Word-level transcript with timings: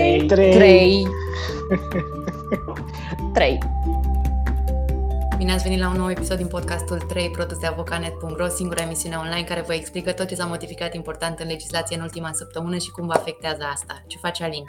3. 0.00 0.26
3. 0.26 0.52
3. 0.52 1.06
3. 3.32 3.58
Bine 5.36 5.52
ați 5.52 5.62
venit 5.62 5.78
la 5.78 5.90
un 5.90 5.96
nou 5.96 6.10
episod 6.10 6.36
din 6.36 6.46
podcastul 6.46 6.98
3 6.98 7.30
produs 7.30 7.58
de 7.58 7.66
avocanet.ro, 7.66 8.48
singura 8.48 8.82
emisiune 8.82 9.16
online 9.16 9.44
care 9.48 9.64
vă 9.66 9.74
explică 9.74 10.12
tot 10.12 10.28
ce 10.28 10.34
s-a 10.34 10.44
modificat 10.44 10.94
important 10.94 11.38
în 11.38 11.46
legislație 11.46 11.96
în 11.96 12.02
ultima 12.02 12.30
săptămână 12.32 12.76
și 12.76 12.90
cum 12.90 13.06
vă 13.06 13.12
afectează 13.12 13.62
asta. 13.72 14.02
Ce 14.06 14.18
face 14.18 14.44
Alin? 14.44 14.64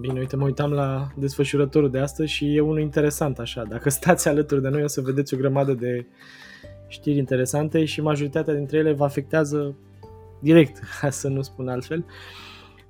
Bine, 0.00 0.18
uite, 0.18 0.36
mă 0.36 0.44
uitam 0.44 0.70
la 0.70 1.06
desfășurătorul 1.16 1.90
de 1.90 1.98
astăzi 1.98 2.32
și 2.32 2.56
e 2.56 2.60
unul 2.60 2.80
interesant 2.80 3.38
așa. 3.38 3.62
Dacă 3.68 3.90
stați 3.90 4.28
alături 4.28 4.62
de 4.62 4.68
noi 4.68 4.82
o 4.82 4.86
să 4.86 5.00
vedeți 5.00 5.34
o 5.34 5.36
grămadă 5.36 5.72
de 5.72 6.06
știri 6.88 7.18
interesante 7.18 7.84
și 7.84 8.00
majoritatea 8.00 8.54
dintre 8.54 8.78
ele 8.78 8.92
vă 8.92 9.04
afectează 9.04 9.74
direct, 10.38 10.78
ca 11.00 11.10
să 11.10 11.28
nu 11.28 11.42
spun 11.42 11.68
altfel. 11.68 12.04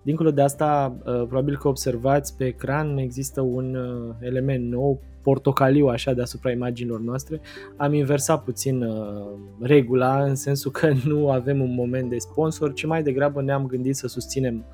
Dincolo 0.02 0.30
de 0.30 0.42
asta, 0.42 0.96
uh, 0.98 1.02
probabil 1.02 1.56
că 1.56 1.68
observați 1.68 2.36
pe 2.36 2.44
ecran, 2.44 2.96
există 2.96 3.40
un 3.40 3.74
uh, 3.74 4.14
element 4.20 4.70
nou, 4.70 5.00
portocaliu 5.22 5.86
așa 5.86 6.12
deasupra 6.12 6.50
imaginilor 6.50 7.00
noastre. 7.00 7.40
Am 7.76 7.94
inversat 7.94 8.44
puțin 8.44 8.82
uh, 8.82 9.26
regula 9.60 10.22
în 10.22 10.34
sensul 10.34 10.70
că 10.70 10.92
nu 11.04 11.30
avem 11.30 11.60
un 11.60 11.74
moment 11.74 12.10
de 12.10 12.18
sponsor, 12.18 12.72
ci 12.72 12.86
mai 12.86 13.02
degrabă 13.02 13.42
ne-am 13.42 13.66
gândit 13.66 13.96
să 13.96 14.08
susținem 14.08 14.64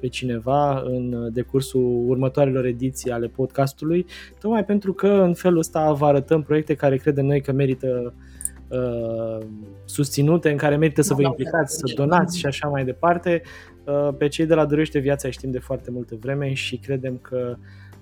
pe 0.00 0.06
cineva 0.08 0.80
în 0.80 1.28
decursul 1.32 2.04
următoarelor 2.08 2.64
ediții 2.64 3.10
ale 3.10 3.26
podcastului, 3.26 4.06
tocmai 4.40 4.64
pentru 4.64 4.92
că 4.92 5.06
în 5.06 5.34
felul 5.34 5.58
ăsta 5.58 5.92
vă 5.92 6.06
arătăm 6.06 6.42
proiecte 6.42 6.74
care 6.74 6.96
credem 6.96 7.26
noi 7.26 7.40
că 7.40 7.52
merită 7.52 8.14
uh, 8.68 9.46
susținute, 9.84 10.50
în 10.50 10.56
care 10.56 10.76
merită 10.76 11.02
să 11.02 11.14
vă 11.14 11.22
implicați, 11.22 11.76
să 11.76 11.92
donați 11.94 12.38
și 12.38 12.46
așa 12.46 12.68
mai 12.68 12.84
departe. 12.84 13.42
Uh, 13.84 14.08
pe 14.18 14.28
cei 14.28 14.46
de 14.46 14.54
la 14.54 14.64
Dorește 14.64 14.98
Viața 14.98 15.30
știm 15.30 15.50
de 15.50 15.58
foarte 15.58 15.90
multă 15.90 16.16
vreme 16.20 16.52
și 16.52 16.76
credem 16.76 17.18
că 17.22 17.56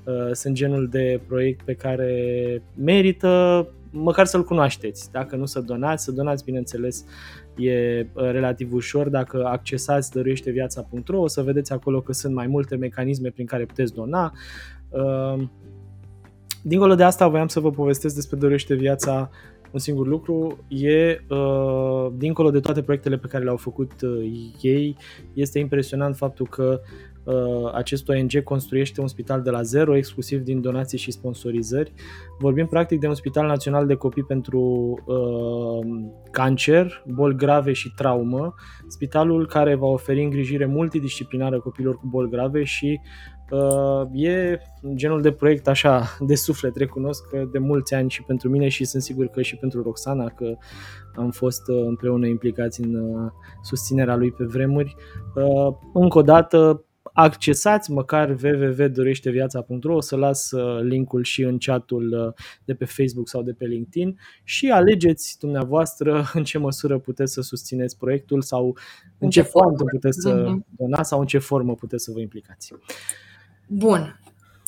uh, 0.04 0.32
sunt 0.32 0.54
genul 0.54 0.88
de 0.88 1.20
proiect 1.26 1.64
pe 1.64 1.74
care 1.74 2.62
merită 2.74 3.68
măcar 3.90 4.26
să-l 4.26 4.44
cunoașteți. 4.44 5.10
Dacă 5.10 5.36
nu 5.36 5.44
să 5.44 5.60
donați, 5.60 6.04
să 6.04 6.12
donați, 6.12 6.44
bineînțeles, 6.44 7.04
e 7.56 8.00
uh, 8.00 8.30
relativ 8.30 8.72
ușor. 8.72 9.08
Dacă 9.08 9.44
accesați 9.44 10.10
dăruieșteviața.ro 10.10 11.20
o 11.20 11.26
să 11.26 11.42
vedeți 11.42 11.72
acolo 11.72 12.00
că 12.00 12.12
sunt 12.12 12.34
mai 12.34 12.46
multe 12.46 12.76
mecanisme 12.76 13.30
prin 13.30 13.46
care 13.46 13.64
puteți 13.64 13.94
dona. 13.94 14.32
Dincolo 16.62 16.94
de 16.94 17.02
asta, 17.02 17.28
voiam 17.28 17.48
să 17.48 17.60
vă 17.60 17.70
povestesc 17.70 18.14
despre 18.14 18.36
Dorește 18.36 18.74
Viața 18.74 19.30
un 19.72 19.78
singur 19.78 20.06
lucru, 20.06 20.58
e, 20.68 21.24
uh, 21.28 22.12
dincolo 22.16 22.50
de 22.50 22.60
toate 22.60 22.82
proiectele 22.82 23.16
pe 23.16 23.26
care 23.26 23.44
le-au 23.44 23.56
făcut 23.56 23.92
uh, 24.02 24.50
ei, 24.60 24.96
este 25.32 25.58
impresionant 25.58 26.16
faptul 26.16 26.46
că 26.46 26.80
uh, 27.24 27.70
acest 27.74 28.08
ONG 28.08 28.42
construiește 28.42 29.00
un 29.00 29.08
spital 29.08 29.42
de 29.42 29.50
la 29.50 29.62
zero, 29.62 29.96
exclusiv 29.96 30.40
din 30.40 30.60
donații 30.60 30.98
și 30.98 31.10
sponsorizări. 31.10 31.92
Vorbim 32.38 32.66
practic 32.66 33.00
de 33.00 33.08
un 33.08 33.14
spital 33.14 33.46
național 33.46 33.86
de 33.86 33.94
copii 33.94 34.24
pentru 34.24 34.60
uh, 35.06 35.86
cancer, 36.30 37.04
boli 37.06 37.36
grave 37.36 37.72
și 37.72 37.92
traumă, 37.96 38.54
spitalul 38.88 39.46
care 39.46 39.74
va 39.74 39.86
oferi 39.86 40.22
îngrijire 40.22 40.66
multidisciplinară 40.66 41.60
copilor 41.60 41.96
cu 41.96 42.06
boli 42.06 42.30
grave 42.30 42.64
și 42.64 43.00
Uh, 43.00 43.31
e 44.12 44.58
genul 44.94 45.20
de 45.20 45.32
proiect 45.32 45.68
așa 45.68 46.16
de 46.20 46.34
suflet, 46.34 46.76
recunosc 46.76 47.28
că 47.28 47.48
de 47.52 47.58
mulți 47.58 47.94
ani 47.94 48.10
și 48.10 48.22
pentru 48.22 48.48
mine 48.48 48.68
și 48.68 48.84
sunt 48.84 49.02
sigur 49.02 49.26
că 49.26 49.42
și 49.42 49.56
pentru 49.56 49.82
Roxana, 49.82 50.28
că 50.28 50.56
am 51.14 51.30
fost 51.30 51.68
uh, 51.68 51.84
împreună 51.86 52.26
implicați 52.26 52.80
în 52.80 52.94
uh, 52.94 53.30
susținerea 53.62 54.16
lui 54.16 54.32
pe 54.32 54.44
vremuri. 54.44 54.94
Încă 55.92 56.18
o 56.18 56.22
dată, 56.22 56.84
accesați 57.12 57.90
măcar 57.90 58.36
www.doreșteviața.ro, 58.42 59.94
o 59.94 60.00
să 60.00 60.16
las 60.16 60.50
linkul 60.82 61.22
și 61.22 61.42
în 61.42 61.58
chatul 61.58 62.34
de 62.64 62.74
pe 62.74 62.84
Facebook 62.84 63.28
sau 63.28 63.42
de 63.42 63.52
pe 63.52 63.64
LinkedIn 63.64 64.18
și 64.44 64.70
alegeți 64.70 65.36
dumneavoastră 65.40 66.24
în 66.34 66.44
ce 66.44 66.58
măsură 66.58 66.98
puteți 66.98 67.32
să 67.32 67.40
susțineți 67.40 67.98
proiectul 67.98 68.42
sau 68.42 68.66
în, 68.66 68.74
în 69.18 69.30
ce, 69.30 69.40
ce 69.40 69.48
formă 69.48 69.84
puteți 69.90 70.20
să 70.20 70.34
mhm. 70.34 70.66
donați 70.76 71.08
sau 71.08 71.20
în 71.20 71.26
ce 71.26 71.38
formă 71.38 71.74
puteți 71.74 72.04
să 72.04 72.10
vă 72.14 72.20
implicați. 72.20 72.72
Bun. 73.72 74.12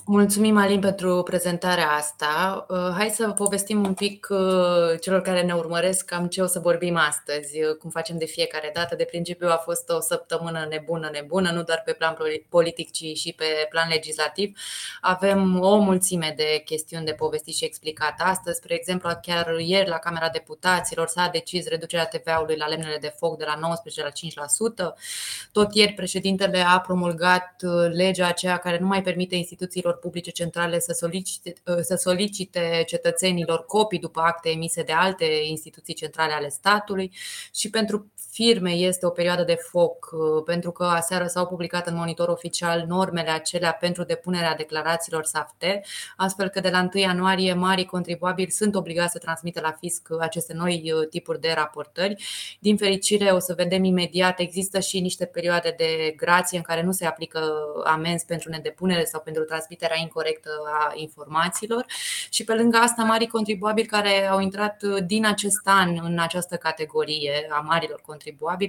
Mulțumim, 0.07 0.57
Alin, 0.57 0.81
pentru 0.81 1.23
prezentarea 1.23 1.91
asta. 1.91 2.67
Uh, 2.69 2.95
hai 2.97 3.09
să 3.09 3.31
povestim 3.31 3.85
un 3.85 3.95
pic 3.95 4.27
uh, 4.31 5.01
celor 5.01 5.21
care 5.21 5.43
ne 5.43 5.55
urmăresc 5.55 6.05
cam 6.05 6.27
ce 6.27 6.43
o 6.43 6.47
să 6.47 6.59
vorbim 6.59 6.97
astăzi, 6.97 7.63
uh, 7.63 7.77
cum 7.77 7.91
facem 7.91 8.19
de 8.19 8.25
fiecare 8.25 8.71
dată. 8.75 8.95
De 8.95 9.05
principiu 9.05 9.49
a 9.49 9.57
fost 9.57 9.89
o 9.89 10.01
săptămână 10.01 10.67
nebună, 10.71 11.09
nebună, 11.13 11.51
nu 11.51 11.63
doar 11.63 11.83
pe 11.85 11.93
plan 11.93 12.17
politic, 12.49 12.91
ci 12.91 13.17
și 13.19 13.33
pe 13.37 13.45
plan 13.71 13.89
legislativ. 13.89 14.59
Avem 15.01 15.61
o 15.61 15.77
mulțime 15.77 16.33
de 16.37 16.63
chestiuni 16.65 17.05
de 17.05 17.13
povestit 17.13 17.55
și 17.55 17.65
explicat 17.65 18.15
astăzi. 18.19 18.57
Spre 18.57 18.75
exemplu, 18.75 19.11
chiar 19.23 19.59
ieri 19.59 19.89
la 19.89 19.99
Camera 19.99 20.29
Deputaților 20.29 21.07
s-a 21.07 21.29
decis 21.33 21.69
reducerea 21.69 22.07
TVA-ului 22.07 22.57
la 22.57 22.67
lemnele 22.67 22.99
de 23.01 23.15
foc 23.19 23.39
de 23.39 23.45
la 23.45 23.57
19 23.61 24.03
la 24.03 24.11
5%. 24.91 24.95
Tot 25.53 25.75
ieri 25.75 25.93
președintele 25.93 26.65
a 26.69 26.81
promulgat 26.81 27.55
legea 27.93 28.27
aceea 28.27 28.57
care 28.57 28.79
nu 28.79 28.87
mai 28.87 29.03
permite 29.03 29.35
instituțiilor 29.35 29.93
instituțiilor 29.95 29.99
publice 29.99 30.31
centrale 30.31 30.79
să 30.81 30.93
solicite, 30.93 31.55
ă, 31.67 31.81
să 31.81 31.95
solicite 31.95 32.83
cetățenilor 32.87 33.65
copii 33.67 33.99
după 33.99 34.21
acte 34.21 34.51
emise 34.51 34.83
de 34.83 34.93
alte 34.93 35.25
instituții 35.25 35.95
centrale 35.95 36.33
ale 36.33 36.49
statului 36.49 37.13
și 37.55 37.71
pentru 37.71 38.13
firme 38.35 38.71
este 38.71 39.07
o 39.07 39.11
perioadă 39.11 39.43
de 39.43 39.55
foc, 39.55 40.11
ă, 40.13 40.41
pentru 40.43 40.71
că 40.71 40.85
aseară 40.85 41.27
s-au 41.27 41.47
publicat 41.47 41.87
în 41.87 41.97
monitor 41.97 42.29
oficial 42.29 42.85
normele 42.89 43.31
acelea 43.31 43.73
pentru 43.73 44.05
depunerea 44.05 44.55
declarațiilor 44.55 45.25
SAFTE, 45.25 45.81
astfel 46.17 46.49
că 46.49 46.61
de 46.61 46.69
la 46.69 46.89
1 46.95 47.03
ianuarie 47.03 47.55
marii 47.55 47.85
contribuabili 47.85 48.51
sunt 48.51 48.75
obligați 48.75 49.13
să 49.13 49.19
transmită 49.19 49.61
la 49.61 49.73
fisc 49.81 50.09
aceste 50.21 50.53
noi 50.53 50.93
ă, 50.97 51.05
tipuri 51.05 51.41
de 51.41 51.53
raportări. 51.55 52.25
Din 52.59 52.77
fericire, 52.77 53.31
o 53.31 53.39
să 53.39 53.55
vedem 53.57 53.85
imediat, 53.85 54.39
există 54.39 54.81
și 54.81 55.01
niște 55.01 55.25
perioade 55.25 55.75
de 55.77 56.15
grație 56.17 56.57
în 56.57 56.63
care 56.65 56.83
nu 56.83 56.93
se 56.93 57.07
aplică 57.07 57.41
amenzi 57.85 58.25
pentru 58.25 58.51
nedepunere 58.51 59.05
sau 59.05 59.21
pentru 59.21 59.43
transmitere 59.43 59.63
transmiterea 59.65 59.97
incorrectă 60.01 60.51
a 60.67 60.93
informațiilor 60.95 61.85
și 62.31 62.45
pe 62.45 62.55
lângă 62.55 62.77
asta 62.77 63.03
marii 63.03 63.27
contribuabili 63.27 63.87
care 63.87 64.29
au 64.29 64.41
intrat 64.41 64.83
din 64.83 65.27
acest 65.27 65.61
an 65.65 65.99
în 66.03 66.19
această 66.19 66.57
categorie 66.57 67.47
a 67.51 67.61
marilor 67.61 68.01
contribuabili 68.01 68.23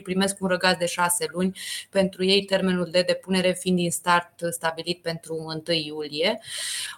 primesc 0.03 0.41
un 0.41 0.47
răgaz 0.47 0.75
de 0.77 0.85
șase 0.85 1.25
luni 1.31 1.57
pentru 1.89 2.23
ei 2.23 2.45
termenul 2.45 2.87
de 2.91 3.03
depunere 3.07 3.51
fiind 3.59 3.77
din 3.77 3.91
start 3.91 4.33
stabilit 4.49 5.01
pentru 5.01 5.35
1 5.67 5.77
iulie. 5.85 6.39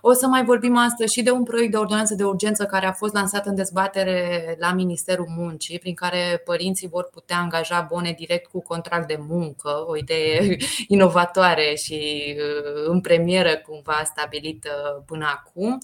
O 0.01 0.13
să 0.13 0.27
mai 0.27 0.43
vorbim 0.43 0.77
astăzi 0.77 1.13
și 1.13 1.21
de 1.21 1.31
un 1.31 1.43
proiect 1.43 1.71
de 1.71 1.77
ordonanță 1.77 2.15
de 2.15 2.23
urgență 2.23 2.65
care 2.65 2.85
a 2.85 2.91
fost 2.91 3.13
lansat 3.13 3.45
în 3.45 3.55
dezbatere 3.55 4.55
la 4.59 4.73
Ministerul 4.73 5.27
Muncii, 5.29 5.79
prin 5.79 5.93
care 5.93 6.41
părinții 6.45 6.87
vor 6.87 7.09
putea 7.13 7.37
angaja 7.37 7.87
bone 7.89 8.15
direct 8.17 8.49
cu 8.51 8.61
contract 8.61 9.07
de 9.07 9.17
muncă, 9.27 9.83
o 9.87 9.97
idee 9.97 10.57
inovatoare 10.87 11.75
și 11.75 12.35
uh, 12.37 12.85
în 12.87 13.01
premieră 13.01 13.57
cumva 13.57 14.01
stabilită 14.05 15.03
până 15.05 15.25
acum. 15.35 15.77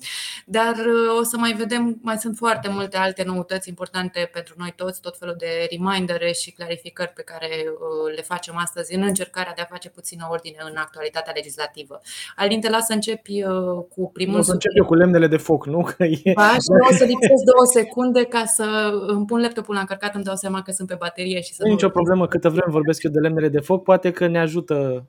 Dar 0.45 0.75
uh, 0.75 1.17
o 1.19 1.23
să 1.23 1.37
mai 1.37 1.53
vedem, 1.53 1.99
mai 2.01 2.17
sunt 2.17 2.37
foarte 2.37 2.69
multe 2.69 2.97
alte 2.97 3.23
noutăți 3.23 3.69
importante 3.69 4.29
pentru 4.33 4.53
noi 4.57 4.73
toți, 4.75 5.01
tot 5.01 5.17
felul 5.17 5.35
de 5.37 5.67
remindere 5.69 6.31
și 6.31 6.51
clarificări 6.63 7.13
pe 7.19 7.21
care 7.31 7.49
uh, 7.67 8.15
le 8.15 8.21
facem 8.21 8.55
astăzi 8.57 8.95
în 8.95 9.01
încercarea 9.01 9.53
de 9.55 9.61
a 9.61 9.73
face 9.73 9.89
puțină 9.89 10.23
ordine 10.31 10.59
în 10.69 10.75
actualitatea 10.85 11.33
legislativă. 11.35 11.95
Alin, 12.35 12.61
te 12.61 12.69
las 12.69 12.85
să 12.85 12.93
începi 12.93 13.43
uh, 13.43 13.83
cu 13.93 14.01
primul. 14.13 14.39
O 14.39 14.41
să 14.41 14.51
încep 14.51 14.71
eu 14.75 14.85
cu 14.85 14.95
lemnele 14.95 15.27
de 15.27 15.37
foc, 15.37 15.65
nu? 15.65 15.81
Că 15.81 16.03
e... 16.03 16.31
Aș, 16.35 16.63
o 16.89 16.93
să 16.99 17.05
lipsesc 17.11 17.43
două 17.51 17.65
secunde 17.73 18.23
ca 18.23 18.43
să 18.45 18.65
îmi 19.07 19.25
pun 19.25 19.39
laptopul 19.41 19.73
la 19.73 19.79
încărcat, 19.79 20.15
îmi 20.15 20.23
dau 20.23 20.35
seama 20.35 20.61
că 20.61 20.71
sunt 20.71 20.87
pe 20.87 20.95
baterie 20.99 21.41
și 21.41 21.53
să 21.53 21.61
nu. 21.63 21.71
nicio 21.71 21.89
problemă, 21.89 22.27
câtă 22.27 22.49
vreme 22.49 22.71
vorbesc 22.71 23.03
eu 23.03 23.11
de 23.11 23.19
lemnele 23.19 23.49
de 23.49 23.59
foc, 23.59 23.83
poate 23.83 24.11
că 24.11 24.27
ne 24.27 24.39
ajută 24.39 25.05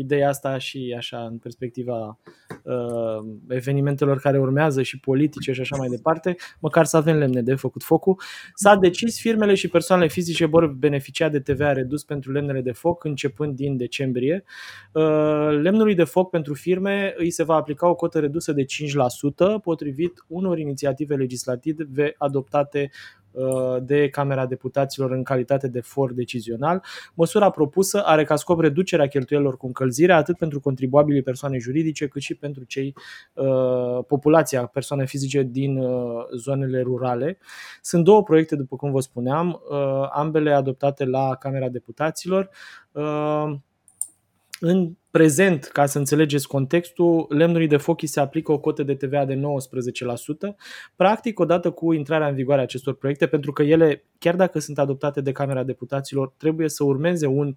ideea 0.00 0.28
asta 0.28 0.58
și 0.58 0.94
așa 0.96 1.18
în 1.18 1.38
perspectiva 1.38 2.18
uh, 2.62 3.28
evenimentelor 3.48 4.18
care 4.20 4.38
urmează 4.38 4.82
și 4.82 5.00
politice 5.00 5.52
și 5.52 5.60
așa 5.60 5.76
mai 5.76 5.88
departe, 5.88 6.36
măcar 6.58 6.84
să 6.84 6.96
avem 6.96 7.16
lemne 7.16 7.42
de 7.42 7.54
făcut 7.54 7.82
focul. 7.82 8.20
S-a 8.54 8.76
decis 8.76 9.20
firmele 9.20 9.54
și 9.54 9.68
persoanele 9.68 10.08
fizice 10.08 10.44
vor 10.44 10.66
beneficia 10.66 11.28
de 11.28 11.40
TVA 11.40 11.72
redus 11.72 12.04
pentru 12.04 12.32
lemnele 12.32 12.60
de 12.60 12.72
foc 12.72 13.04
începând 13.04 13.56
din 13.56 13.76
decembrie. 13.76 14.44
Uh, 14.92 15.58
lemnului 15.62 15.94
de 15.94 16.04
foc 16.04 16.30
pentru 16.30 16.54
firme 16.54 17.14
îi 17.16 17.30
se 17.30 17.44
va 17.44 17.54
aplica 17.54 17.88
o 17.88 17.94
cotă 17.94 18.18
redusă 18.18 18.52
de 18.52 18.64
5% 18.64 18.66
potrivit 19.62 20.24
unor 20.26 20.58
inițiative 20.58 21.14
legislative 21.14 22.14
adoptate 22.18 22.90
Uh, 22.90 23.27
de 23.82 24.08
Camera 24.08 24.46
Deputaților 24.46 25.10
în 25.10 25.22
calitate 25.22 25.68
de 25.68 25.80
for 25.80 26.12
decizional. 26.12 26.84
Măsura 27.14 27.50
propusă 27.50 28.02
are 28.04 28.24
ca 28.24 28.36
scop 28.36 28.60
reducerea 28.60 29.06
cheltuielor 29.06 29.56
cu 29.56 29.66
încălzire 29.66 30.12
atât 30.12 30.36
pentru 30.36 30.60
contribuabilii 30.60 31.22
persoane 31.22 31.58
juridice 31.58 32.06
cât 32.06 32.22
și 32.22 32.34
pentru 32.34 32.64
cei 32.64 32.94
uh, 33.34 34.04
populația 34.06 34.66
persoane 34.66 35.06
fizice 35.06 35.42
din 35.42 35.78
uh, 35.78 36.24
zonele 36.36 36.80
rurale. 36.80 37.38
Sunt 37.82 38.04
două 38.04 38.22
proiecte, 38.22 38.56
după 38.56 38.76
cum 38.76 38.90
vă 38.90 39.00
spuneam, 39.00 39.60
ambele 40.10 40.52
adoptate 40.52 41.04
la 41.04 41.34
Camera 41.34 41.68
Deputaților. 41.68 42.50
În 44.60 44.96
prezent, 45.10 45.64
ca 45.64 45.86
să 45.86 45.98
înțelegeți 45.98 46.48
contextul, 46.48 47.26
lemnului 47.28 47.66
de 47.66 47.76
foc 47.76 48.00
se 48.04 48.20
aplică 48.20 48.52
o 48.52 48.58
cotă 48.58 48.82
de 48.82 48.94
TVA 48.94 49.24
de 49.24 49.34
19%. 49.34 49.38
Practic, 50.96 51.38
odată 51.38 51.70
cu 51.70 51.92
intrarea 51.92 52.28
în 52.28 52.34
vigoare 52.34 52.60
a 52.60 52.64
acestor 52.64 52.94
proiecte, 52.94 53.26
pentru 53.26 53.52
că 53.52 53.62
ele, 53.62 54.04
chiar 54.18 54.36
dacă 54.36 54.58
sunt 54.58 54.78
adoptate 54.78 55.20
de 55.20 55.32
Camera 55.32 55.62
Deputaților, 55.62 56.34
trebuie 56.36 56.68
să 56.68 56.84
urmeze 56.84 57.26
un 57.26 57.54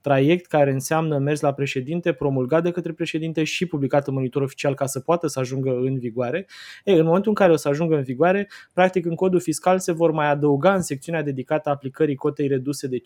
traiect 0.00 0.46
care 0.46 0.72
înseamnă 0.72 1.18
mers 1.18 1.40
la 1.40 1.52
președinte, 1.52 2.12
promulgat 2.12 2.62
de 2.62 2.70
către 2.70 2.92
președinte 2.92 3.44
și 3.44 3.66
publicat 3.66 4.06
în 4.06 4.14
monitor 4.14 4.42
oficial 4.42 4.74
ca 4.74 4.86
să 4.86 5.00
poată 5.00 5.26
să 5.26 5.38
ajungă 5.38 5.70
în 5.70 5.98
vigoare. 5.98 6.46
E, 6.84 6.92
în 6.92 7.04
momentul 7.04 7.28
în 7.28 7.34
care 7.34 7.52
o 7.52 7.56
să 7.56 7.68
ajungă 7.68 7.96
în 7.96 8.02
vigoare, 8.02 8.48
practic 8.72 9.06
în 9.06 9.14
codul 9.14 9.40
fiscal 9.40 9.78
se 9.78 9.92
vor 9.92 10.10
mai 10.10 10.30
adăuga 10.30 10.74
în 10.74 10.82
secțiunea 10.82 11.22
dedicată 11.22 11.68
aplicării 11.68 12.14
cotei 12.14 12.46
reduse 12.46 12.86
de 12.86 12.98
5% 12.98 13.00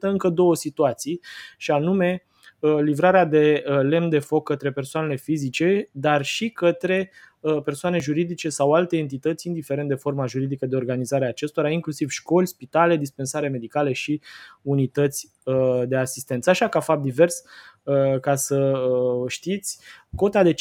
încă 0.00 0.28
două 0.28 0.54
situații, 0.54 1.20
și 1.56 1.70
anume 1.70 2.22
Uh, 2.26 2.33
livrarea 2.68 3.24
de 3.24 3.64
uh, 3.66 3.80
lemn 3.82 4.08
de 4.08 4.18
foc 4.18 4.44
către 4.44 4.72
persoanele 4.72 5.16
fizice, 5.16 5.88
dar 5.92 6.24
și 6.24 6.48
către 6.48 7.10
uh, 7.40 7.62
persoane 7.62 7.98
juridice 7.98 8.48
sau 8.48 8.72
alte 8.72 8.96
entități, 8.96 9.46
indiferent 9.46 9.88
de 9.88 9.94
forma 9.94 10.26
juridică 10.26 10.66
de 10.66 10.76
organizare 10.76 11.24
a 11.24 11.28
acestora, 11.28 11.70
inclusiv 11.70 12.10
școli, 12.10 12.46
spitale, 12.46 12.96
dispensare 12.96 13.48
medicale 13.48 13.92
și 13.92 14.20
unități 14.62 15.32
de 15.86 15.96
asistență. 15.96 16.50
Așa 16.50 16.68
ca 16.68 16.80
fapt 16.80 17.02
divers, 17.02 17.42
Uh, 17.42 17.73
ca 18.20 18.34
să 18.34 18.56
uh, 18.56 19.30
știți, 19.30 19.78
cota 20.16 20.42
de 20.42 20.52
5%, 20.52 20.54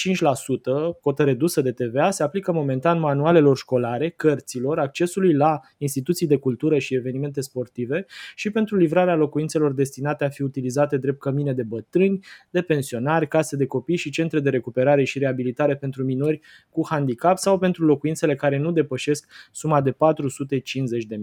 cotă 1.01 1.23
redusă 1.23 1.61
de 1.61 1.71
TVA, 1.71 2.11
se 2.11 2.23
aplică 2.23 2.51
momentan 2.51 2.99
manualelor 2.99 3.57
școlare, 3.57 4.09
cărților, 4.09 4.79
accesului 4.79 5.33
la 5.33 5.59
instituții 5.77 6.27
de 6.27 6.35
cultură 6.35 6.77
și 6.77 6.95
evenimente 6.95 7.41
sportive 7.41 8.05
și 8.35 8.49
pentru 8.49 8.75
livrarea 8.75 9.15
locuințelor 9.15 9.73
destinate 9.73 10.25
a 10.25 10.29
fi 10.29 10.41
utilizate 10.41 10.97
drept 10.97 11.19
cămine 11.19 11.53
de 11.53 11.63
bătrâni, 11.63 12.19
de 12.49 12.61
pensionari, 12.61 13.27
case 13.27 13.55
de 13.55 13.65
copii 13.65 13.95
și 13.95 14.09
centre 14.09 14.39
de 14.39 14.49
recuperare 14.49 15.03
și 15.03 15.19
reabilitare 15.19 15.75
pentru 15.75 16.03
minori 16.03 16.41
cu 16.69 16.87
handicap 16.89 17.37
sau 17.37 17.57
pentru 17.57 17.85
locuințele 17.85 18.35
care 18.35 18.57
nu 18.57 18.71
depășesc 18.71 19.31
suma 19.51 19.81
de 19.81 19.91
450.000 19.91 19.97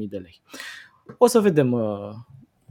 de 0.08 0.16
lei. 0.16 0.40
O 1.18 1.26
să 1.26 1.40
vedem 1.40 1.72
uh, 1.72 2.10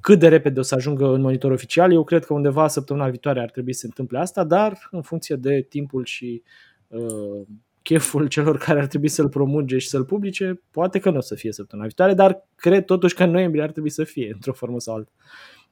cât 0.02 0.20
de 0.20 0.28
repede 0.28 0.60
o 0.60 0.64
să 0.64 0.76
ajungă 0.76 1.06
în 1.06 1.22
monitor 1.22 1.52
oficial. 1.52 1.94
Eu 1.94 2.04
cred 2.04 2.26
că 2.26 2.34
undeva 2.34 2.68
săptămâna 2.68 3.10
viitoare 3.10 3.40
ar 3.42 3.50
trebui 3.50 3.74
să 3.74 3.80
se 3.80 3.86
întâmple 3.86 4.20
asta, 4.20 4.44
dar 4.44 4.88
în 4.92 5.02
funcție 5.02 5.36
de 5.36 5.66
timpul 5.70 6.06
și 6.06 6.44
uh, 6.88 7.42
cheful 7.82 8.28
celor 8.28 8.58
care 8.66 8.80
ar 8.80 8.88
trebui 8.88 9.08
să-l 9.08 9.30
promulge 9.30 9.78
și 9.78 9.88
să-l 9.88 10.06
publice, 10.06 10.62
poate 10.72 11.00
că 11.00 11.10
nu 11.10 11.18
o 11.18 11.22
să 11.22 11.36
fie 11.36 11.52
săptămâna 11.52 11.88
viitoare, 11.88 12.14
dar 12.14 12.48
cred 12.56 12.86
totuși 12.86 13.16
că 13.16 13.24
în 13.24 13.32
noiembrie 13.32 13.64
ar 13.64 13.72
trebui 13.72 13.90
să 13.90 14.04
fie, 14.04 14.32
într-o 14.36 14.54
formă 14.54 14.80
sau 14.80 14.96
alta. 14.96 15.12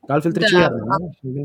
Altfel 0.08 0.32
trece 0.32 0.54
da, 0.54 0.60
iarna, 0.60 0.98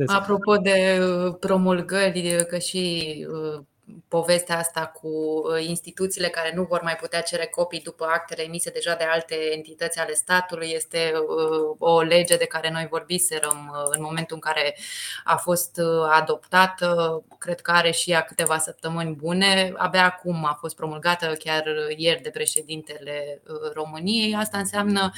Apropo 0.07 0.57
de 0.57 0.99
uh, 1.01 1.35
promulgări, 1.41 2.45
că 2.49 2.59
și 2.59 3.27
uh, 3.29 3.65
povestea 4.09 4.59
asta 4.59 4.87
cu 4.87 5.09
uh, 5.09 5.67
instituțiile 5.67 6.29
care 6.29 6.53
nu 6.55 6.63
vor 6.63 6.83
mai 6.83 6.97
putea 6.97 7.21
cere 7.21 7.47
copii 7.47 7.81
după 7.81 8.05
actele 8.05 8.43
emise 8.43 8.71
deja 8.71 8.95
de 8.95 9.05
alte 9.05 9.35
entități 9.53 9.99
ale 9.99 10.13
statului 10.13 10.71
este 10.75 11.13
uh, 11.15 11.77
o 11.79 12.01
lege 12.01 12.37
de 12.37 12.45
care 12.45 12.71
noi 12.71 12.87
vorbiserăm 12.91 13.73
uh, 13.73 13.89
în 13.97 14.03
momentul 14.03 14.35
în 14.35 14.53
care 14.53 14.77
a 15.25 15.37
fost 15.37 15.81
adoptată. 16.11 17.23
Cred 17.39 17.61
că 17.61 17.71
are 17.71 17.91
și 17.91 18.11
ea 18.11 18.21
câteva 18.21 18.59
săptămâni 18.59 19.15
bune. 19.15 19.73
Abia 19.77 20.05
acum 20.05 20.45
a 20.45 20.57
fost 20.61 20.77
promulgată 20.77 21.27
chiar 21.27 21.65
ieri 21.97 22.23
de 22.23 22.31
președintele 22.31 23.43
României. 23.75 24.35
Asta 24.35 24.59
înseamnă 24.59 25.13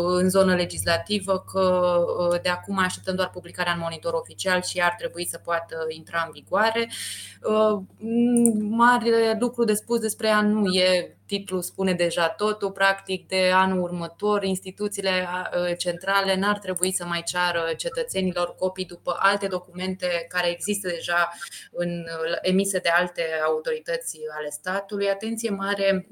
în 0.00 0.30
zonă 0.30 0.54
legislativă 0.54 1.44
că 1.52 2.38
de 2.42 2.48
acum 2.48 2.78
așteptăm 2.78 3.14
doar 3.14 3.30
publicarea 3.30 3.72
în 3.72 3.78
monitor 3.78 4.12
oficial 4.12 4.62
și 4.62 4.80
ar 4.80 4.94
trebui 4.98 5.26
să 5.26 5.38
poată 5.38 5.86
intra 5.88 6.22
în 6.26 6.32
vigoare 6.32 6.88
mare 8.68 9.36
lucru 9.40 9.64
de 9.64 9.74
spus 9.74 9.98
despre 9.98 10.26
ea 10.26 10.40
nu 10.40 10.66
e. 10.66 11.16
Titlul 11.26 11.62
spune 11.62 11.92
deja 11.92 12.28
totul. 12.28 12.70
Practic, 12.70 13.28
de 13.28 13.50
anul 13.54 13.82
următor, 13.82 14.44
instituțiile 14.44 15.28
centrale 15.78 16.36
n-ar 16.36 16.58
trebui 16.58 16.92
să 16.92 17.04
mai 17.04 17.22
ceară 17.22 17.72
cetățenilor 17.76 18.54
copii 18.58 18.84
după 18.84 19.16
alte 19.18 19.46
documente 19.46 20.26
care 20.28 20.50
există 20.50 20.88
deja 20.88 21.32
în, 21.72 22.04
emise 22.42 22.78
de 22.78 22.88
alte 22.88 23.22
autorități 23.46 24.18
ale 24.38 24.50
statului. 24.50 25.08
Atenție 25.08 25.50
mare 25.50 26.08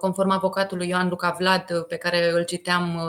conform 0.00 0.30
avocatului 0.30 0.88
Ioan 0.88 1.08
Luca 1.08 1.36
Vlad, 1.38 1.84
pe 1.88 1.96
care 1.96 2.30
îl 2.30 2.44
citeam 2.44 3.00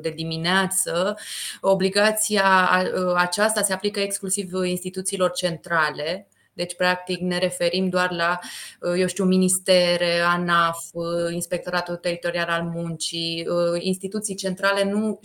de 0.00 0.10
dimineață, 0.10 1.18
obligația 1.60 2.70
aceasta 3.14 3.62
se 3.62 3.72
aplică 3.72 4.00
exclusiv 4.00 4.52
instituțiilor 4.64 5.30
centrale 5.30 6.28
deci, 6.58 6.74
practic, 6.76 7.20
ne 7.20 7.38
referim 7.38 7.88
doar 7.88 8.10
la, 8.12 8.38
uh, 8.80 8.94
eu 8.98 9.06
știu, 9.06 9.24
ministere, 9.24 10.20
ANAF, 10.26 10.78
uh, 10.92 11.32
Inspectoratul 11.32 11.96
Teritorial 11.96 12.48
al 12.48 12.62
Muncii, 12.74 13.46
uh, 13.48 13.80
instituții 13.82 14.34
centrale 14.34 14.84
nu 14.84 15.20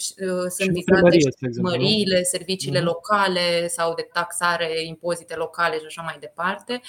sunt 0.50 0.70
vizate 0.70 1.62
măriile, 1.62 2.24
serviciile 2.24 2.80
mm-hmm. 2.80 2.84
locale 2.84 3.68
sau 3.68 3.94
de 3.94 4.10
taxare, 4.14 4.84
impozite 4.86 5.36
locale 5.36 5.78
și 5.78 5.86
așa 5.86 6.02
mai 6.02 6.18
departe. 6.20 6.82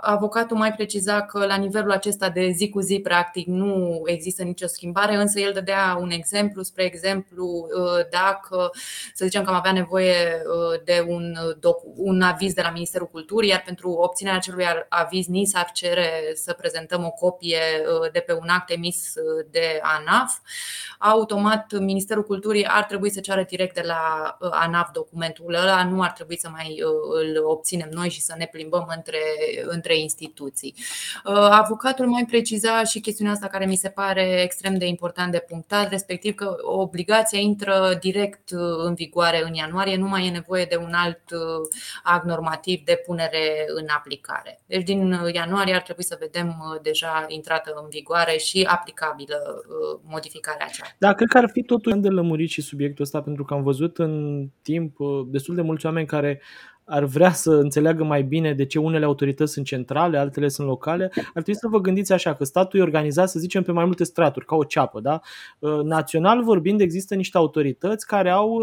Avocatul 0.00 0.56
mai 0.56 0.72
preciza 0.72 1.22
că 1.22 1.46
la 1.46 1.56
nivelul 1.56 1.90
acesta 1.90 2.28
de 2.28 2.50
zi 2.50 2.68
cu 2.68 2.80
zi, 2.80 3.00
practic, 3.00 3.46
nu 3.46 4.02
există 4.04 4.42
nicio 4.42 4.66
schimbare, 4.66 5.14
însă 5.14 5.40
el 5.40 5.52
dădea 5.52 5.98
un 6.00 6.10
exemplu, 6.10 6.62
spre 6.62 6.84
exemplu, 6.84 7.66
dacă, 8.10 8.70
să 9.14 9.24
zicem 9.24 9.42
că 9.42 9.50
am 9.50 9.56
avea 9.56 9.72
nevoie 9.72 10.42
de 10.84 11.04
un, 11.08 11.34
un 11.96 12.20
aviz 12.22 12.52
de 12.52 12.62
la 12.62 12.70
Ministerul 12.70 13.06
Culturii, 13.06 13.22
Culturii, 13.24 13.50
iar 13.50 13.62
pentru 13.64 13.90
obținerea 13.90 14.38
acelui 14.38 14.64
aviz 14.88 15.26
ni 15.26 15.44
s-ar 15.44 15.70
cere 15.72 16.32
să 16.34 16.52
prezentăm 16.52 17.04
o 17.04 17.10
copie 17.10 17.58
uh, 17.58 18.10
de 18.12 18.20
pe 18.20 18.32
un 18.32 18.48
act 18.48 18.70
emis 18.70 19.12
uh, 19.14 19.46
de 19.50 19.80
ANAF. 19.82 20.38
Automat, 20.98 21.78
Ministerul 21.78 22.22
Culturii 22.22 22.66
ar 22.66 22.84
trebui 22.84 23.10
să 23.10 23.20
ceară 23.20 23.44
direct 23.48 23.74
de 23.74 23.82
la 23.86 24.36
uh, 24.40 24.48
ANAF 24.52 24.90
documentul 24.92 25.54
ăla, 25.54 25.84
nu 25.84 26.02
ar 26.02 26.10
trebui 26.10 26.38
să 26.38 26.48
mai 26.52 26.82
îl 27.10 27.44
obținem 27.44 27.88
noi 27.92 28.08
și 28.08 28.20
să 28.20 28.34
ne 28.38 28.48
plimbăm 28.52 28.92
între, 28.96 29.20
între 29.62 29.98
instituții. 29.98 30.74
Avocatul 31.50 32.06
mai 32.06 32.24
preciza 32.24 32.84
și 32.84 33.00
chestiunea 33.00 33.32
asta 33.32 33.46
care 33.46 33.66
mi 33.66 33.76
se 33.76 33.88
pare 33.88 34.42
extrem 34.42 34.78
de 34.78 34.86
important 34.86 35.32
de 35.32 35.44
punctat, 35.48 35.88
respectiv 35.88 36.34
că 36.34 36.56
obligația 36.62 37.38
intră 37.38 37.98
direct 38.00 38.50
în 38.84 38.94
vigoare 38.94 39.42
în 39.44 39.54
ianuarie, 39.54 39.96
nu 39.96 40.06
mai 40.06 40.26
e 40.26 40.30
nevoie 40.30 40.64
de 40.64 40.76
un 40.76 40.92
alt 40.92 41.22
act 42.02 42.24
normativ 42.24 42.84
de 42.84 43.02
punere 43.06 43.13
punere 43.14 43.64
în 43.74 43.86
aplicare. 43.96 44.60
Deci 44.66 44.82
din 44.82 45.18
ianuarie 45.32 45.74
ar 45.74 45.82
trebui 45.82 46.04
să 46.04 46.16
vedem 46.20 46.48
uh, 46.48 46.80
deja 46.82 47.24
intrată 47.28 47.72
în 47.82 47.88
vigoare 47.90 48.36
și 48.36 48.66
aplicabilă 48.68 49.36
uh, 49.56 50.00
modificarea 50.04 50.66
aceasta. 50.66 50.96
Da, 50.98 51.12
cred 51.12 51.28
că 51.28 51.38
ar 51.38 51.50
fi 51.52 51.62
totul 51.62 52.00
de 52.00 52.08
lămurit 52.08 52.48
și 52.50 52.62
subiectul 52.62 53.04
ăsta, 53.04 53.22
pentru 53.22 53.44
că 53.44 53.54
am 53.54 53.62
văzut 53.62 53.98
în 53.98 54.46
timp 54.62 54.98
uh, 54.98 55.26
destul 55.26 55.54
de 55.54 55.62
mulți 55.62 55.86
oameni 55.86 56.06
care 56.06 56.42
ar 56.84 57.04
vrea 57.04 57.32
să 57.32 57.50
înțeleagă 57.50 58.04
mai 58.04 58.22
bine 58.22 58.52
de 58.52 58.66
ce 58.66 58.78
unele 58.78 59.04
autorități 59.04 59.52
sunt 59.52 59.66
centrale, 59.66 60.18
altele 60.18 60.48
sunt 60.48 60.66
locale, 60.66 61.04
ar 61.14 61.42
trebui 61.42 61.56
să 61.56 61.68
vă 61.68 61.80
gândiți 61.80 62.12
așa, 62.12 62.34
că 62.34 62.44
statul 62.44 62.78
e 62.78 62.82
organizat, 62.82 63.28
să 63.28 63.38
zicem, 63.38 63.62
pe 63.62 63.72
mai 63.72 63.84
multe 63.84 64.04
straturi, 64.04 64.44
ca 64.44 64.56
o 64.56 64.64
ceapă. 64.64 65.00
Da? 65.00 65.20
Național 65.82 66.42
vorbind, 66.42 66.80
există 66.80 67.14
niște 67.14 67.36
autorități 67.36 68.06
care 68.06 68.30
au, 68.30 68.58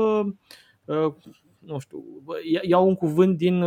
nu 1.60 1.80
știu, 1.80 2.04
iau 2.62 2.88
un 2.88 2.96
cuvânt 2.96 3.38
din 3.38 3.64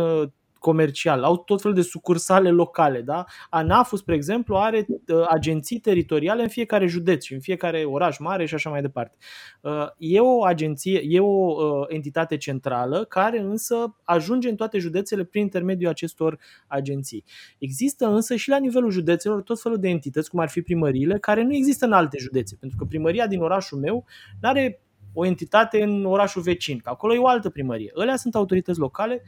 comercial, 0.65 1.23
au 1.23 1.37
tot 1.37 1.61
felul 1.61 1.75
de 1.75 1.81
sucursale 1.81 2.49
locale. 2.49 3.01
Da? 3.01 3.25
ANAFUS, 3.49 3.99
spre 3.99 4.15
exemplu, 4.15 4.55
are 4.55 4.85
uh, 4.87 5.25
agenții 5.29 5.79
teritoriale 5.79 6.41
în 6.41 6.47
fiecare 6.47 6.87
județ 6.87 7.23
și 7.23 7.33
în 7.33 7.39
fiecare 7.39 7.83
oraș 7.83 8.17
mare 8.17 8.45
și 8.45 8.53
așa 8.53 8.69
mai 8.69 8.81
departe. 8.81 9.17
Uh, 9.61 9.87
e 9.97 10.19
o 10.19 10.43
agenție, 10.43 11.01
e 11.03 11.19
o 11.19 11.25
uh, 11.25 11.85
entitate 11.87 12.37
centrală 12.37 13.03
care 13.03 13.39
însă 13.39 13.95
ajunge 14.03 14.49
în 14.49 14.55
toate 14.55 14.77
județele 14.77 15.23
prin 15.23 15.41
intermediul 15.41 15.89
acestor 15.89 16.39
agenții. 16.67 17.23
Există 17.57 18.07
însă 18.07 18.35
și 18.35 18.49
la 18.49 18.57
nivelul 18.57 18.89
județelor 18.91 19.41
tot 19.41 19.61
felul 19.61 19.79
de 19.79 19.89
entități, 19.89 20.29
cum 20.29 20.39
ar 20.39 20.49
fi 20.49 20.61
primăriile, 20.61 21.19
care 21.19 21.43
nu 21.43 21.53
există 21.53 21.85
în 21.85 21.91
alte 21.91 22.17
județe, 22.17 22.55
pentru 22.59 22.77
că 22.77 22.85
primăria 22.85 23.27
din 23.27 23.41
orașul 23.41 23.79
meu 23.79 24.05
nu 24.41 24.49
are 24.49 24.79
o 25.13 25.25
entitate 25.25 25.83
în 25.83 26.05
orașul 26.05 26.41
vecin, 26.41 26.77
că 26.77 26.89
acolo 26.89 27.13
e 27.13 27.17
o 27.17 27.27
altă 27.27 27.49
primărie. 27.49 27.91
Ălea 27.95 28.15
sunt 28.15 28.35
autorități 28.35 28.79
locale, 28.79 29.21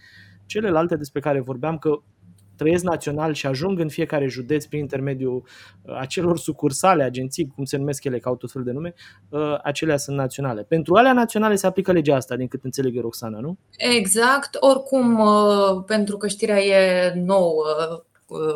celelalte 0.48 0.96
despre 0.96 1.20
care 1.20 1.40
vorbeam 1.40 1.78
că 1.78 2.00
trăiesc 2.58 2.84
național 2.84 3.34
și 3.34 3.46
ajung 3.46 3.80
în 3.80 3.90
fiecare 3.90 4.28
județ 4.28 4.66
prin 4.66 4.80
intermediul 4.80 5.44
uh, 5.82 5.98
acelor 6.00 6.38
sucursale, 6.38 7.04
agenții, 7.04 7.52
cum 7.56 7.66
se 7.66 7.78
numesc 7.78 8.04
ele, 8.04 8.20
că 8.20 8.30
au 8.30 8.36
tot 8.36 8.52
fel 8.52 8.64
de 8.64 8.72
nume, 8.72 8.94
uh, 9.30 9.58
acelea 9.64 9.98
sunt 9.98 10.18
naționale. 10.18 10.64
Pentru 10.64 10.96
alea 10.96 11.14
naționale 11.14 11.56
se 11.56 11.68
aplică 11.68 11.92
legea 11.92 12.16
asta, 12.16 12.36
din 12.36 12.48
cât 12.48 12.64
înțeleg 12.64 12.96
eu, 12.96 13.02
Roxana, 13.02 13.40
nu? 13.40 13.58
Exact. 13.78 14.58
Oricum, 14.60 15.20
uh, 15.20 15.84
pentru 15.86 16.18
că 16.18 16.28
știrea 16.28 16.60
e 16.64 17.14
nouă, 17.16 17.64
Uh, 17.92 18.00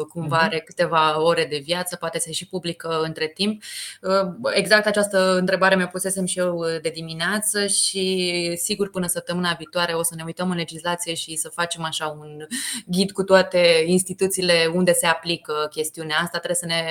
cumva 0.10 0.36
mhm. 0.36 0.46
are 0.46 0.60
câteva 0.60 1.22
ore 1.22 1.46
de 1.46 1.62
viață, 1.63 1.96
poate 1.96 2.20
se 2.20 2.32
și 2.32 2.48
publică 2.48 3.01
între 3.04 3.28
timp. 3.28 3.63
Uh, 4.01 4.51
exact 4.54 4.86
această 4.86 5.38
întrebare 5.38 5.75
mi-o 5.75 5.86
pusesem 5.86 6.25
și 6.25 6.40
eu 6.40 6.58
uh, 6.58 6.82
de 6.82 6.90
dimineață 6.90 7.68
și 7.68 8.56
sigur 8.56 8.90
până 8.90 9.08
săptămâna 9.08 9.56
viitoare 9.58 9.94
o 9.94 10.04
să 10.04 10.16
ne 10.16 10.24
uităm 10.25 10.50
în 10.50 10.58
legislație 10.58 11.13
și 11.13 11.36
să 11.36 11.50
facem 11.50 11.84
așa 11.84 12.18
un 12.20 12.46
ghid 12.86 13.12
cu 13.12 13.24
toate 13.24 13.84
instituțiile 13.86 14.72
unde 14.74 14.92
se 14.92 15.06
aplică 15.06 15.68
chestiunea 15.72 16.16
asta. 16.16 16.38
Trebuie 16.38 16.56
să 16.56 16.66
ne 16.66 16.84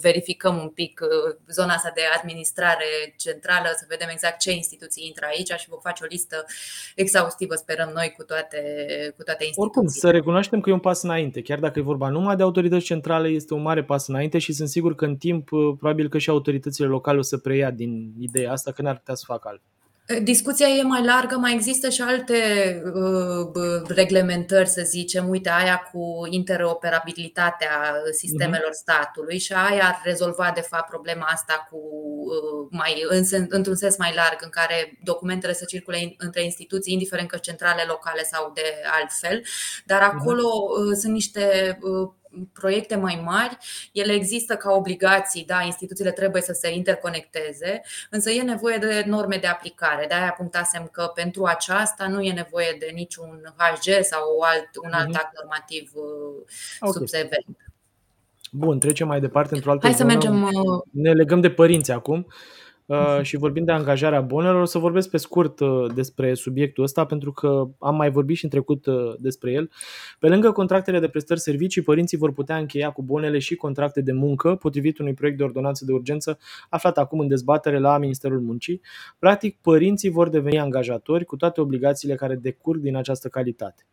verificăm 0.00 0.56
un 0.56 0.68
pic 0.68 1.00
zona 1.48 1.74
asta 1.74 1.92
de 1.94 2.00
administrare 2.16 3.14
centrală, 3.16 3.68
să 3.76 3.84
vedem 3.88 4.08
exact 4.10 4.38
ce 4.38 4.52
instituții 4.52 5.06
intră 5.06 5.26
aici 5.28 5.52
și 5.60 5.68
vom 5.68 5.78
face 5.82 6.04
o 6.04 6.06
listă 6.06 6.44
exhaustivă, 6.94 7.54
sperăm 7.54 7.90
noi, 7.94 8.14
cu 8.16 8.22
toate, 8.22 8.60
cu 9.16 9.22
toate 9.22 9.44
instituțiile. 9.44 9.64
Oricum, 9.64 9.86
să 9.86 10.10
recunoaștem 10.10 10.60
că 10.60 10.70
e 10.70 10.72
un 10.72 10.78
pas 10.78 11.02
înainte, 11.02 11.42
chiar 11.42 11.58
dacă 11.58 11.78
e 11.78 11.82
vorba 11.82 12.08
numai 12.12 12.36
de 12.36 12.42
autorități 12.42 12.84
centrale 12.84 13.28
este 13.28 13.54
un 13.54 13.62
mare 13.62 13.84
pas 13.84 14.08
înainte 14.08 14.38
și 14.38 14.52
sunt 14.52 14.68
sigur 14.68 14.94
că 14.94 15.04
în 15.04 15.16
timp 15.16 15.48
probabil 15.48 16.08
că 16.08 16.18
și 16.18 16.30
autoritățile 16.30 16.86
locale 16.86 17.18
o 17.18 17.22
să 17.22 17.38
preia 17.38 17.70
din 17.70 18.12
ideea 18.18 18.52
asta 18.52 18.72
că 18.72 18.82
n-ar 18.82 18.96
putea 18.96 19.14
să 19.14 19.24
facă 19.26 19.48
altfel. 19.48 19.71
Discuția 20.22 20.66
e 20.66 20.82
mai 20.82 21.04
largă, 21.04 21.36
mai 21.36 21.54
există 21.54 21.88
și 21.88 22.02
alte 22.02 22.36
uh, 22.94 23.82
reglementări, 23.86 24.68
să 24.68 24.82
zicem, 24.84 25.28
uite, 25.28 25.50
aia 25.50 25.90
cu 25.92 26.26
interoperabilitatea 26.30 27.94
sistemelor 28.12 28.68
uh-huh. 28.68 28.80
statului 28.80 29.38
și 29.38 29.52
aia 29.52 29.84
ar 29.84 30.00
rezolva, 30.04 30.52
de 30.54 30.60
fapt, 30.60 30.88
problema 30.88 31.24
asta 31.24 31.66
cu 31.70 31.76
uh, 31.76 32.68
mai, 32.70 33.04
în, 33.08 33.46
într-un 33.48 33.74
sens 33.74 33.96
mai 33.98 34.12
larg, 34.14 34.38
în 34.40 34.48
care 34.50 34.98
documentele 35.04 35.52
să 35.52 35.64
circule 35.64 36.14
între 36.18 36.44
instituții, 36.44 36.92
indiferent 36.92 37.28
că 37.28 37.36
centrale, 37.36 37.82
locale 37.86 38.22
sau 38.22 38.50
de 38.54 38.74
altfel, 39.00 39.42
dar 39.86 40.02
acolo 40.02 40.42
uh-huh. 40.42 40.98
sunt 41.00 41.12
niște 41.12 41.78
uh, 41.80 42.10
proiecte 42.52 42.96
mai 42.96 43.22
mari, 43.24 43.56
ele 43.92 44.12
există 44.12 44.56
ca 44.56 44.70
obligații, 44.70 45.44
da, 45.44 45.62
instituțiile 45.64 46.10
trebuie 46.10 46.42
să 46.42 46.52
se 46.52 46.74
interconecteze, 46.74 47.80
însă 48.10 48.30
e 48.30 48.42
nevoie 48.42 48.76
de 48.76 49.04
norme 49.06 49.36
de 49.36 49.46
aplicare. 49.46 50.06
De 50.06 50.14
aia 50.14 50.34
punctasem 50.36 50.88
că 50.92 51.10
pentru 51.14 51.44
aceasta 51.44 52.08
nu 52.08 52.20
e 52.20 52.32
nevoie 52.32 52.76
de 52.78 52.90
niciun 52.94 53.54
HG 53.56 54.04
sau 54.04 54.40
alt, 54.40 54.68
un 54.84 54.92
alt 54.92 55.08
mhm. 55.08 55.16
act 55.16 55.38
normativ 55.40 55.90
uh, 55.94 56.04
okay. 56.80 56.92
subsevent. 56.92 57.56
Bun, 58.50 58.78
trecem 58.78 59.06
mai 59.06 59.20
departe 59.20 59.54
într-o 59.54 59.70
altă 59.70 59.86
Hai 59.86 59.94
zonă. 59.94 60.10
să 60.10 60.16
mergem. 60.16 60.42
Uh, 60.42 60.82
ne 60.90 61.12
legăm 61.12 61.40
de 61.40 61.50
părinți 61.50 61.90
acum. 61.90 62.26
Uh, 62.28 62.34
și 63.22 63.36
vorbind 63.36 63.66
de 63.66 63.72
angajarea 63.72 64.20
bonelor, 64.20 64.60
o 64.60 64.64
să 64.64 64.78
vorbesc 64.78 65.10
pe 65.10 65.16
scurt 65.16 65.60
uh, 65.60 65.94
despre 65.94 66.34
subiectul 66.34 66.84
ăsta 66.84 67.04
pentru 67.04 67.32
că 67.32 67.68
am 67.78 67.96
mai 67.96 68.10
vorbit 68.10 68.36
și 68.36 68.44
în 68.44 68.50
trecut 68.50 68.86
uh, 68.86 68.94
despre 69.18 69.52
el. 69.52 69.70
Pe 70.18 70.28
lângă 70.28 70.52
contractele 70.52 70.98
de 70.98 71.08
prestări 71.08 71.40
servicii, 71.40 71.82
părinții 71.82 72.16
vor 72.18 72.32
putea 72.32 72.56
încheia 72.56 72.90
cu 72.90 73.02
bonele 73.02 73.38
și 73.38 73.54
contracte 73.54 74.00
de 74.00 74.12
muncă 74.12 74.54
potrivit 74.54 74.98
unui 74.98 75.14
proiect 75.14 75.38
de 75.38 75.44
ordonanță 75.44 75.84
de 75.84 75.92
urgență 75.92 76.38
aflat 76.68 76.98
acum 76.98 77.18
în 77.18 77.28
dezbatere 77.28 77.78
la 77.78 77.98
Ministerul 77.98 78.40
Muncii. 78.40 78.80
Practic, 79.18 79.58
părinții 79.60 80.10
vor 80.10 80.28
deveni 80.28 80.58
angajatori 80.58 81.24
cu 81.24 81.36
toate 81.36 81.60
obligațiile 81.60 82.14
care 82.14 82.34
decurg 82.34 82.80
din 82.80 82.96
această 82.96 83.28
calitate. 83.28 83.86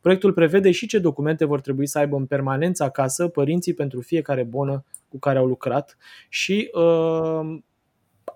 Proiectul 0.00 0.32
prevede 0.32 0.70
și 0.70 0.86
ce 0.86 0.98
documente 0.98 1.44
vor 1.44 1.60
trebui 1.60 1.86
să 1.86 1.98
aibă 1.98 2.16
în 2.16 2.26
permanență 2.26 2.84
acasă 2.84 3.28
părinții 3.28 3.74
pentru 3.74 4.00
fiecare 4.00 4.42
bonă 4.42 4.84
cu 5.08 5.18
care 5.18 5.38
au 5.38 5.46
lucrat 5.46 5.96
și 6.28 6.70
uh, 6.74 7.58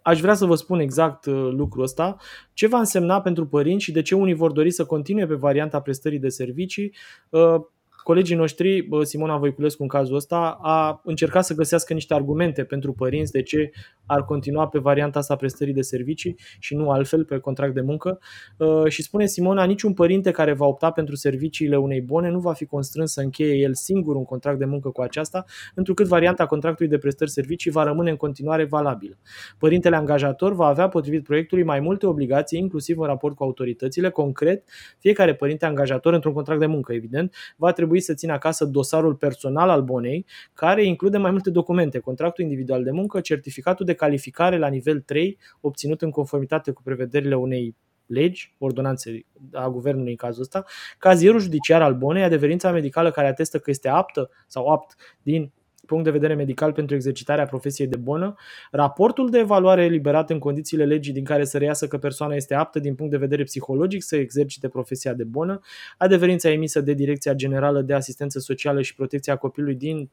aș 0.03 0.21
vrea 0.21 0.35
să 0.35 0.45
vă 0.45 0.55
spun 0.55 0.81
exact 0.81 1.27
uh, 1.27 1.49
lucrul 1.51 1.83
ăsta, 1.83 2.17
ce 2.53 2.67
va 2.67 2.79
însemna 2.79 3.21
pentru 3.21 3.47
părinți 3.47 3.85
și 3.85 3.93
de 3.93 4.03
ce 4.03 4.15
unii 4.15 4.35
vor 4.35 4.53
dori 4.53 4.71
să 4.71 4.85
continue 4.85 5.27
pe 5.27 5.35
varianta 5.35 5.81
prestării 5.81 6.19
de 6.19 6.29
servicii? 6.29 6.95
Uh, 7.29 7.55
colegii 8.03 8.37
noștri, 8.37 8.89
Simona 9.03 9.37
Voiculescu 9.37 9.83
în 9.83 9.89
cazul 9.89 10.17
ăsta, 10.17 10.59
a 10.63 11.01
încercat 11.05 11.45
să 11.45 11.55
găsească 11.55 11.93
niște 11.93 12.15
argumente 12.15 12.65
pentru 12.65 12.93
părinți 12.93 13.33
de 13.33 13.43
ce 13.43 13.71
ar 14.07 14.25
continua 14.25 14.69
pe 14.69 14.79
varianta 14.79 15.19
asta 15.19 15.37
prestării 15.37 15.75
de 15.75 15.81
servicii 15.81 16.37
și 16.59 16.75
nu 16.75 16.91
altfel 16.91 17.25
pe 17.25 17.39
contract 17.39 17.75
de 17.75 17.81
muncă. 17.81 18.21
Uh, 18.57 18.85
și 18.89 19.03
spune 19.03 19.27
Simona, 19.27 19.65
niciun 19.65 19.93
părinte 19.93 20.31
care 20.31 20.53
va 20.53 20.67
opta 20.67 20.91
pentru 20.91 21.17
serviciile 21.17 21.77
unei 21.77 22.01
bune 22.01 22.31
nu 22.31 22.39
va 22.39 22.53
fi 22.53 22.65
constrâns 22.65 23.13
să 23.13 23.21
încheie 23.21 23.55
el 23.55 23.75
singur 23.75 24.17
un 24.17 24.25
contract 24.25 24.59
de 24.59 24.65
muncă 24.65 24.89
cu 24.89 25.01
aceasta, 25.01 25.45
întrucât 25.75 26.07
varianta 26.07 26.47
contractului 26.47 26.91
de 26.91 26.99
prestări 26.99 27.31
servicii 27.31 27.71
va 27.71 27.85
rămâne 27.85 28.11
în 28.11 28.17
continuare 28.17 28.65
valabilă. 28.65 29.19
Părintele 29.59 29.97
angajator 29.97 30.55
va 30.55 30.67
avea, 30.67 30.89
potrivit 30.89 31.25
proiectului, 31.25 31.65
mai 31.65 31.81
multe 31.81 32.07
obligații, 32.07 32.59
inclusiv 32.59 32.99
în 32.99 33.07
raport 33.07 33.37
cu 33.37 33.43
autoritățile. 33.43 34.11
Concret, 34.11 34.65
fiecare 34.99 35.35
părinte 35.35 35.67
angajator, 35.67 36.13
într-un 36.13 36.33
contract 36.33 36.61
de 36.61 36.67
muncă, 36.67 36.93
evident, 36.93 37.35
va 37.57 37.73
trebui 37.73 37.90
trebui 37.91 38.15
să 38.15 38.15
țină 38.15 38.33
acasă 38.33 38.65
dosarul 38.65 39.15
personal 39.15 39.69
al 39.69 39.83
bonei, 39.83 40.27
care 40.55 40.85
include 40.85 41.19
mai 41.19 41.31
multe 41.31 41.51
documente, 41.51 41.99
contractul 41.99 42.45
individual 42.45 42.83
de 42.83 42.91
muncă, 42.91 43.21
certificatul 43.21 43.87
de 43.87 43.95
calificare 43.95 44.59
la 44.59 44.69
nivel 44.69 45.01
3, 45.01 45.39
obținut 45.61 46.03
în 46.03 46.11
conformitate 46.11 46.71
cu 46.71 46.83
prevederile 46.83 47.35
unei 47.35 47.77
legi, 48.07 48.55
ordonanțe 48.59 49.27
a 49.53 49.69
guvernului 49.69 50.11
în 50.11 50.17
cazul 50.17 50.43
ăsta, 50.43 50.65
cazierul 50.99 51.41
judiciar 51.41 51.83
al 51.83 51.95
bonei, 51.95 52.23
adeverința 52.23 52.71
medicală 52.71 53.11
care 53.11 53.29
atestă 53.29 53.59
că 53.59 53.71
este 53.71 53.89
aptă 53.89 54.31
sau 54.47 54.67
apt 54.67 54.95
din 55.23 55.53
punct 55.87 56.05
de 56.05 56.11
vedere 56.11 56.35
medical 56.35 56.73
pentru 56.73 56.95
exercitarea 56.95 57.47
profesiei 57.47 57.87
de 57.87 57.97
bonă, 57.97 58.35
raportul 58.71 59.31
de 59.31 59.39
evaluare 59.39 59.85
eliberat 59.85 60.31
în 60.31 60.39
condițiile 60.39 60.85
legii 60.85 61.13
din 61.13 61.25
care 61.25 61.45
să 61.45 61.59
reiasă 61.59 61.87
că 61.87 61.99
persoana 61.99 62.35
este 62.35 62.55
aptă 62.55 62.79
din 62.79 62.95
punct 62.95 63.13
de 63.13 63.19
vedere 63.19 63.43
psihologic 63.43 64.03
să 64.03 64.17
exercite 64.17 64.69
profesia 64.69 65.15
de 65.15 65.25
bonă, 65.25 65.61
adeverința 65.99 66.51
emisă 66.51 66.81
de 66.81 66.93
Direcția 66.93 67.35
Generală 67.35 67.83
de 67.83 67.95
Asistență 67.95 68.39
Socială 68.39 68.83
și 68.83 68.95
Protecția 68.95 69.37
Copilului 69.37 69.77
din 69.77 70.11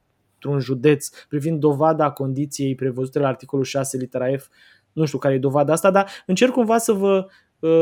un 0.47 0.59
județ 0.59 1.09
privind 1.27 1.59
dovada 1.59 2.11
condiției 2.11 2.75
prevăzute 2.75 3.19
la 3.19 3.27
articolul 3.27 3.65
6 3.65 3.97
litera 3.97 4.37
F. 4.37 4.47
Nu 4.93 5.05
știu 5.05 5.17
care 5.17 5.33
e 5.33 5.37
dovada 5.37 5.73
asta, 5.73 5.91
dar 5.91 6.09
încerc 6.25 6.51
cumva 6.51 6.77
să 6.77 6.91
vă 6.91 7.15
Uh, 7.17 7.33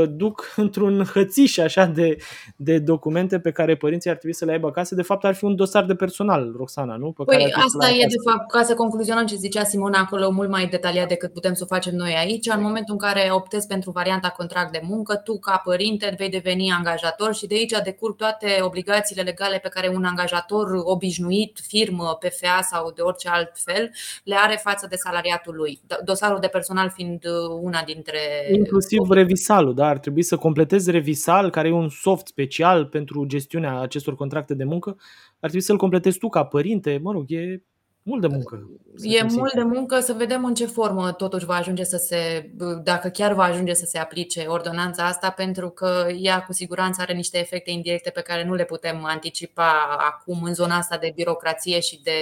duc 0.10 0.52
într-un 0.56 1.04
hățiș 1.14 1.58
așa 1.58 1.86
de, 1.86 2.18
de 2.56 2.80
documente 2.80 3.40
pe 3.40 3.52
care 3.52 3.76
părinții 3.76 4.10
ar 4.10 4.16
trebui 4.16 4.36
să 4.36 4.46
le 4.46 4.52
aibă 4.52 4.68
acasă. 4.68 4.96
De 4.96 5.02
fapt, 5.02 5.26
ar 5.26 5.36
fi 5.36 5.44
un 5.44 5.56
dosar 5.56 5.86
de 5.86 5.96
personal, 5.96 6.54
Roxana, 6.58 6.96
nu? 6.96 7.12
Pe 7.12 7.24
păi 7.24 7.38
care 7.38 7.54
asta 7.66 7.90
e, 7.90 8.06
de 8.08 8.30
fapt, 8.30 8.52
ca 8.52 8.64
să 8.64 8.74
concluzionăm 8.74 9.26
ce 9.26 9.36
zicea 9.36 9.64
Simona 9.64 10.00
acolo 10.00 10.32
mult 10.32 10.50
mai 10.50 10.68
detaliat 10.68 11.08
decât 11.08 11.34
putem 11.34 11.54
să 11.54 11.64
o 11.64 11.74
facem 11.74 11.96
noi 11.96 12.16
aici. 12.18 12.48
În 12.56 12.62
momentul 12.62 12.94
în 12.94 13.00
care 13.00 13.30
optezi 13.32 13.68
pentru 13.68 13.92
varianta 13.92 14.30
contract 14.30 14.72
de 14.72 14.82
muncă, 14.84 15.16
tu, 15.16 15.40
ca 15.40 15.62
părinte, 15.64 16.14
vei 16.18 16.30
deveni 16.30 16.72
angajator 16.72 17.34
și 17.34 17.48
de 17.48 17.56
aici 17.56 17.74
decurg 17.84 18.16
toate 18.16 18.58
obligațiile 18.62 19.22
legale 19.22 19.60
pe 19.62 19.70
care 19.70 19.92
un 19.96 20.04
angajator 20.04 20.82
obișnuit, 20.84 21.60
firmă, 21.68 22.18
PFA 22.20 22.62
sau 22.62 22.92
de 22.96 23.02
orice 23.02 23.30
alt 23.30 23.52
fel, 23.54 23.92
le 24.24 24.36
are 24.36 24.60
față 24.64 24.88
de 24.90 24.96
salariatul 24.96 25.56
lui. 25.56 25.80
Dosarul 26.04 26.40
de 26.40 26.48
personal 26.48 26.90
fiind 26.96 27.22
una 27.62 27.82
dintre. 27.86 28.20
Inclusiv 28.52 29.10
revisal 29.10 29.65
revisalul, 29.66 29.74
da? 29.74 29.88
ar 29.88 30.00
trebui 30.00 30.24
să 30.24 30.38
completezi 30.38 30.92
Revisal, 30.92 31.50
care 31.50 31.68
e 31.68 31.72
un 31.72 31.90
soft 31.90 32.28
special 32.28 32.86
pentru 32.86 33.26
gestiunea 33.26 33.80
acestor 33.80 34.16
contracte 34.16 34.54
de 34.54 34.64
muncă, 34.64 34.90
ar 35.34 35.50
trebui 35.50 35.62
să-l 35.62 35.78
completezi 35.78 36.18
tu 36.18 36.30
ca 36.30 36.44
părinte, 36.44 37.00
mă 37.02 37.12
rog, 37.12 37.32
e 37.32 37.64
mult 38.08 38.22
de 38.22 38.28
muncă. 38.28 38.70
E 39.02 39.24
mult 39.24 39.54
de 39.54 39.64
muncă 39.64 40.00
să 40.00 40.14
vedem 40.14 40.46
în 40.46 40.54
ce 40.54 40.66
formă 40.66 41.12
totuși 41.12 41.46
va 41.46 41.56
ajunge 41.56 41.84
să 41.84 41.98
se, 41.98 42.50
dacă 42.84 43.08
chiar 43.08 43.34
va 43.34 43.44
ajunge 43.44 43.74
să 43.74 43.86
se 43.86 43.98
aplice 43.98 44.46
ordonanța 44.48 45.06
asta, 45.06 45.30
pentru 45.30 45.70
că 45.70 46.08
ea 46.18 46.44
cu 46.44 46.54
siguranță 46.54 47.02
are 47.02 47.14
niște 47.14 47.40
efecte 47.40 47.72
indirecte 47.72 48.10
pe 48.10 48.22
care 48.22 48.46
nu 48.46 48.54
le 48.54 48.64
putem 48.64 49.04
anticipa 49.04 49.98
acum 49.98 50.44
în 50.44 50.54
zona 50.54 50.78
asta 50.78 50.98
de 50.98 51.12
birocrație 51.16 51.80
și 51.80 52.02
de 52.04 52.20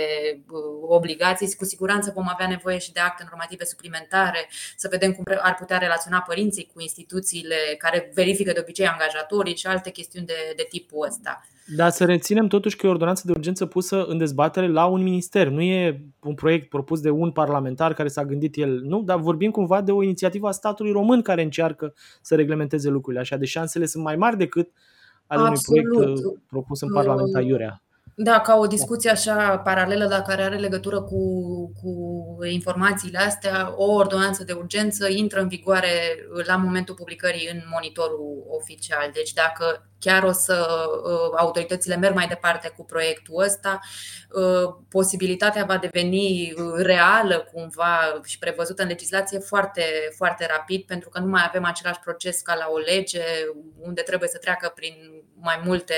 obligații. 0.82 1.56
Cu 1.56 1.66
siguranță 1.66 2.12
vom 2.16 2.28
avea 2.30 2.48
nevoie 2.48 2.78
și 2.78 2.92
de 2.92 3.00
acte 3.00 3.24
normative 3.30 3.66
suplimentare, 3.66 4.50
să 4.76 4.88
vedem 4.92 5.12
cum 5.12 5.24
ar 5.42 5.56
putea 5.56 5.78
relaționa 5.78 6.20
părinții 6.28 6.70
cu 6.74 6.82
instituțiile 6.82 7.56
care 7.78 8.12
verifică 8.14 8.52
de 8.52 8.60
obicei 8.60 8.88
angajatorii 8.88 9.56
și 9.56 9.68
alte 9.68 9.90
chestiuni 9.90 10.26
de, 10.26 10.54
de 10.56 10.66
tipul 10.70 11.08
ăsta. 11.08 11.42
Dar 11.66 11.90
să 11.90 12.06
reținem 12.06 12.48
totuși 12.48 12.76
că 12.76 12.86
e 12.86 12.90
o 12.90 12.92
ordonanță 12.92 13.24
de 13.26 13.32
urgență 13.32 13.66
pusă 13.66 14.04
în 14.06 14.18
dezbatere 14.18 14.68
la 14.68 14.86
un 14.86 15.04
minister. 15.04 15.48
Nu 15.48 15.62
e 15.62 16.02
un 16.20 16.34
proiect 16.34 16.70
propus 16.70 17.00
de 17.00 17.10
un 17.10 17.32
parlamentar 17.32 17.94
care 17.94 18.08
s-a 18.08 18.26
gândit 18.26 18.58
el, 18.58 18.82
nu, 18.82 19.02
dar 19.02 19.20
vorbim 19.20 19.52
cumva 19.52 19.82
de 19.82 19.92
o 19.92 20.04
inițiativă 20.04 20.48
a 20.48 20.52
statului 20.52 20.92
român 20.92 21.22
care 21.22 21.42
încearcă 21.42 21.94
să 22.22 22.36
reglementeze 22.36 22.90
lucrurile 22.90 23.22
așa. 23.22 23.38
De 23.38 23.46
șansele 23.46 23.86
sunt 23.86 24.04
mai 24.04 24.16
mari 24.16 24.38
decât 24.38 24.70
ale 25.28 25.48
Absolut. 25.48 25.86
unui 25.86 25.96
proiect 25.96 26.26
uh, 26.26 26.40
propus 26.48 26.82
în 26.82 26.94
Parlamentul 26.94 27.44
Iurea. 27.44 27.84
Da, 28.16 28.40
ca 28.40 28.56
o 28.58 28.68
discuție 28.68 29.10
așa 29.10 29.58
paralelă, 29.58 30.06
dar 30.06 30.22
care 30.22 30.42
are 30.42 30.58
legătură 30.58 31.02
cu, 31.02 31.20
cu 31.82 32.38
informațiile 32.52 33.18
astea, 33.18 33.74
o 33.76 33.94
ordonanță 33.94 34.44
de 34.44 34.54
urgență 34.54 35.10
intră 35.10 35.42
în 35.42 35.48
vigoare 35.48 35.90
la 36.48 36.56
momentul 36.56 36.96
publicării 36.96 37.50
în 37.54 37.60
monitorul 37.72 38.44
oficial. 38.62 39.10
Deci 39.14 39.34
dacă 39.34 39.90
chiar 40.04 40.24
o 40.24 40.32
să 40.32 40.86
uh, 41.04 41.38
autoritățile 41.38 41.96
merg 41.96 42.16
mai 42.16 42.28
departe 42.28 42.74
cu 42.78 42.86
proiectul 42.86 43.42
ăsta, 43.42 43.80
uh, 44.30 44.76
posibilitatea 44.90 45.64
va 45.64 45.78
deveni 45.78 46.54
reală 46.76 47.50
cumva 47.54 48.22
și 48.24 48.40
prevăzută 48.40 48.82
în 48.82 48.88
legislație 48.88 49.40
foarte, 49.40 49.84
foarte 50.16 50.48
rapid, 50.50 50.86
pentru 50.86 51.10
că 51.10 51.20
nu 51.20 51.28
mai 51.28 51.44
avem 51.48 51.66
același 51.66 52.00
proces 52.00 52.42
ca 52.42 52.56
la 52.56 52.68
o 52.70 52.78
lege 52.78 53.24
unde 53.80 54.02
trebuie 54.02 54.30
să 54.30 54.38
treacă 54.38 54.72
prin 54.76 55.24
mai 55.44 55.62
multe 55.66 55.94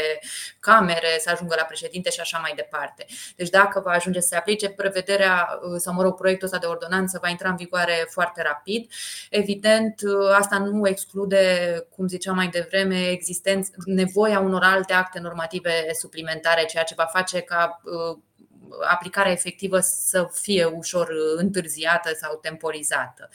camere, 0.60 1.18
să 1.20 1.30
ajungă 1.30 1.56
la 1.58 1.64
președinte 1.64 2.10
și 2.10 2.20
așa 2.20 2.38
mai 2.38 2.54
departe. 2.56 3.06
Deci 3.36 3.50
dacă 3.50 3.80
va 3.80 3.92
ajunge 3.92 4.20
să 4.20 4.28
se 4.28 4.36
aplice, 4.36 4.70
prevederea 4.70 5.60
uh, 5.62 5.76
sau, 5.78 5.94
mă 5.94 6.02
rog, 6.02 6.16
proiectul 6.16 6.48
ăsta 6.48 6.60
de 6.60 6.66
ordonanță 6.66 7.20
va 7.22 7.30
intra 7.30 7.50
în 7.50 7.56
vigoare 7.56 8.08
foarte 8.10 8.42
rapid. 8.42 8.92
Evident, 9.30 10.02
asta 10.38 10.58
nu 10.58 10.88
exclude, 10.88 11.44
cum 11.90 12.08
ziceam 12.08 12.36
mai 12.36 12.48
devreme, 12.48 13.10
existența 13.10 13.70
nevoia 13.96 14.40
unor 14.40 14.64
alte 14.64 14.94
acte 14.94 15.20
normative 15.20 15.94
suplimentare, 15.94 16.66
ceea 16.66 16.84
ce 16.84 16.96
va 16.98 17.06
face 17.06 17.42
ca 17.42 17.82
uh, 17.84 18.18
aplicarea 18.90 19.32
efectivă 19.32 19.80
să 19.80 20.30
fie 20.32 20.66
ușor 20.66 21.10
întârziată 21.36 22.10
sau 22.22 22.40
temporizată. 22.42 23.30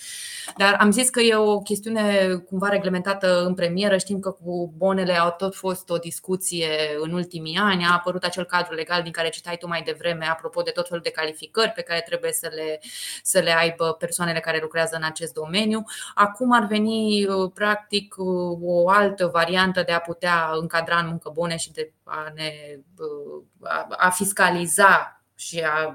Dar 0.56 0.76
am 0.80 0.90
zis 0.90 1.08
că 1.08 1.20
e 1.20 1.34
o 1.34 1.60
chestiune 1.60 2.34
cumva 2.49 2.68
reglementată 2.68 3.44
în 3.44 3.54
premieră. 3.54 3.96
Știm 3.96 4.20
că 4.20 4.30
cu 4.30 4.72
bonele 4.76 5.12
au 5.12 5.34
tot 5.38 5.54
fost 5.54 5.90
o 5.90 5.96
discuție 5.96 6.68
în 7.00 7.12
ultimii 7.12 7.56
ani. 7.56 7.84
A 7.84 7.92
apărut 7.92 8.25
acel 8.25 8.44
cadru 8.44 8.75
legal 8.75 9.02
din 9.02 9.12
care 9.12 9.28
citai 9.28 9.56
tu 9.56 9.66
mai 9.66 9.82
devreme, 9.82 10.26
apropo 10.26 10.62
de 10.62 10.70
tot 10.70 10.88
felul 10.88 11.02
de 11.02 11.10
calificări 11.10 11.70
pe 11.70 11.82
care 11.82 12.02
trebuie 12.06 12.32
să 12.32 12.50
le, 12.54 12.80
să 13.22 13.38
le 13.38 13.54
aibă 13.58 13.92
persoanele 13.92 14.40
care 14.40 14.58
lucrează 14.62 14.96
în 14.96 15.02
acest 15.02 15.32
domeniu. 15.32 15.84
Acum 16.14 16.52
ar 16.52 16.66
veni, 16.66 17.26
practic, 17.54 18.14
o 18.62 18.88
altă 18.88 19.26
variantă 19.26 19.82
de 19.82 19.92
a 19.92 20.00
putea 20.00 20.50
încadra 20.60 20.99
în 20.99 21.06
muncă 21.06 21.30
bune 21.34 21.56
și 21.56 21.72
de 21.72 21.92
a, 22.11 22.33
ne, 22.35 22.52
a 23.88 24.11
fiscaliza 24.11 25.23
și 25.35 25.61
a 25.61 25.95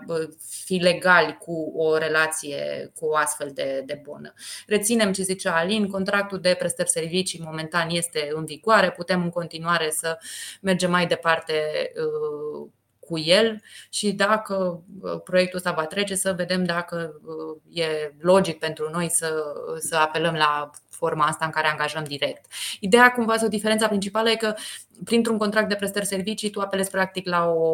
fi 0.63 0.75
legali 0.75 1.37
cu 1.37 1.73
o 1.75 1.97
relație 1.97 2.91
cu 2.95 3.05
o 3.05 3.15
astfel 3.15 3.51
de, 3.53 3.83
de 3.85 3.99
bună. 4.03 4.33
Reținem 4.67 5.11
ce 5.11 5.21
zicea 5.21 5.57
Alin, 5.57 5.87
contractul 5.87 6.39
de 6.39 6.55
prestări 6.59 6.89
servicii 6.89 7.41
momentan 7.43 7.89
este 7.89 8.29
în 8.33 8.45
vigoare, 8.45 8.91
putem 8.91 9.21
în 9.21 9.29
continuare 9.29 9.89
să 9.89 10.17
mergem 10.61 10.91
mai 10.91 11.07
departe 11.07 11.53
uh, 11.95 12.69
cu 13.05 13.19
el 13.19 13.61
și 13.89 14.11
dacă 14.11 14.83
uh, 15.01 15.21
proiectul 15.23 15.57
ăsta 15.57 15.71
va 15.71 15.85
trece, 15.85 16.15
să 16.15 16.33
vedem 16.33 16.63
dacă 16.63 17.19
uh, 17.25 17.77
e 17.83 18.13
logic 18.19 18.59
pentru 18.59 18.89
noi 18.89 19.09
să, 19.09 19.43
să 19.79 19.95
apelăm 19.95 20.33
la 20.33 20.69
forma 20.95 21.25
asta 21.25 21.45
în 21.45 21.51
care 21.51 21.67
angajăm 21.67 22.03
direct. 22.03 22.45
Ideea 22.79 23.11
cumva 23.11 23.37
sau 23.37 23.47
diferența 23.47 23.87
principală 23.87 24.29
e 24.29 24.35
că 24.35 24.55
printr-un 25.03 25.37
contract 25.37 25.69
de 25.69 25.75
prestări 25.75 26.05
servicii 26.05 26.49
tu 26.49 26.59
apelezi 26.59 26.89
practic 26.89 27.27
la 27.27 27.47
o, 27.47 27.69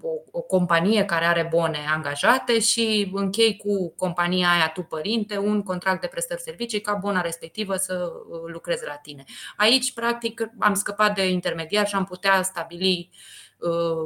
o, 0.00 0.10
o 0.30 0.40
companie 0.40 1.04
care 1.04 1.24
are 1.24 1.48
bone 1.50 1.78
angajate 1.94 2.60
și 2.60 3.10
închei 3.14 3.56
cu 3.56 3.92
compania 3.96 4.48
aia 4.50 4.68
tu 4.68 4.82
părinte 4.82 5.38
un 5.38 5.62
contract 5.62 6.00
de 6.00 6.06
prestări 6.06 6.40
servicii 6.40 6.80
ca 6.80 6.94
bona 6.94 7.20
respectivă 7.20 7.76
să 7.76 8.12
uh, 8.12 8.40
lucreze 8.52 8.84
la 8.86 8.94
tine. 8.94 9.24
Aici 9.56 9.92
practic 9.92 10.50
am 10.58 10.74
scăpat 10.74 11.14
de 11.14 11.28
intermediar 11.28 11.86
și 11.86 11.94
am 11.94 12.04
putea 12.04 12.42
stabili 12.42 13.10
uh, 13.12 13.43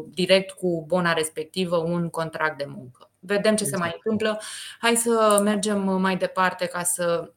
direct 0.09 0.51
cu 0.51 0.85
bona 0.87 1.13
respectivă 1.13 1.77
un 1.77 2.09
contract 2.09 2.59
de 2.59 2.67
muncă. 2.69 3.11
Vedem 3.19 3.57
ce 3.57 3.65
se 3.65 3.77
mai 3.77 3.89
exact. 3.89 4.07
întâmplă. 4.07 4.41
Hai 4.81 4.97
să 4.97 5.41
mergem 5.43 6.01
mai 6.01 6.17
departe 6.17 6.67
ca 6.67 6.83
să 6.83 7.31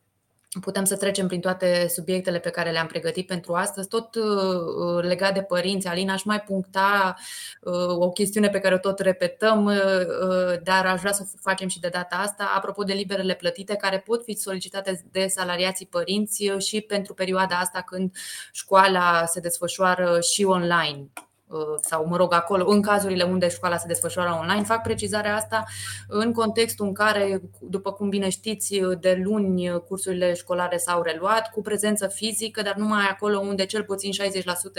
putem 0.60 0.84
să 0.84 0.98
trecem 0.98 1.28
prin 1.28 1.40
toate 1.40 1.88
subiectele 1.88 2.40
pe 2.40 2.50
care 2.50 2.72
le-am 2.72 2.88
pregătit 2.88 3.28
pentru 3.28 3.54
astăzi. 3.54 3.88
Tot 3.88 4.16
uh, 4.16 5.04
legat 5.04 5.34
de 5.34 5.42
părinți, 5.42 5.88
Alina, 5.88 6.14
aș 6.14 6.24
mai 6.24 6.42
puncta 6.42 7.16
uh, 7.62 7.88
o 7.88 8.10
chestiune 8.10 8.50
pe 8.50 8.60
care 8.60 8.76
o 8.76 8.78
tot 8.78 9.00
repetăm, 9.00 9.66
uh, 9.66 10.62
dar 10.64 10.86
aș 10.86 11.00
vrea 11.00 11.12
să 11.12 11.24
o 11.26 11.38
facem 11.42 11.68
și 11.68 11.80
de 11.80 11.88
data 11.88 12.16
asta, 12.16 12.52
apropo 12.56 12.84
de 12.84 12.94
liberele 12.94 13.34
plătite 13.34 13.76
care 13.76 14.00
pot 14.00 14.24
fi 14.24 14.34
solicitate 14.34 15.04
de 15.12 15.28
salariații 15.28 15.86
părinți 15.86 16.44
și 16.58 16.82
pentru 16.82 17.14
perioada 17.14 17.56
asta 17.56 17.82
când 17.82 18.16
școala 18.52 19.26
se 19.26 19.40
desfășoară 19.40 20.20
și 20.20 20.44
online. 20.44 21.10
Uh, 21.52 21.78
sau, 21.82 22.06
mă 22.08 22.18
rog, 22.18 22.34
acolo, 22.34 22.70
în 22.70 22.82
cazurile 22.82 23.24
unde 23.24 23.50
școala 23.50 23.78
se 23.78 23.88
desfășoară 23.88 24.38
online. 24.40 24.64
Fac 24.64 24.82
precizarea 24.82 25.36
asta 25.36 25.64
în 26.08 26.34
contextul 26.34 26.86
în 26.86 26.94
care, 26.94 27.42
după 27.62 27.92
cum 27.92 28.10
bine 28.10 28.30
știți, 28.30 28.82
de 29.00 29.22
luni 29.24 29.82
cursurile 29.88 30.34
școlare 30.34 30.78
s-au 30.78 31.02
reluat 31.02 31.52
cu 31.52 31.62
prezență 31.62 32.08
fizică, 32.08 32.62
dar 32.62 32.76
numai 32.76 33.08
acolo 33.10 33.40
unde 33.40 33.66
cel 33.66 33.84
puțin 33.84 34.12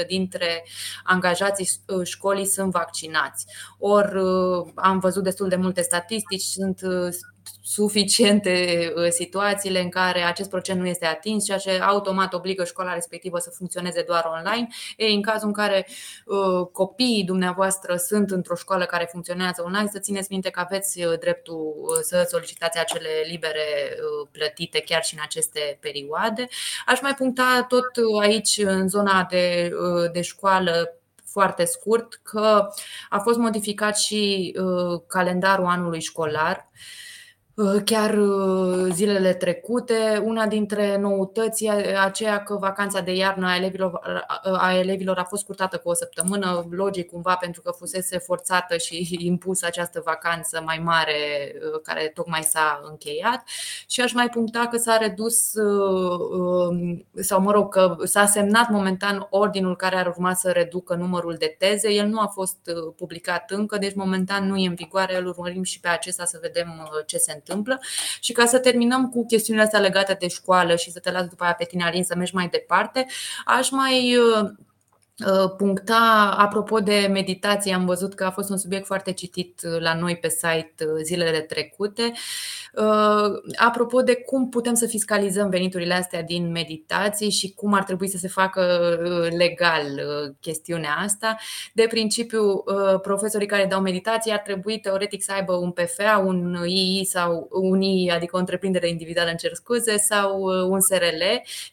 60% 0.02 0.06
dintre 0.06 0.64
angajații 1.04 1.68
uh, 1.86 2.06
școlii 2.06 2.46
sunt 2.46 2.72
vaccinați. 2.72 3.46
Or, 3.78 4.12
uh, 4.14 4.72
am 4.74 4.98
văzut 4.98 5.22
destul 5.22 5.48
de 5.48 5.56
multe 5.56 5.82
statistici, 5.82 6.42
sunt 6.42 6.80
suficiente 7.62 8.92
uh, 8.96 9.08
situațiile 9.08 9.80
în 9.80 9.88
care 9.88 10.20
acest 10.20 10.48
procent 10.48 10.80
nu 10.80 10.86
este 10.86 11.06
atins, 11.06 11.44
ceea 11.44 11.58
ce 11.58 11.70
automat 11.70 12.34
obligă 12.34 12.64
școala 12.64 12.94
respectivă 12.94 13.38
să 13.38 13.50
funcționeze 13.50 14.02
doar 14.02 14.24
online. 14.24 14.66
E 14.96 15.06
în 15.06 15.22
cazul 15.22 15.46
în 15.46 15.52
care 15.52 15.86
uh, 16.24 16.66
copiii 16.72 17.24
dumneavoastră 17.24 17.96
sunt 17.96 18.30
într-o 18.30 18.54
școală 18.54 18.84
care 18.84 19.08
funcționează 19.10 19.62
online, 19.64 19.88
să 19.92 19.98
țineți 19.98 20.26
minte 20.30 20.50
că 20.50 20.60
aveți 20.60 21.04
uh, 21.04 21.18
dreptul 21.18 21.74
să 22.02 22.26
solicitați 22.30 22.78
acele 22.78 23.08
libere 23.28 23.96
plătite 24.30 24.80
chiar 24.80 25.04
și 25.04 25.14
în 25.14 25.20
aceste 25.24 25.78
perioade. 25.80 26.48
Aș 26.86 27.00
mai 27.00 27.14
puncta 27.14 27.66
tot 27.68 28.20
aici 28.20 28.60
în 28.64 28.88
zona 28.88 29.26
de, 29.30 29.72
de 30.12 30.20
școală 30.20 30.96
foarte 31.24 31.64
scurt 31.64 32.20
că 32.22 32.68
a 33.08 33.18
fost 33.18 33.38
modificat 33.38 33.98
și 33.98 34.54
calendarul 35.06 35.66
anului 35.66 36.00
școlar. 36.00 36.70
Uh, 36.72 36.80
chiar 37.84 38.18
uh, 38.18 38.92
zilele 38.92 39.34
trecute. 39.34 40.22
Una 40.24 40.46
dintre 40.46 40.96
noutăți 40.96 41.64
e 41.64 41.98
aceea 41.98 42.42
că 42.42 42.56
vacanța 42.56 43.00
de 43.00 43.12
iarnă 43.12 43.46
a 43.46 43.56
elevilor, 43.56 44.00
a 44.42 44.74
elevilor 44.74 45.18
a 45.18 45.24
fost 45.24 45.42
scurtată 45.42 45.76
cu 45.76 45.88
o 45.88 45.94
săptămână, 45.94 46.66
logic 46.70 47.10
cumva 47.10 47.36
pentru 47.36 47.62
că 47.62 47.70
fusese 47.70 48.18
forțată 48.18 48.76
și 48.76 49.06
impusă 49.30 49.66
această 49.66 50.02
vacanță 50.04 50.62
mai 50.64 50.80
mare 50.84 51.14
uh, 51.54 51.80
care 51.82 52.10
tocmai 52.14 52.42
s-a 52.42 52.80
încheiat. 52.90 53.42
Și 53.88 54.00
aș 54.00 54.12
mai 54.12 54.28
puncta 54.28 54.66
că 54.70 54.76
s-a 54.76 54.96
redus, 54.96 55.52
um, 55.54 57.06
sau 57.14 57.40
mă 57.40 57.50
rog, 57.50 57.72
că 57.72 57.96
s-a 58.04 58.26
semnat 58.26 58.68
momentan 58.70 59.26
ordinul 59.30 59.76
care 59.76 59.96
ar 59.96 60.06
urma 60.06 60.34
să 60.34 60.50
reducă 60.50 60.94
numărul 60.94 61.36
de 61.38 61.54
teze. 61.58 61.92
El 61.92 62.06
nu 62.06 62.20
a 62.20 62.26
fost 62.26 62.58
publicat 62.96 63.50
încă, 63.50 63.78
deci 63.78 63.94
momentan 63.94 64.46
nu 64.46 64.56
e 64.56 64.66
în 64.66 64.74
vigoare, 64.74 65.18
îl 65.18 65.26
urmărim 65.26 65.62
și 65.62 65.80
pe 65.80 65.88
acesta 65.88 66.24
să 66.24 66.38
vedem 66.40 66.90
ce 67.06 67.16
se 67.16 67.22
întâmplă. 67.22 67.40
Și 68.20 68.32
ca 68.32 68.46
să 68.46 68.58
terminăm 68.58 69.08
cu 69.08 69.26
chestiunile 69.26 69.64
astea 69.64 69.80
legate 69.80 70.16
de 70.20 70.28
școală 70.28 70.76
și 70.76 70.90
să 70.90 70.98
te 70.98 71.10
las 71.10 71.26
după 71.26 71.44
aia 71.44 71.54
pe 71.54 71.64
tine, 71.64 71.84
Alin, 71.84 72.04
să 72.04 72.14
mergi 72.16 72.34
mai 72.34 72.48
departe, 72.48 73.06
aș 73.44 73.70
mai 73.70 74.16
uh, 74.16 74.22
Uh, 74.32 74.50
puncta, 75.56 76.34
apropo 76.38 76.78
de 76.78 77.08
meditație, 77.10 77.74
am 77.74 77.84
văzut 77.84 78.14
că 78.14 78.24
a 78.24 78.30
fost 78.30 78.50
un 78.50 78.56
subiect 78.56 78.86
foarte 78.86 79.12
citit 79.12 79.60
uh, 79.64 79.80
la 79.80 79.94
noi 79.94 80.16
pe 80.16 80.28
site 80.28 80.74
uh, 80.78 81.00
zilele 81.02 81.40
trecute. 81.40 82.12
Apropo 83.56 84.02
de 84.02 84.14
cum 84.14 84.48
putem 84.48 84.74
să 84.74 84.86
fiscalizăm 84.86 85.48
veniturile 85.50 85.94
astea 85.94 86.22
din 86.22 86.50
meditații 86.50 87.30
și 87.30 87.52
cum 87.52 87.72
ar 87.72 87.82
trebui 87.82 88.08
să 88.08 88.16
se 88.16 88.28
facă 88.28 88.62
legal 89.36 89.84
chestiunea 90.40 90.94
asta. 90.98 91.36
De 91.74 91.86
principiu, 91.88 92.64
profesorii 93.02 93.46
care 93.46 93.66
dau 93.66 93.80
meditații 93.80 94.32
ar 94.32 94.38
trebui 94.38 94.80
teoretic 94.80 95.22
să 95.22 95.32
aibă 95.32 95.52
un 95.52 95.70
PFA, 95.70 96.22
un 96.26 96.64
II 96.64 97.04
sau 97.04 97.48
un 97.50 97.80
II, 97.80 98.10
adică 98.10 98.36
o 98.36 98.38
întreprindere 98.38 98.88
individuală, 98.88 99.30
în 99.30 99.36
cer 99.36 99.52
scuze, 99.54 99.96
sau 99.96 100.42
un 100.68 100.80
SRL, 100.80 101.22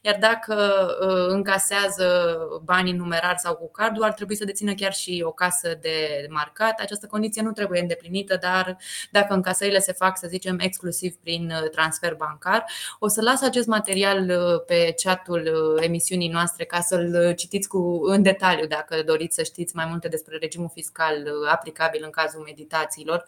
iar 0.02 0.18
dacă 0.20 0.88
încasează 1.30 2.38
banii 2.64 2.94
numerați 2.94 3.29
numerar 3.30 3.38
sau 3.38 3.56
cu 3.56 3.72
cardul, 3.72 4.04
ar 4.04 4.14
trebui 4.14 4.36
să 4.36 4.46
dețină 4.46 4.74
chiar 4.74 4.94
și 4.94 5.24
o 5.26 5.32
casă 5.32 5.78
de 5.82 6.28
marcat. 6.30 6.80
Această 6.80 7.08
condiție 7.08 7.42
nu 7.42 7.52
trebuie 7.52 7.82
îndeplinită, 7.82 8.38
dar 8.42 8.78
dacă 9.12 9.34
încasările 9.34 9.80
se 9.80 9.92
fac, 9.92 10.18
să 10.18 10.28
zicem, 10.28 10.60
exclusiv 10.60 11.16
prin 11.16 11.54
transfer 11.72 12.16
bancar, 12.16 12.66
o 13.00 13.08
să 13.08 13.22
las 13.22 13.42
acest 13.42 13.68
material 13.68 14.32
pe 14.68 14.94
chatul 15.04 15.80
emisiunii 15.82 16.30
noastre 16.30 16.66
ca 16.66 16.80
să-l 16.80 17.34
citiți 17.36 17.68
cu, 17.68 18.00
în 18.04 18.22
detaliu 18.22 18.68
dacă 18.68 19.04
doriți 19.06 19.36
să 19.36 19.44
știți 19.44 19.76
mai 19.76 19.86
multe 19.86 20.08
despre 20.08 20.38
regimul 20.38 20.72
fiscal 20.74 21.28
aplicabil 21.50 22.02
în 22.04 22.10
cazul 22.10 22.42
meditațiilor. 22.46 23.26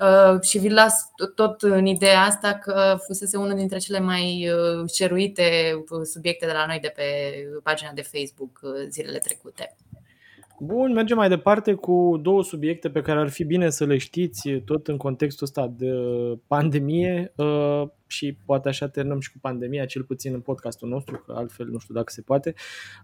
Uh, 0.00 0.40
și 0.40 0.58
vi 0.58 0.68
las 0.68 1.10
tot 1.34 1.62
în 1.62 1.86
ideea 1.86 2.20
asta 2.20 2.54
că 2.54 2.96
fusese 3.06 3.36
unul 3.36 3.56
dintre 3.56 3.78
cele 3.78 4.00
mai 4.00 4.48
ceruite 4.92 5.72
uh, 5.90 6.00
subiecte 6.04 6.46
de 6.46 6.52
la 6.52 6.66
noi 6.66 6.78
de 6.80 6.92
pe 6.96 7.02
pagina 7.62 7.90
de 7.94 8.02
Facebook 8.02 8.60
uh, 8.62 8.70
zilele 8.88 9.18
trecute. 9.18 9.76
Bun, 10.58 10.92
mergem 10.92 11.16
mai 11.16 11.28
departe 11.28 11.74
cu 11.74 12.20
două 12.22 12.42
subiecte 12.42 12.90
pe 12.90 13.02
care 13.02 13.20
ar 13.20 13.28
fi 13.28 13.44
bine 13.44 13.70
să 13.70 13.84
le 13.84 13.98
știți 13.98 14.50
tot 14.50 14.88
în 14.88 14.96
contextul 14.96 15.46
ăsta 15.46 15.72
de 15.76 15.92
pandemie 16.46 17.32
uh, 17.36 17.82
și 18.12 18.36
poate 18.44 18.68
așa 18.68 18.88
terminăm 18.88 19.20
și 19.20 19.32
cu 19.32 19.38
pandemia, 19.40 19.84
cel 19.84 20.02
puțin 20.02 20.34
în 20.34 20.40
podcastul 20.40 20.88
nostru, 20.88 21.22
că 21.26 21.32
altfel 21.36 21.66
nu 21.66 21.78
știu 21.78 21.94
dacă 21.94 22.12
se 22.12 22.22
poate. 22.22 22.54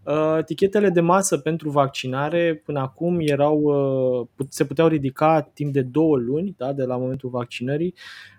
Uh, 0.05 0.45
tichetele 0.45 0.91
de 0.91 1.01
masă 1.01 1.39
pentru 1.39 1.71
vaccinare 1.71 2.63
până 2.65 2.81
acum 2.81 3.17
erau, 3.21 3.61
uh, 3.61 4.47
se 4.49 4.65
puteau 4.65 4.89
ridica 4.89 5.41
timp 5.41 5.73
de 5.73 5.83
două 5.83 6.17
luni, 6.17 6.55
da, 6.57 6.73
de 6.73 6.85
la 6.85 6.97
momentul 6.97 7.31
vaccinării, 7.31 7.95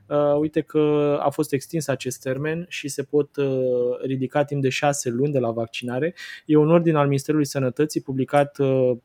Uh, 0.10 0.38
uite 0.40 0.62
că 0.62 1.18
a 1.22 1.30
fost 1.30 1.54
extins 1.54 1.88
acest 1.88 2.22
termen 2.22 2.66
și 2.70 2.88
se 2.88 3.04
pot 3.04 3.36
uh, 3.36 3.48
ridica 4.06 4.44
timp 4.44 4.62
de 4.62 4.70
șase 4.70 5.10
luni 5.10 5.32
de 5.32 5.40
la 5.40 5.52
vaccinare. 5.52 6.16
E 6.46 6.56
un 6.56 6.72
ordin 6.72 6.96
al 6.96 7.08
Ministerului 7.08 7.46
Sănătății 7.46 8.02
publicat 8.02 8.58
uh, 8.58 8.98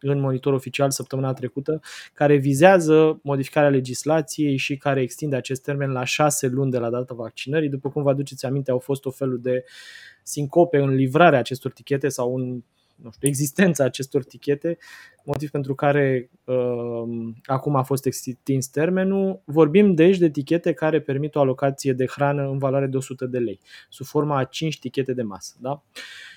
în 0.00 0.20
monitor 0.20 0.52
oficial 0.52 0.90
săptămâna 0.90 1.32
trecută, 1.32 1.80
care 2.12 2.36
vizează 2.36 3.20
modificarea 3.22 3.68
legislației 3.68 4.56
și 4.56 4.76
care 4.76 5.00
extinde 5.00 5.36
acest 5.36 5.62
termen 5.62 5.90
la 5.90 6.04
șase 6.04 6.46
luni 6.46 6.70
de 6.74 6.80
la 6.80 6.90
data 6.90 7.14
vaccinării. 7.14 7.68
După 7.68 7.90
cum 7.90 8.02
vă 8.02 8.10
aduceți 8.10 8.46
aminte, 8.46 8.70
au 8.70 8.78
fost 8.78 9.04
o 9.04 9.10
felul 9.10 9.40
de 9.40 9.64
sincope 10.22 10.78
în 10.78 10.94
livrarea 10.94 11.38
acestor 11.38 11.72
tichete 11.72 12.08
sau 12.08 12.36
în 12.36 12.62
nu 13.02 13.10
știu, 13.10 13.28
existența 13.28 13.84
acestor 13.84 14.24
tichete, 14.24 14.78
motiv 15.24 15.50
pentru 15.50 15.74
care 15.74 16.30
uh, 16.44 17.32
acum 17.44 17.76
a 17.76 17.82
fost 17.82 18.06
extins 18.06 18.66
termenul. 18.66 19.42
Vorbim 19.44 19.94
deci 19.94 20.18
de 20.18 20.30
tichete 20.30 20.72
care 20.72 21.00
permit 21.00 21.34
o 21.34 21.40
alocație 21.40 21.92
de 21.92 22.06
hrană 22.06 22.42
în 22.42 22.58
valoare 22.58 22.86
de 22.86 22.96
100 22.96 23.26
de 23.26 23.38
lei, 23.38 23.60
sub 23.88 24.06
forma 24.06 24.38
a 24.38 24.44
5 24.44 24.78
tichete 24.78 25.12
de 25.12 25.22
masă. 25.22 25.54
Da? 25.60 25.82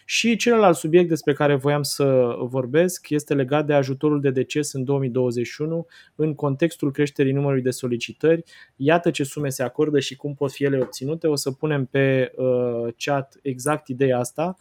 Și 0.06 0.36
celălalt 0.36 0.76
subiect 0.76 1.10
despre 1.10 1.34
care 1.34 1.56
voiam 1.56 1.84
să 1.84 2.36
vorbesc 2.40 3.10
este 3.10 3.34
legat 3.34 3.66
de 3.66 3.74
ajutorul 3.74 4.22
de 4.22 4.30
deces 4.30 4.74
în 4.74 4.84
2021 4.84 5.88
în 6.16 6.36
contextul 6.36 6.92
creșterii 6.92 7.32
numărului 7.32 7.64
de 7.64 7.70
solicitări. 7.70 8.44
Iată 8.76 9.12
ce 9.12 9.24
sume 9.24 9.50
se 9.50 9.64
acordă 9.64 10.00
și 10.00 10.16
cum 10.16 10.34
pot 10.34 10.52
fi 10.52 10.64
ele 10.64 10.78
obținute. 10.78 11.28
O 11.28 11.36
să 11.36 11.52
punem 11.52 11.86
pe 11.86 12.32
uh, 12.36 12.94
chat 12.98 13.40
exact 13.42 13.88
ideea 13.88 14.20
asta. 14.20 14.58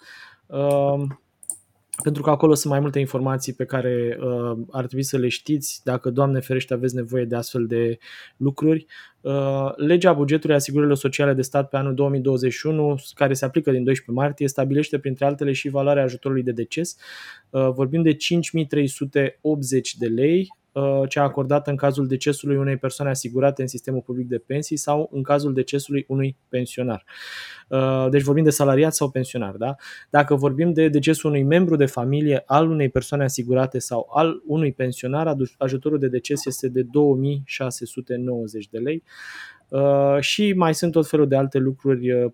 Uh, 0.46 1.02
pentru 2.02 2.22
că 2.22 2.30
acolo 2.30 2.54
sunt 2.54 2.72
mai 2.72 2.80
multe 2.80 2.98
informații 2.98 3.52
pe 3.52 3.64
care 3.64 4.18
uh, 4.20 4.58
ar 4.70 4.86
trebui 4.86 5.04
să 5.04 5.16
le 5.16 5.28
știți 5.28 5.80
dacă, 5.84 6.10
Doamne 6.10 6.40
ferește, 6.40 6.74
aveți 6.74 6.94
nevoie 6.94 7.24
de 7.24 7.36
astfel 7.36 7.66
de 7.66 7.98
lucruri. 8.36 8.86
Uh, 9.20 9.76
legea 9.76 10.12
bugetului 10.12 10.54
asigurărilor 10.54 10.96
sociale 10.96 11.32
de 11.32 11.42
stat 11.42 11.68
pe 11.68 11.76
anul 11.76 11.94
2021, 11.94 12.96
care 13.14 13.34
se 13.34 13.44
aplică 13.44 13.70
din 13.70 13.84
12 13.84 14.24
martie, 14.24 14.48
stabilește 14.48 14.98
printre 14.98 15.24
altele 15.24 15.52
și 15.52 15.68
valoarea 15.68 16.02
ajutorului 16.02 16.42
de 16.42 16.52
deces. 16.52 16.96
Uh, 17.50 17.68
vorbim 17.70 18.02
de 18.02 18.14
5380 18.14 19.96
de 19.96 20.06
lei, 20.06 20.48
Uh, 20.48 20.65
cea 21.08 21.22
acordată 21.22 21.70
în 21.70 21.76
cazul 21.76 22.06
decesului 22.06 22.56
unei 22.56 22.76
persoane 22.76 23.10
asigurate 23.10 23.62
în 23.62 23.68
sistemul 23.68 24.00
public 24.00 24.28
de 24.28 24.38
pensii 24.38 24.76
sau 24.76 25.08
în 25.12 25.22
cazul 25.22 25.52
decesului 25.52 26.04
unui 26.08 26.36
pensionar. 26.48 27.04
Uh, 27.68 28.06
deci 28.10 28.22
vorbim 28.22 28.44
de 28.44 28.50
salariat 28.50 28.94
sau 28.94 29.10
pensionar. 29.10 29.54
Da? 29.54 29.74
Dacă 30.10 30.34
vorbim 30.34 30.72
de 30.72 30.88
decesul 30.88 31.30
unui 31.30 31.42
membru 31.42 31.76
de 31.76 31.86
familie 31.86 32.42
al 32.46 32.70
unei 32.70 32.88
persoane 32.88 33.24
asigurate 33.24 33.78
sau 33.78 34.08
al 34.14 34.42
unui 34.46 34.72
pensionar, 34.72 35.36
ajutorul 35.58 35.98
de 35.98 36.08
deces 36.08 36.46
este 36.46 36.68
de 36.68 36.82
2690 36.82 38.68
de 38.68 38.78
lei. 38.78 39.02
Uh, 39.68 40.16
și 40.20 40.52
mai 40.52 40.74
sunt 40.74 40.92
tot 40.92 41.08
felul 41.08 41.28
de 41.28 41.36
alte 41.36 41.58
lucruri 41.58 42.30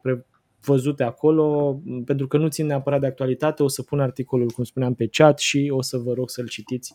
văzute 0.65 1.03
acolo, 1.03 1.81
pentru 2.05 2.27
că 2.27 2.37
nu 2.37 2.49
țin 2.49 2.67
neapărat 2.67 3.01
de 3.01 3.07
actualitate, 3.07 3.63
o 3.63 3.69
să 3.69 3.83
pun 3.83 4.01
articolul, 4.01 4.51
cum 4.51 4.65
spuneam, 4.65 4.95
pe 4.95 5.07
chat 5.07 5.39
și 5.39 5.71
o 5.75 5.83
să 5.83 5.99
vă 5.99 6.13
rog 6.13 6.31
să-l 6.31 6.49
citiți 6.49 6.95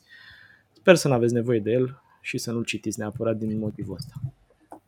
Sper 0.88 1.00
să 1.00 1.08
nu 1.08 1.13
aveți 1.13 1.34
nevoie 1.34 1.60
de 1.60 1.71
el 1.71 2.02
și 2.21 2.38
să 2.38 2.52
nu-l 2.52 2.63
citiți 2.63 3.00
neapărat 3.00 3.38
din 3.38 3.58
motivul 3.58 3.95
ăsta. 3.95 4.13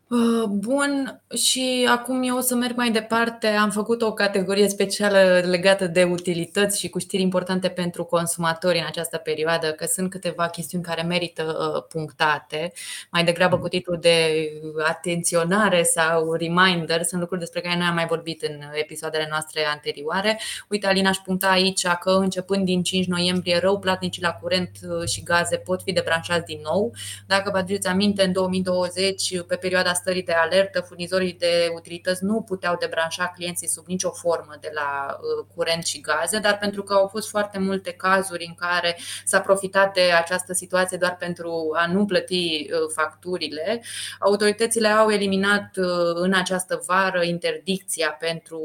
Uh, 0.09 0.43
bun, 0.49 1.21
și 1.35 1.87
acum 1.89 2.23
eu 2.23 2.37
o 2.37 2.39
să 2.39 2.55
merg 2.55 2.75
mai 2.75 2.91
departe. 2.91 3.47
Am 3.47 3.69
făcut 3.69 4.01
o 4.01 4.13
categorie 4.13 4.67
specială 4.67 5.41
legată 5.45 5.87
de 5.87 6.03
utilități 6.03 6.79
și 6.79 6.89
cu 6.89 6.99
știri 6.99 7.21
importante 7.21 7.69
pentru 7.69 8.03
consumatori 8.03 8.77
în 8.77 8.85
această 8.87 9.17
perioadă, 9.17 9.71
că 9.71 9.85
sunt 9.85 10.09
câteva 10.09 10.47
chestiuni 10.47 10.83
care 10.83 11.01
merită 11.01 11.71
uh, 11.75 11.83
punctate, 11.89 12.71
mai 13.11 13.23
degrabă 13.23 13.57
cu 13.57 13.67
titlul 13.67 13.97
de 14.01 14.49
atenționare 14.87 15.83
sau 15.83 16.33
reminder. 16.33 17.03
Sunt 17.03 17.19
lucruri 17.19 17.41
despre 17.41 17.61
care 17.61 17.77
noi 17.77 17.87
am 17.87 17.93
mai 17.93 18.05
vorbit 18.05 18.41
în 18.41 18.61
episoadele 18.73 19.27
noastre 19.29 19.65
anterioare. 19.65 20.39
Uite, 20.69 20.87
Alina 20.87 21.09
aș 21.09 21.17
puncta 21.17 21.47
aici 21.47 21.87
că 21.87 22.11
începând 22.11 22.65
din 22.65 22.83
5 22.83 23.05
noiembrie, 23.05 23.59
rău 23.59 23.79
platnicii 23.79 24.21
la 24.21 24.31
curent 24.31 24.71
uh, 24.83 25.07
și 25.07 25.23
gaze 25.23 25.57
pot 25.57 25.81
fi 25.81 25.91
debranșați 25.91 26.45
din 26.45 26.59
nou. 26.63 26.93
Dacă 27.27 27.49
vă 27.51 27.57
aduceți 27.57 27.87
aminte, 27.87 28.23
în 28.23 28.31
2020, 28.31 29.41
pe 29.47 29.55
perioada 29.55 29.97
stării 29.99 30.23
de 30.23 30.31
alertă, 30.31 30.79
furnizorii 30.79 31.33
de 31.33 31.71
utilități 31.75 32.23
nu 32.23 32.41
puteau 32.41 32.75
debranșa 32.79 33.31
clienții 33.35 33.67
sub 33.67 33.87
nicio 33.87 34.11
formă 34.11 34.53
de 34.61 34.71
la 34.73 35.19
uh, 35.19 35.45
curent 35.55 35.85
și 35.85 36.01
gaze, 36.01 36.39
dar 36.39 36.57
pentru 36.57 36.83
că 36.83 36.93
au 36.93 37.07
fost 37.07 37.29
foarte 37.29 37.59
multe 37.59 37.91
cazuri 37.91 38.45
în 38.47 38.53
care 38.53 38.97
s-a 39.25 39.39
profitat 39.39 39.93
de 39.93 40.01
această 40.01 40.53
situație 40.53 40.97
doar 40.97 41.15
pentru 41.15 41.69
a 41.75 41.91
nu 41.91 42.05
plăti 42.05 42.69
uh, 42.71 42.77
facturile, 42.95 43.81
autoritățile 44.19 44.87
au 44.87 45.09
eliminat 45.09 45.77
uh, 45.77 45.85
în 46.13 46.33
această 46.33 46.83
vară 46.85 47.23
interdicția 47.23 48.09
pentru 48.19 48.61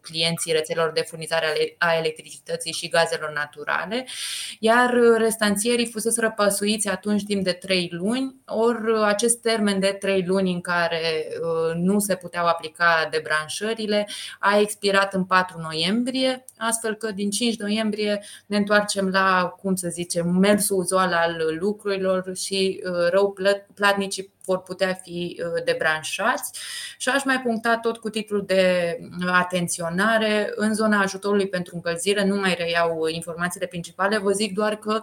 clienții 0.00 0.52
rețelelor 0.52 0.92
de 0.92 1.00
furnizare 1.00 1.74
a 1.78 1.94
electricității 1.94 2.72
și 2.72 2.88
gazelor 2.88 3.32
naturale, 3.32 4.06
iar 4.58 4.94
restanțierii 5.16 5.90
fusese 5.90 6.20
răpăsuiți 6.20 6.88
atunci 6.88 7.24
timp 7.24 7.44
de 7.44 7.52
3 7.52 7.88
luni, 7.92 8.36
ori 8.46 9.04
acest 9.04 9.40
termen 9.40 9.80
de 9.80 9.96
3 10.00 10.24
luni 10.26 10.50
în 10.58 10.64
care 10.64 11.28
uh, 11.40 11.74
nu 11.74 11.98
se 11.98 12.16
puteau 12.16 12.46
aplica 12.46 13.08
debranșările 13.10 14.08
a 14.38 14.58
expirat 14.58 15.14
în 15.14 15.24
4 15.24 15.60
noiembrie, 15.60 16.44
astfel 16.56 16.94
că 16.94 17.12
din 17.12 17.30
5 17.30 17.56
noiembrie 17.56 18.22
ne 18.46 18.56
întoarcem 18.56 19.08
la, 19.08 19.54
cum 19.60 19.74
să 19.74 19.88
zicem, 19.88 20.28
mersul 20.28 20.78
uzual 20.78 21.12
al 21.12 21.56
lucrurilor 21.58 22.36
și 22.36 22.82
uh, 22.84 23.08
rău 23.10 23.34
platnicii 23.74 24.32
vor 24.44 24.62
putea 24.62 24.94
fi 25.02 25.40
uh, 25.42 25.62
debranșați. 25.64 26.58
Și 26.98 27.08
aș 27.08 27.24
mai 27.24 27.40
puncta 27.40 27.78
tot 27.82 27.96
cu 27.96 28.08
titlul 28.08 28.44
de 28.46 28.96
atenționare. 29.26 30.52
În 30.54 30.74
zona 30.74 31.00
ajutorului 31.00 31.48
pentru 31.48 31.74
încălzire 31.74 32.24
nu 32.24 32.36
mai 32.36 32.54
reiau 32.58 33.06
informațiile 33.06 33.66
principale, 33.66 34.18
vă 34.18 34.30
zic 34.30 34.54
doar 34.54 34.76
că 34.76 35.00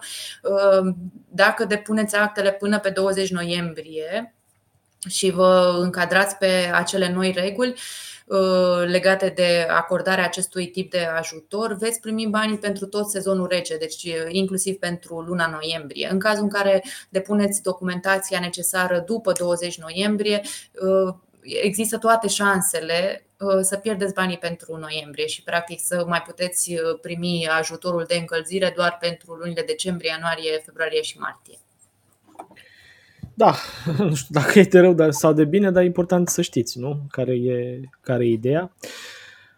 dacă 1.30 1.66
depuneți 1.66 2.16
actele 2.16 2.52
până 2.52 2.80
pe 2.80 2.90
20 2.90 3.32
noiembrie, 3.32 4.36
și 5.08 5.30
vă 5.30 5.78
încadrați 5.80 6.36
pe 6.36 6.72
acele 6.74 7.10
noi 7.10 7.32
reguli 7.32 7.74
uh, 8.26 8.84
legate 8.86 9.30
de 9.36 9.68
acordarea 9.70 10.24
acestui 10.24 10.68
tip 10.68 10.92
de 10.92 11.00
ajutor, 11.00 11.74
veți 11.74 12.00
primi 12.00 12.28
banii 12.28 12.58
pentru 12.58 12.86
tot 12.86 13.10
sezonul 13.10 13.48
rece, 13.48 13.78
deci 13.78 14.04
uh, 14.04 14.26
inclusiv 14.28 14.76
pentru 14.76 15.20
luna 15.20 15.48
noiembrie. 15.48 16.10
În 16.12 16.20
cazul 16.20 16.44
în 16.44 16.50
care 16.50 16.84
depuneți 17.10 17.62
documentația 17.62 18.40
necesară 18.40 19.04
după 19.06 19.32
20 19.32 19.78
noiembrie, 19.78 20.42
uh, 20.82 21.14
există 21.42 21.98
toate 21.98 22.28
șansele 22.28 23.20
să 23.62 23.78
pierdeți 23.78 24.14
banii 24.14 24.38
pentru 24.38 24.78
noiembrie 24.78 25.26
și 25.28 25.44
practic 25.44 25.80
să 25.84 26.06
mai 26.08 26.22
puteți 26.22 26.76
primi 27.02 27.48
ajutorul 27.48 28.06
de 28.08 28.16
încălzire 28.16 28.74
doar 28.76 28.98
pentru 29.00 29.34
lunile 29.34 29.62
decembrie, 29.62 30.10
ianuarie, 30.10 30.62
februarie 30.66 31.02
și 31.02 31.18
martie. 31.18 31.65
Da, 33.38 33.56
nu 33.98 34.16
știu 34.16 34.40
dacă 34.40 34.60
e 34.60 34.64
de 34.64 34.80
rău 34.80 34.94
dar, 34.94 35.12
sau 35.12 35.34
de 35.34 35.46
bine, 35.46 35.72
dar 35.72 35.84
e 35.84 35.86
important 35.86 36.28
să 36.28 36.42
știți, 36.42 36.80
nu? 36.80 37.00
Care 37.10 37.34
e, 37.34 37.80
care 38.02 38.26
e 38.26 38.32
ideea. 38.32 38.72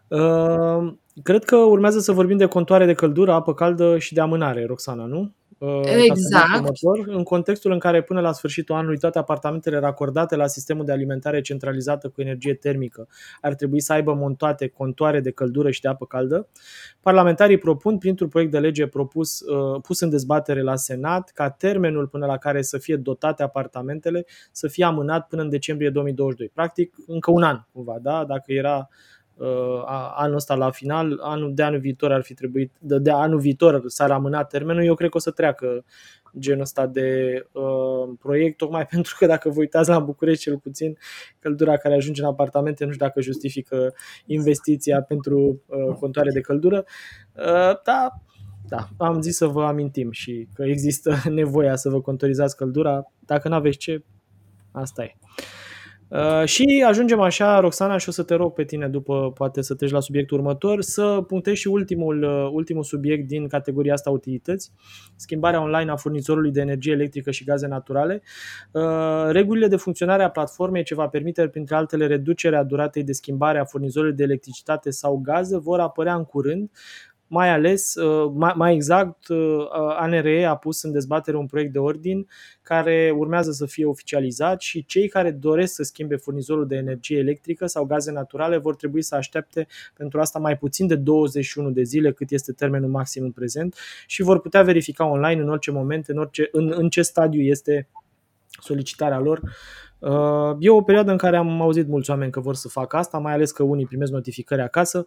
Uh, 0.07 0.93
cred 1.23 1.43
că 1.43 1.55
urmează 1.55 1.99
să 1.99 2.11
vorbim 2.11 2.37
de 2.37 2.45
contoare 2.45 2.85
de 2.85 2.93
căldură, 2.93 3.31
apă 3.31 3.53
caldă 3.53 3.97
și 3.97 4.13
de 4.13 4.21
amânare, 4.21 4.65
Roxana, 4.65 5.05
nu? 5.05 5.33
Exact. 6.09 6.55
Următor, 6.55 7.07
în 7.07 7.23
contextul 7.23 7.71
în 7.71 7.79
care 7.79 8.01
până 8.01 8.19
la 8.19 8.31
sfârșitul 8.31 8.75
anului 8.75 8.97
toate 8.97 9.17
apartamentele 9.17 9.79
racordate 9.79 10.35
la 10.35 10.47
sistemul 10.47 10.85
de 10.85 10.91
alimentare 10.91 11.41
centralizată 11.41 12.09
cu 12.09 12.21
energie 12.21 12.53
termică 12.53 13.07
ar 13.41 13.53
trebui 13.53 13.79
să 13.79 13.93
aibă 13.93 14.13
montate 14.13 14.67
contoare 14.67 15.19
de 15.19 15.31
căldură 15.31 15.71
și 15.71 15.81
de 15.81 15.87
apă 15.87 16.05
caldă, 16.05 16.47
parlamentarii 17.01 17.57
propun 17.57 17.97
printr-un 17.97 18.27
proiect 18.27 18.51
de 18.51 18.59
lege 18.59 18.87
propus, 18.87 19.39
uh, 19.39 19.81
pus 19.81 19.99
în 19.99 20.09
dezbatere 20.09 20.61
la 20.61 20.75
Senat 20.75 21.31
ca 21.33 21.49
termenul 21.49 22.07
până 22.07 22.25
la 22.25 22.37
care 22.37 22.61
să 22.61 22.77
fie 22.77 22.95
dotate 22.95 23.43
apartamentele 23.43 24.25
să 24.51 24.67
fie 24.67 24.85
amânat 24.85 25.27
până 25.27 25.41
în 25.41 25.49
decembrie 25.49 25.89
2022. 25.89 26.51
Practic, 26.53 26.95
încă 27.07 27.31
un 27.31 27.43
an, 27.43 27.59
cumva, 27.71 27.97
da? 28.01 28.25
Dacă 28.25 28.53
era 28.53 28.77
Uh, 28.77 29.16
anul 30.15 30.35
ăsta 30.35 30.55
la 30.55 30.71
final, 30.71 31.19
anul 31.21 31.53
de 31.53 31.63
anul 31.63 31.79
viitor 31.79 32.11
ar 32.11 32.21
fi 32.21 32.33
trebuit, 32.33 32.71
de, 32.79 32.97
de 32.97 33.11
anul 33.11 33.39
viitor 33.39 33.83
s-ar 33.85 34.11
amâna 34.11 34.43
termenul, 34.43 34.83
eu 34.83 34.95
cred 34.95 35.09
că 35.09 35.17
o 35.17 35.19
să 35.19 35.31
treacă 35.31 35.85
genul 36.39 36.61
ăsta 36.61 36.87
de 36.87 37.41
uh, 37.51 38.15
proiect, 38.19 38.57
tocmai 38.57 38.85
pentru 38.93 39.15
că 39.19 39.25
dacă 39.25 39.49
vă 39.49 39.59
uitați 39.59 39.89
la 39.89 39.99
București 39.99 40.43
cel 40.43 40.57
puțin, 40.57 40.97
căldura 41.39 41.77
care 41.77 41.95
ajunge 41.95 42.21
în 42.21 42.27
apartamente, 42.27 42.85
nu 42.85 42.91
știu 42.91 43.05
dacă 43.05 43.21
justifică 43.21 43.93
investiția 44.25 45.01
pentru 45.01 45.61
uh, 45.65 45.95
contoare 45.99 46.31
de 46.31 46.41
căldură, 46.41 46.85
uh, 47.35 47.81
da, 47.83 48.09
da, 48.67 48.87
am 48.97 49.21
zis 49.21 49.35
să 49.35 49.45
vă 49.47 49.63
amintim 49.63 50.11
și 50.11 50.47
că 50.53 50.63
există 50.63 51.15
nevoia 51.29 51.75
să 51.75 51.89
vă 51.89 52.01
contorizați 52.01 52.55
căldura, 52.55 53.11
dacă 53.19 53.47
nu 53.47 53.55
aveți 53.55 53.77
ce, 53.77 54.03
asta 54.71 55.03
e. 55.03 55.15
Uh, 55.15 55.66
și 56.45 56.85
ajungem 56.87 57.19
așa, 57.19 57.59
Roxana, 57.59 57.97
și 57.97 58.09
o 58.09 58.11
să 58.11 58.23
te 58.23 58.35
rog 58.35 58.53
pe 58.53 58.63
tine 58.63 58.87
după, 58.87 59.31
poate 59.33 59.61
să 59.61 59.75
treci 59.75 59.91
la 59.91 59.99
subiectul 59.99 60.37
următor, 60.37 60.81
să 60.81 61.23
punctezi 61.27 61.59
și 61.59 61.67
ultimul, 61.67 62.23
uh, 62.23 62.49
ultimul 62.51 62.83
subiect 62.83 63.27
din 63.27 63.47
categoria 63.47 63.93
asta 63.93 64.09
utilități, 64.09 64.71
schimbarea 65.15 65.61
online 65.61 65.91
a 65.91 65.95
furnizorului 65.95 66.51
de 66.51 66.61
energie 66.61 66.91
electrică 66.93 67.31
și 67.31 67.43
gaze 67.43 67.67
naturale. 67.67 68.21
Uh, 68.71 68.81
regulile 69.29 69.67
de 69.67 69.75
funcționare 69.75 70.23
a 70.23 70.29
platformei 70.29 70.83
ce 70.83 70.95
va 70.95 71.07
permite, 71.07 71.47
printre 71.47 71.75
altele, 71.75 72.07
reducerea 72.07 72.63
duratei 72.63 73.03
de 73.03 73.11
schimbare 73.11 73.59
a 73.59 73.65
furnizorului 73.65 74.15
de 74.15 74.23
electricitate 74.23 74.89
sau 74.89 75.17
gaze 75.17 75.57
vor 75.57 75.79
apărea 75.79 76.15
în 76.15 76.23
curând, 76.23 76.71
mai 77.27 77.49
ales, 77.49 77.95
uh, 77.95 78.51
mai 78.55 78.73
exact, 78.73 79.27
uh, 79.27 79.67
ANRE 79.97 80.45
a 80.45 80.55
pus 80.55 80.83
în 80.83 80.91
dezbatere 80.91 81.37
un 81.37 81.45
proiect 81.45 81.73
de 81.73 81.79
ordin 81.79 82.27
care 82.61 83.13
urmează 83.17 83.51
să 83.51 83.65
fie 83.65 83.85
oficializat 83.85 84.61
și 84.61 84.85
cei 84.85 85.07
care 85.07 85.31
doresc 85.31 85.73
să 85.73 85.83
schimbe 85.83 86.15
furnizorul 86.15 86.67
de 86.67 86.75
energie 86.75 87.17
electrică 87.17 87.65
sau 87.65 87.85
gaze 87.85 88.11
naturale 88.11 88.57
vor 88.57 88.75
trebui 88.75 89.01
să 89.01 89.15
aștepte 89.15 89.67
pentru 89.93 90.19
asta 90.19 90.39
mai 90.39 90.57
puțin 90.57 90.87
de 90.87 90.95
21 90.95 91.69
de 91.69 91.83
zile, 91.83 92.11
cât 92.11 92.31
este 92.31 92.51
termenul 92.51 92.89
maxim 92.89 93.23
în 93.23 93.31
prezent 93.31 93.75
și 94.07 94.21
vor 94.21 94.39
putea 94.39 94.63
verifica 94.63 95.05
online 95.05 95.41
în 95.41 95.49
orice 95.49 95.71
moment, 95.71 96.07
în, 96.07 96.17
orice, 96.17 96.49
în, 96.51 96.73
în 96.75 96.89
ce 96.89 97.01
stadiu 97.01 97.41
este 97.41 97.87
solicitarea 98.61 99.19
lor. 99.19 99.41
Uh, 99.99 100.55
e 100.59 100.69
o 100.69 100.81
perioadă 100.81 101.11
în 101.11 101.17
care 101.17 101.37
am 101.37 101.61
auzit 101.61 101.87
mulți 101.87 102.09
oameni 102.09 102.31
că 102.31 102.39
vor 102.39 102.55
să 102.55 102.67
facă 102.67 102.97
asta, 102.97 103.17
mai 103.17 103.33
ales 103.33 103.51
că 103.51 103.63
unii 103.63 103.85
primesc 103.85 104.11
notificări 104.11 104.61
acasă 104.61 105.05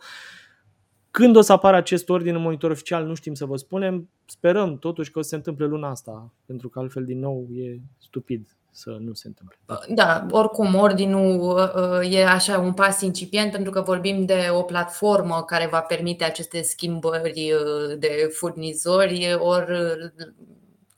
când 1.10 1.36
o 1.36 1.40
să 1.40 1.52
apară 1.52 1.76
acest 1.76 2.08
ordin 2.08 2.34
în 2.34 2.42
monitor 2.42 2.70
oficial, 2.70 3.04
nu 3.04 3.14
știm 3.14 3.34
să 3.34 3.44
vă 3.44 3.56
spunem. 3.56 4.10
Sperăm 4.24 4.78
totuși 4.78 5.10
că 5.10 5.18
o 5.18 5.22
să 5.22 5.28
se 5.28 5.34
întâmple 5.34 5.66
luna 5.66 5.90
asta, 5.90 6.32
pentru 6.46 6.68
că 6.68 6.78
altfel, 6.78 7.04
din 7.04 7.18
nou, 7.18 7.46
e 7.54 7.80
stupid 7.98 8.56
să 8.70 8.96
nu 9.00 9.12
se 9.12 9.26
întâmple. 9.28 9.56
Da, 9.88 10.26
oricum, 10.30 10.74
ordinul 10.74 11.40
uh, 11.40 12.12
e 12.12 12.26
așa 12.26 12.58
un 12.58 12.72
pas 12.72 13.00
incipient 13.00 13.52
pentru 13.52 13.70
că 13.70 13.80
vorbim 13.80 14.24
de 14.24 14.48
o 14.50 14.62
platformă 14.62 15.42
care 15.46 15.68
va 15.70 15.80
permite 15.80 16.24
aceste 16.24 16.62
schimbări 16.62 17.52
uh, 17.52 17.98
de 17.98 18.28
furnizori, 18.32 19.36
ori 19.38 19.72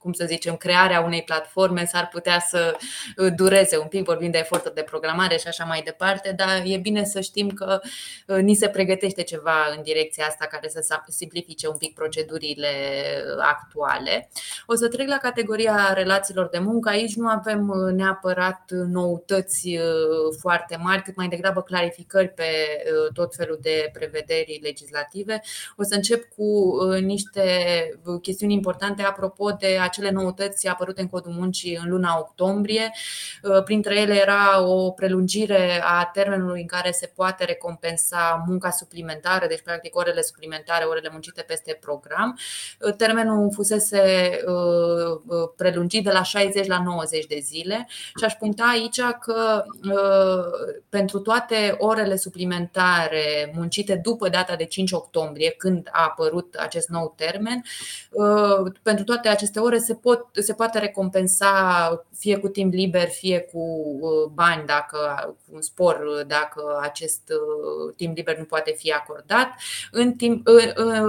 cum 0.03 0.13
să 0.13 0.25
zicem, 0.25 0.57
crearea 0.57 1.01
unei 1.01 1.23
platforme 1.23 1.85
s-ar 1.85 2.09
putea 2.09 2.39
să 2.39 2.77
uh, 3.17 3.33
dureze 3.37 3.77
un 3.77 3.87
pic, 3.87 4.05
vorbim 4.05 4.31
de 4.31 4.39
eforturi 4.39 4.75
de 4.75 4.83
programare 4.83 5.37
și 5.37 5.49
așa 5.49 5.65
mai 5.65 5.83
departe, 5.85 6.33
dar 6.37 6.63
e 6.65 6.77
bine 6.77 7.05
să 7.05 7.21
știm 7.21 7.49
că 7.49 7.81
uh, 8.27 8.37
ni 8.37 8.55
se 8.55 8.69
pregătește 8.69 9.23
ceva 9.23 9.75
în 9.77 9.83
direcția 9.83 10.27
asta 10.27 10.47
care 10.47 10.69
să 10.69 11.01
simplifice 11.07 11.69
un 11.69 11.77
pic 11.77 11.95
procedurile 11.95 12.69
uh, 12.69 13.45
actuale. 13.53 14.31
O 14.67 14.75
să 14.75 14.89
trec 14.89 15.09
la 15.09 15.17
categoria 15.17 15.93
relațiilor 15.95 16.49
de 16.49 16.59
muncă. 16.59 16.89
Aici 16.89 17.15
nu 17.15 17.29
avem 17.29 17.93
neapărat 17.95 18.63
noutăți 18.71 19.79
foarte 20.41 20.77
mari, 20.77 21.03
cât 21.03 21.17
mai 21.17 21.29
degrabă 21.29 21.63
clarificări 21.63 22.29
pe 22.29 22.45
tot 23.13 23.35
felul 23.35 23.59
de 23.61 23.91
prevederi 23.93 24.61
legislative. 24.63 25.41
O 25.77 25.83
să 25.83 25.95
încep 25.95 26.29
cu 26.37 26.79
niște 27.01 27.43
chestiuni 28.23 28.53
importante 28.53 29.03
apropo 29.03 29.51
de 29.51 29.77
acele 29.93 30.11
noutăți 30.11 30.69
apărute 30.69 31.01
în 31.01 31.09
codul 31.09 31.33
muncii 31.33 31.79
în 31.83 31.91
luna 31.91 32.19
octombrie. 32.19 32.93
Uh, 33.43 33.63
printre 33.63 34.01
ele 34.01 34.21
era 34.21 34.63
o 34.63 34.91
prelungire 34.91 35.83
a 35.85 36.05
termenului 36.05 36.61
în 36.61 36.67
care 36.67 36.91
se 36.91 37.13
poate 37.15 37.45
recompensa 37.45 38.45
munca 38.47 38.71
suplimentară, 38.71 39.47
deci 39.47 39.61
practic 39.61 39.97
orele 39.97 40.23
suplimentare, 40.23 40.85
orele 40.85 41.09
muncite 41.13 41.43
peste 41.43 41.79
program. 41.81 42.39
Uh, 42.81 42.95
termenul 42.95 43.51
fusese 43.53 44.03
uh, 44.47 45.49
prelungit 45.57 46.05
de 46.05 46.11
la 46.11 46.23
60 46.23 46.67
la 46.67 46.83
90 46.83 47.27
de 47.27 47.39
zile 47.43 47.87
și 47.89 48.25
aș 48.25 48.33
puncta 48.33 48.65
aici 48.65 49.01
că 49.21 49.65
pentru 50.89 51.19
toate 51.19 51.75
orele 51.79 52.17
suplimentare 52.17 53.53
muncite 53.55 53.95
după 53.95 54.29
data 54.29 54.57
de 54.57 54.65
5 54.65 54.93
octombrie, 54.93 55.51
când 55.51 55.89
a 55.93 56.03
apărut 56.03 56.55
acest 56.55 56.89
nou 56.89 57.15
termen, 57.17 57.63
pentru 58.83 59.05
toate 59.05 59.29
aceste 59.29 59.61
ore 59.61 59.79
se, 59.83 59.95
pot, 59.95 60.31
se 60.41 60.55
poate 60.55 60.81
recompensa 60.81 61.91
fie 62.23 62.37
cu 62.37 62.49
timp 62.49 62.73
liber, 62.73 63.09
fie 63.09 63.41
cu 63.41 63.59
uh, 64.01 64.31
bani, 64.33 64.67
dacă 64.67 64.99
cu 65.47 65.55
un 65.55 65.63
spor, 65.63 66.01
uh, 66.07 66.27
dacă 66.27 66.79
acest 66.83 67.23
uh, 67.29 67.95
timp 67.97 68.17
liber 68.17 68.39
nu 68.39 68.45
poate 68.45 68.75
fi 68.77 68.93
acordat, 68.93 69.49
în 69.91 70.13
timp, 70.13 70.47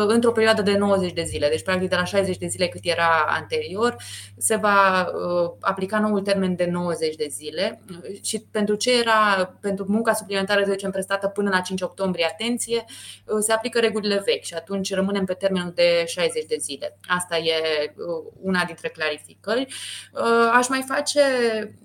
într-o 0.07 0.31
perioadă 0.31 0.61
de 0.61 0.77
90 0.77 1.13
de 1.13 1.23
zile. 1.23 1.49
Deci, 1.49 1.63
practic, 1.63 1.89
de 1.89 1.95
la 1.95 2.03
60 2.03 2.37
de 2.37 2.47
zile 2.47 2.67
cât 2.67 2.81
era 2.83 3.25
anterior, 3.27 3.95
se 4.37 4.55
va 4.55 5.11
aplica 5.59 5.99
noul 5.99 6.21
termen 6.21 6.55
de 6.55 6.65
90 6.65 7.15
de 7.15 7.27
zile. 7.29 7.81
Și 8.21 8.39
pentru 8.51 8.75
ce 8.75 8.99
era, 8.99 9.53
pentru 9.61 9.85
munca 9.87 10.13
suplimentară, 10.13 10.63
să 10.63 10.71
zicem, 10.71 10.91
prestată 10.91 11.27
până 11.27 11.49
la 11.49 11.59
5 11.59 11.81
octombrie, 11.81 12.25
atenție, 12.31 12.85
se 13.39 13.51
aplică 13.51 13.79
regulile 13.79 14.21
vechi 14.25 14.43
și 14.43 14.53
atunci 14.53 14.93
rămânem 14.93 15.25
pe 15.25 15.33
termenul 15.33 15.71
de 15.75 16.03
60 16.07 16.45
de 16.45 16.57
zile. 16.59 16.97
Asta 17.07 17.37
e 17.37 17.53
una 18.41 18.63
dintre 18.63 18.87
clarificări. 18.87 19.67
Uh, 20.13 20.51
aș 20.53 20.67
mai 20.67 20.83
face, 20.87 21.02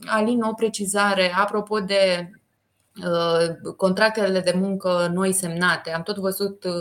Alin, 0.06 0.42
o 0.42 0.54
precizare 0.54 1.30
apropo 1.30 1.80
de 1.80 2.30
Uh, 2.30 2.47
contractele 3.76 4.40
de 4.40 4.52
muncă 4.56 5.10
noi 5.14 5.32
semnate. 5.32 5.92
Am 5.92 6.02
tot 6.02 6.16
văzut 6.16 6.64
uh, 6.64 6.72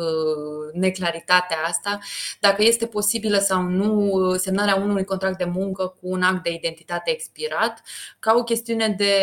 neclaritatea 0.73 1.57
asta, 1.67 1.99
dacă 2.39 2.63
este 2.63 2.85
posibilă 2.85 3.37
sau 3.37 3.61
nu 3.61 4.35
semnarea 4.37 4.75
unui 4.75 5.03
contract 5.03 5.37
de 5.37 5.43
muncă 5.43 5.87
cu 5.87 6.07
un 6.09 6.21
act 6.21 6.43
de 6.43 6.53
identitate 6.53 7.11
expirat, 7.11 7.81
ca 8.19 8.33
o 8.37 8.43
chestiune 8.43 8.87
de 8.97 9.13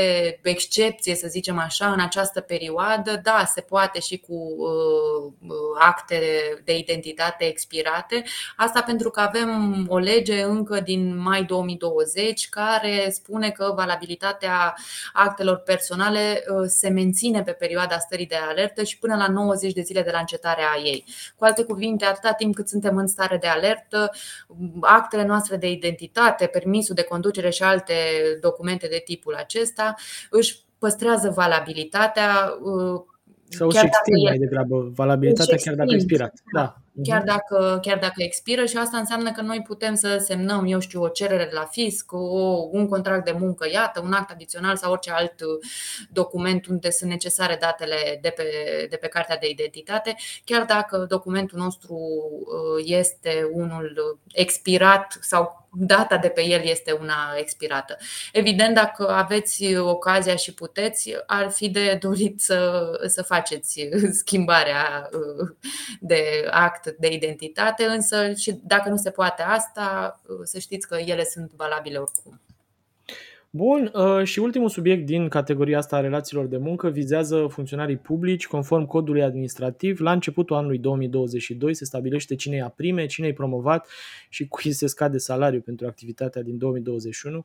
excepție, 0.43 1.15
să 1.15 1.27
zicem 1.29 1.59
așa, 1.59 1.93
în 1.93 2.01
această 2.01 2.41
perioadă, 2.41 3.21
da, 3.23 3.45
se 3.55 3.61
poate 3.61 4.01
și 4.01 4.19
cu 4.19 4.35
uh, 4.35 5.53
acte 5.79 6.21
de 6.65 6.77
identitate 6.77 7.45
expirate. 7.45 8.23
Asta 8.57 8.83
pentru 8.83 9.11
că 9.11 9.21
avem 9.21 9.85
o 9.89 9.99
lege 9.99 10.43
încă 10.43 10.81
din 10.81 11.23
mai 11.23 11.45
2020 11.45 12.49
care 12.49 13.09
spune 13.11 13.51
că 13.51 13.73
valabilitatea 13.77 14.75
actelor 15.13 15.57
personale 15.57 16.45
se 16.67 16.84
se 16.85 16.91
menține 16.91 17.43
pe 17.43 17.51
perioada 17.51 17.99
stării 17.99 18.27
de 18.27 18.35
alertă 18.49 18.83
și 18.83 18.99
până 18.99 19.17
la 19.17 19.29
90 19.29 19.73
de 19.73 19.81
zile 19.81 20.03
de 20.03 20.11
la 20.13 20.19
încetarea 20.19 20.69
ei. 20.85 21.05
Cu 21.37 21.45
alte 21.45 21.65
cuvinte, 21.65 22.05
atâta 22.05 22.33
timp 22.33 22.55
cât 22.55 22.69
suntem 22.69 22.97
în 22.97 23.07
stare 23.07 23.37
de 23.37 23.47
alertă, 23.47 24.11
actele 24.81 25.25
noastre 25.25 25.57
de 25.57 25.71
identitate, 25.71 26.47
permisul 26.47 26.95
de 26.95 27.03
conducere 27.03 27.51
și 27.51 27.63
alte 27.63 27.95
documente 28.41 28.87
de 28.87 29.03
tipul 29.05 29.35
acesta 29.35 29.95
își 30.31 30.57
păstrează 30.79 31.31
valabilitatea 31.31 32.59
uh, 32.63 33.01
sau 33.49 33.71
și 33.71 33.85
extind 33.85 34.23
mai 34.25 34.39
degrabă 34.39 34.91
valabilitatea 34.95 35.57
chiar 35.57 35.75
dacă 35.75 35.91
a 35.91 35.95
expirat. 35.95 36.33
Da 36.53 36.84
chiar 37.03 37.19
mhm. 37.19 37.27
dacă, 37.27 37.79
chiar 37.83 37.99
dacă 37.99 38.23
expiră 38.23 38.65
și 38.65 38.77
asta 38.77 38.97
înseamnă 38.97 39.33
că 39.33 39.41
noi 39.41 39.63
putem 39.63 39.95
să 39.95 40.17
semnăm, 40.19 40.65
eu 40.67 40.79
știu, 40.79 41.03
o 41.03 41.09
cerere 41.09 41.45
de 41.45 41.55
la 41.55 41.65
fisc, 41.65 42.13
o, 42.13 42.69
un 42.71 42.89
contract 42.89 43.25
de 43.25 43.37
muncă, 43.39 43.69
iată, 43.73 44.01
un 44.01 44.13
act 44.13 44.31
adițional 44.31 44.77
sau 44.77 44.93
orice 44.93 45.11
alt 45.11 45.35
document 46.11 46.67
unde 46.67 46.91
sunt 46.91 47.11
necesare 47.11 47.57
datele 47.61 48.19
de 48.21 48.29
pe, 48.29 48.45
de 48.91 48.97
pe 48.97 49.09
cartea 49.09 49.39
de 49.39 49.49
identitate, 49.49 50.17
chiar 50.45 50.65
dacă 50.65 50.97
documentul 51.09 51.59
nostru 51.59 51.95
uh, 51.95 52.85
este 52.85 53.49
unul 53.53 54.19
expirat 54.33 55.19
sau 55.21 55.65
data 55.77 56.17
de 56.17 56.29
pe 56.29 56.45
el 56.45 56.61
este 56.65 56.93
una 56.93 57.35
expirată. 57.37 57.97
Evident, 58.33 58.75
dacă 58.75 59.09
aveți 59.09 59.77
ocazia 59.77 60.37
și 60.37 60.55
puteți, 60.55 61.15
ar 61.27 61.51
fi 61.51 61.69
de 61.69 61.99
dorit 62.01 62.41
să, 62.41 62.91
să 63.07 63.23
faceți 63.23 63.89
schimbarea 64.23 65.09
uh, 65.13 65.49
de 66.01 66.49
act 66.51 66.84
act 66.87 66.99
de 66.99 67.13
identitate, 67.13 67.85
însă 67.85 68.33
și 68.33 68.61
dacă 68.63 68.89
nu 68.89 68.97
se 68.97 69.11
poate 69.11 69.43
asta, 69.43 70.21
să 70.43 70.59
știți 70.59 70.89
că 70.89 70.97
ele 70.97 71.25
sunt 71.25 71.53
valabile 71.57 71.99
oricum. 71.99 72.41
Bun, 73.51 73.91
uh, 73.95 74.25
și 74.25 74.39
ultimul 74.39 74.69
subiect 74.69 75.07
din 75.07 75.29
categoria 75.29 75.79
asta 75.79 75.97
a 75.97 76.01
relațiilor 76.01 76.47
de 76.47 76.57
muncă 76.57 76.89
vizează 76.89 77.47
funcționarii 77.51 77.97
publici 77.97 78.47
conform 78.47 78.87
codului 78.87 79.23
administrativ. 79.23 80.01
La 80.01 80.13
începutul 80.13 80.57
anului 80.57 80.79
2022 80.79 81.75
se 81.75 81.85
stabilește 81.85 82.35
cine 82.35 82.57
ia 82.57 82.69
prime, 82.69 83.07
cine 83.07 83.27
e 83.27 83.33
promovat 83.33 83.89
și 84.29 84.49
cui 84.49 84.73
se 84.73 84.87
scade 84.87 85.19
salariul 85.19 85.63
pentru 85.63 85.87
activitatea 85.87 86.43
din 86.43 86.59
2021. 86.59 87.45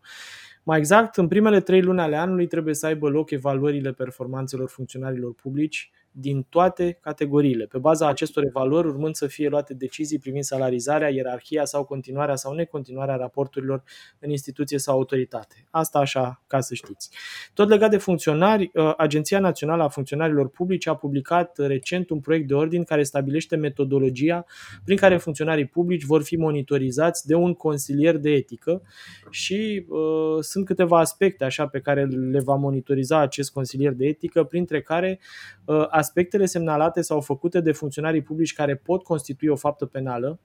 Mai 0.69 0.77
exact, 0.77 1.17
în 1.17 1.27
primele 1.27 1.62
trei 1.62 1.82
luni 1.82 1.99
ale 1.99 2.15
anului 2.15 2.47
trebuie 2.47 2.73
să 2.73 2.86
aibă 2.86 3.10
loc 3.10 3.32
evaluările 3.32 3.91
performanțelor 3.91 4.69
funcționarilor 4.69 5.34
publici 5.34 5.91
din 6.12 6.45
toate 6.49 6.97
categoriile. 7.01 7.65
Pe 7.65 7.77
baza 7.77 8.08
acestor 8.08 8.43
evaluări 8.45 8.88
urmând 8.88 9.15
să 9.15 9.27
fie 9.27 9.49
luate 9.49 9.73
decizii 9.73 10.19
privind 10.19 10.43
salarizarea, 10.43 11.10
ierarhia 11.10 11.65
sau 11.65 11.84
continuarea 11.84 12.36
sau 12.36 12.53
necontinuarea 12.53 13.15
raporturilor 13.15 13.84
în 14.19 14.29
instituție 14.29 14.77
sau 14.77 14.95
autoritate. 14.95 15.67
Asta 15.69 15.99
așa 15.99 16.43
ca 16.47 16.60
să 16.60 16.73
știți. 16.73 17.10
Tot 17.53 17.69
legat 17.69 17.89
de 17.89 17.97
funcționari, 17.97 18.71
uh, 18.73 18.93
Agenția 18.97 19.39
Națională 19.39 19.84
a 19.84 19.88
Funcționarilor 19.88 20.49
Publici 20.49 20.88
a 20.88 20.95
publicat 20.95 21.58
recent 21.58 22.10
un 22.10 22.19
proiect 22.19 22.47
de 22.47 22.53
ordin 22.53 22.84
care 22.84 23.03
stabilește 23.03 23.55
metodologia 23.55 24.45
prin 24.84 24.97
care 24.97 25.17
funcționarii 25.17 25.65
publici 25.65 26.03
vor 26.03 26.23
fi 26.23 26.36
monitorizați 26.36 27.27
de 27.27 27.36
un 27.36 27.53
consilier 27.53 28.17
de 28.17 28.29
etică 28.29 28.82
și 29.29 29.86
uh, 29.88 30.43
sunt 30.43 30.59
câteva 30.63 31.00
aspecte 31.00 31.43
așa 31.43 31.67
pe 31.67 31.80
care 31.80 32.06
le 32.06 32.39
va 32.39 32.56
monitoriza 32.56 33.19
acest 33.19 33.52
consilier 33.52 33.93
de 33.93 34.06
etică, 34.06 34.43
printre 34.43 34.82
care 34.82 35.19
uh, 35.65 35.86
aspectele 35.89 36.45
semnalate 36.45 37.02
sau 37.02 37.22
făcute 37.22 37.62
de 37.62 37.72
funcționarii 37.72 38.22
publici 38.22 38.54
care 38.54 38.76
pot 38.76 39.04
constitui 39.04 39.48
o 39.48 39.56
faptă 39.56 39.86
penală, 39.86 40.39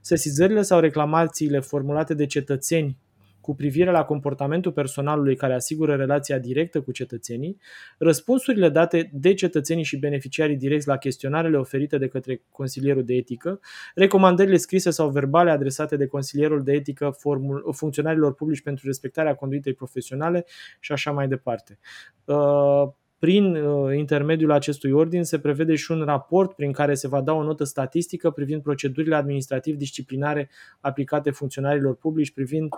sesizările 0.00 0.62
sau 0.62 0.80
reclamațiile 0.80 1.60
formulate 1.60 2.14
de 2.14 2.26
cetățeni 2.26 2.98
cu 3.46 3.54
privire 3.54 3.90
la 3.90 4.04
comportamentul 4.04 4.72
personalului 4.72 5.36
care 5.36 5.54
asigură 5.54 5.94
relația 5.94 6.38
directă 6.38 6.80
cu 6.80 6.92
cetățenii, 6.92 7.60
răspunsurile 7.98 8.68
date 8.68 9.10
de 9.12 9.34
cetățenii 9.34 9.84
și 9.84 9.98
beneficiarii 9.98 10.56
direcți 10.56 10.88
la 10.88 10.96
chestionarele 10.96 11.56
oferite 11.56 11.98
de 11.98 12.08
către 12.08 12.42
consilierul 12.50 13.04
de 13.04 13.14
etică, 13.14 13.60
recomandările 13.94 14.56
scrise 14.56 14.90
sau 14.90 15.08
verbale 15.08 15.50
adresate 15.50 15.96
de 15.96 16.06
consilierul 16.06 16.62
de 16.62 16.72
etică 16.72 17.14
formul, 17.18 17.72
funcționarilor 17.72 18.34
publici 18.34 18.62
pentru 18.62 18.86
respectarea 18.86 19.34
conduitei 19.34 19.74
profesionale 19.74 20.44
și 20.80 20.92
așa 20.92 21.10
mai 21.10 21.28
departe. 21.28 21.78
Uh, 22.24 22.88
prin 23.18 23.56
uh, 23.56 23.96
intermediul 23.96 24.50
acestui 24.50 24.90
ordin 24.90 25.24
se 25.24 25.38
prevede 25.38 25.74
și 25.74 25.90
un 25.90 26.02
raport 26.04 26.52
prin 26.52 26.72
care 26.72 26.94
se 26.94 27.08
va 27.08 27.20
da 27.20 27.32
o 27.32 27.42
notă 27.42 27.64
statistică 27.64 28.30
privind 28.30 28.62
procedurile 28.62 29.14
administrativ-disciplinare 29.14 30.50
aplicate 30.80 31.30
funcționarilor 31.30 31.96
publici, 31.96 32.32
privind 32.32 32.68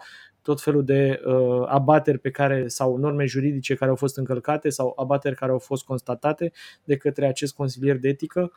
tot 0.42 0.60
felul 0.60 0.84
de 0.84 1.20
uh, 1.24 1.64
abateri 1.66 2.18
pe 2.18 2.30
care 2.30 2.68
sau 2.68 2.96
norme 2.96 3.24
juridice 3.24 3.74
care 3.74 3.90
au 3.90 3.96
fost 3.96 4.16
încălcate 4.16 4.68
sau 4.68 4.92
abateri 4.96 5.34
care 5.34 5.52
au 5.52 5.58
fost 5.58 5.84
constatate 5.84 6.52
de 6.84 6.96
către 6.96 7.26
acest 7.26 7.54
consilier 7.54 7.98
de 7.98 8.08
etică. 8.08 8.52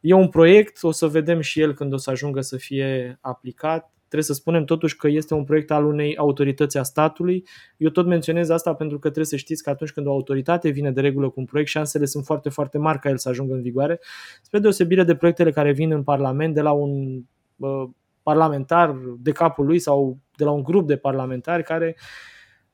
E 0.00 0.12
un 0.12 0.28
proiect, 0.28 0.82
o 0.82 0.90
să 0.90 1.06
vedem 1.06 1.40
și 1.40 1.60
el 1.60 1.74
când 1.74 1.92
o 1.92 1.96
să 1.96 2.10
ajungă 2.10 2.40
să 2.40 2.56
fie 2.56 3.18
aplicat 3.20 3.92
Trebuie 4.10 4.34
să 4.34 4.40
spunem 4.40 4.64
totuși 4.64 4.96
că 4.96 5.08
este 5.08 5.34
un 5.34 5.44
proiect 5.44 5.70
al 5.70 5.84
unei 5.84 6.16
autorități 6.16 6.78
a 6.78 6.82
statului. 6.82 7.44
Eu 7.76 7.88
tot 7.88 8.06
menționez 8.06 8.48
asta 8.48 8.74
pentru 8.74 8.96
că 8.96 9.02
trebuie 9.02 9.24
să 9.24 9.36
știți 9.36 9.62
că 9.62 9.70
atunci 9.70 9.90
când 9.90 10.06
o 10.06 10.10
autoritate 10.10 10.68
vine 10.68 10.90
de 10.90 11.00
regulă 11.00 11.28
cu 11.28 11.40
un 11.40 11.44
proiect, 11.44 11.70
șansele 11.70 12.04
sunt 12.04 12.24
foarte, 12.24 12.48
foarte 12.48 12.78
mari 12.78 12.98
ca 12.98 13.08
el 13.08 13.18
să 13.18 13.28
ajungă 13.28 13.54
în 13.54 13.62
vigoare, 13.62 14.00
spre 14.42 14.58
deosebire 14.58 15.04
de 15.04 15.14
proiectele 15.14 15.50
care 15.50 15.72
vin 15.72 15.92
în 15.92 16.02
Parlament 16.02 16.54
de 16.54 16.60
la 16.60 16.72
un 16.72 17.22
uh, 17.56 17.88
parlamentar 18.22 18.96
de 19.18 19.32
capul 19.32 19.66
lui 19.66 19.78
sau 19.78 20.18
de 20.36 20.44
la 20.44 20.50
un 20.50 20.62
grup 20.62 20.86
de 20.86 20.96
parlamentari 20.96 21.62
care 21.62 21.96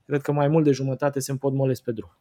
cred 0.06 0.20
că 0.20 0.32
mai 0.32 0.48
mult 0.48 0.64
de 0.64 0.72
jumătate 0.72 1.20
se 1.20 1.30
împodmolesc 1.30 1.82
pe 1.82 1.92
drum. 1.92 2.16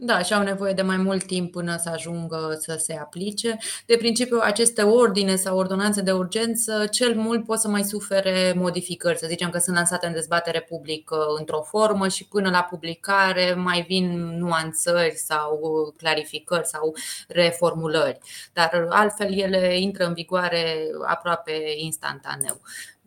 Da, 0.00 0.22
și 0.22 0.34
au 0.34 0.42
nevoie 0.42 0.72
de 0.72 0.82
mai 0.82 0.96
mult 0.96 1.24
timp 1.24 1.52
până 1.52 1.76
să 1.76 1.88
ajungă 1.88 2.56
să 2.60 2.74
se 2.74 2.96
aplice. 2.96 3.56
De 3.86 3.96
principiu, 3.96 4.38
aceste 4.42 4.82
ordine 4.82 5.36
sau 5.36 5.56
ordonanțe 5.56 6.02
de 6.02 6.12
urgență, 6.12 6.86
cel 6.86 7.14
mult 7.14 7.44
pot 7.44 7.58
să 7.58 7.68
mai 7.68 7.82
sufere 7.82 8.52
modificări. 8.56 9.18
Să 9.18 9.26
zicem 9.28 9.50
că 9.50 9.58
sunt 9.58 9.76
lansate 9.76 10.06
în 10.06 10.12
dezbatere 10.12 10.60
publică 10.60 11.16
într-o 11.38 11.62
formă 11.62 12.08
și 12.08 12.28
până 12.28 12.50
la 12.50 12.62
publicare 12.62 13.54
mai 13.54 13.84
vin 13.88 14.36
nuanțări 14.36 15.14
sau 15.14 15.60
clarificări 15.96 16.66
sau 16.66 16.94
reformulări. 17.28 18.18
Dar 18.52 18.86
altfel 18.88 19.38
ele 19.38 19.78
intră 19.78 20.04
în 20.04 20.14
vigoare 20.14 20.88
aproape 21.06 21.52
instantaneu, 21.76 22.60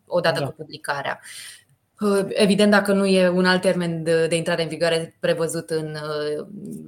odată 0.06 0.40
da. 0.40 0.46
cu 0.46 0.52
publicarea. 0.52 1.20
Evident, 2.28 2.70
dacă 2.70 2.92
nu 2.92 3.06
e 3.06 3.28
un 3.28 3.44
alt 3.44 3.60
termen 3.60 4.02
de, 4.02 4.26
de 4.26 4.36
intrare 4.36 4.62
în 4.62 4.68
vigoare 4.68 5.16
prevăzut 5.20 5.70
în, 5.70 5.96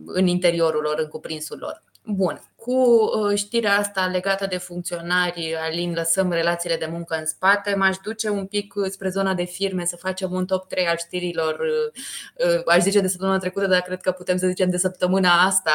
în 0.06 0.26
interiorul 0.26 0.82
lor, 0.82 0.98
în 0.98 1.08
cuprinsul 1.08 1.58
lor. 1.60 1.82
Bun. 2.06 2.40
Cu 2.56 2.72
uh, 2.72 3.36
știrea 3.36 3.78
asta 3.78 4.06
legată 4.06 4.46
de 4.46 4.56
funcționari, 4.56 5.56
Alin, 5.56 5.92
lăsăm 5.94 6.30
relațiile 6.30 6.76
de 6.76 6.88
muncă 6.90 7.16
în 7.16 7.26
spate, 7.26 7.74
m-aș 7.74 7.96
duce 7.96 8.28
un 8.28 8.46
pic 8.46 8.74
spre 8.90 9.08
zona 9.08 9.34
de 9.34 9.44
firme 9.44 9.84
să 9.84 9.96
facem 9.96 10.32
un 10.32 10.46
top 10.46 10.68
3 10.68 10.86
al 10.86 10.96
știrilor, 10.96 11.58
uh, 11.58 12.56
uh, 12.56 12.62
aș 12.66 12.82
zice 12.82 13.00
de 13.00 13.08
săptămâna 13.08 13.38
trecută, 13.38 13.66
dar 13.66 13.80
cred 13.80 14.00
că 14.00 14.10
putem 14.10 14.36
să 14.36 14.46
zicem 14.46 14.70
de 14.70 14.76
săptămâna 14.76 15.42
asta 15.42 15.72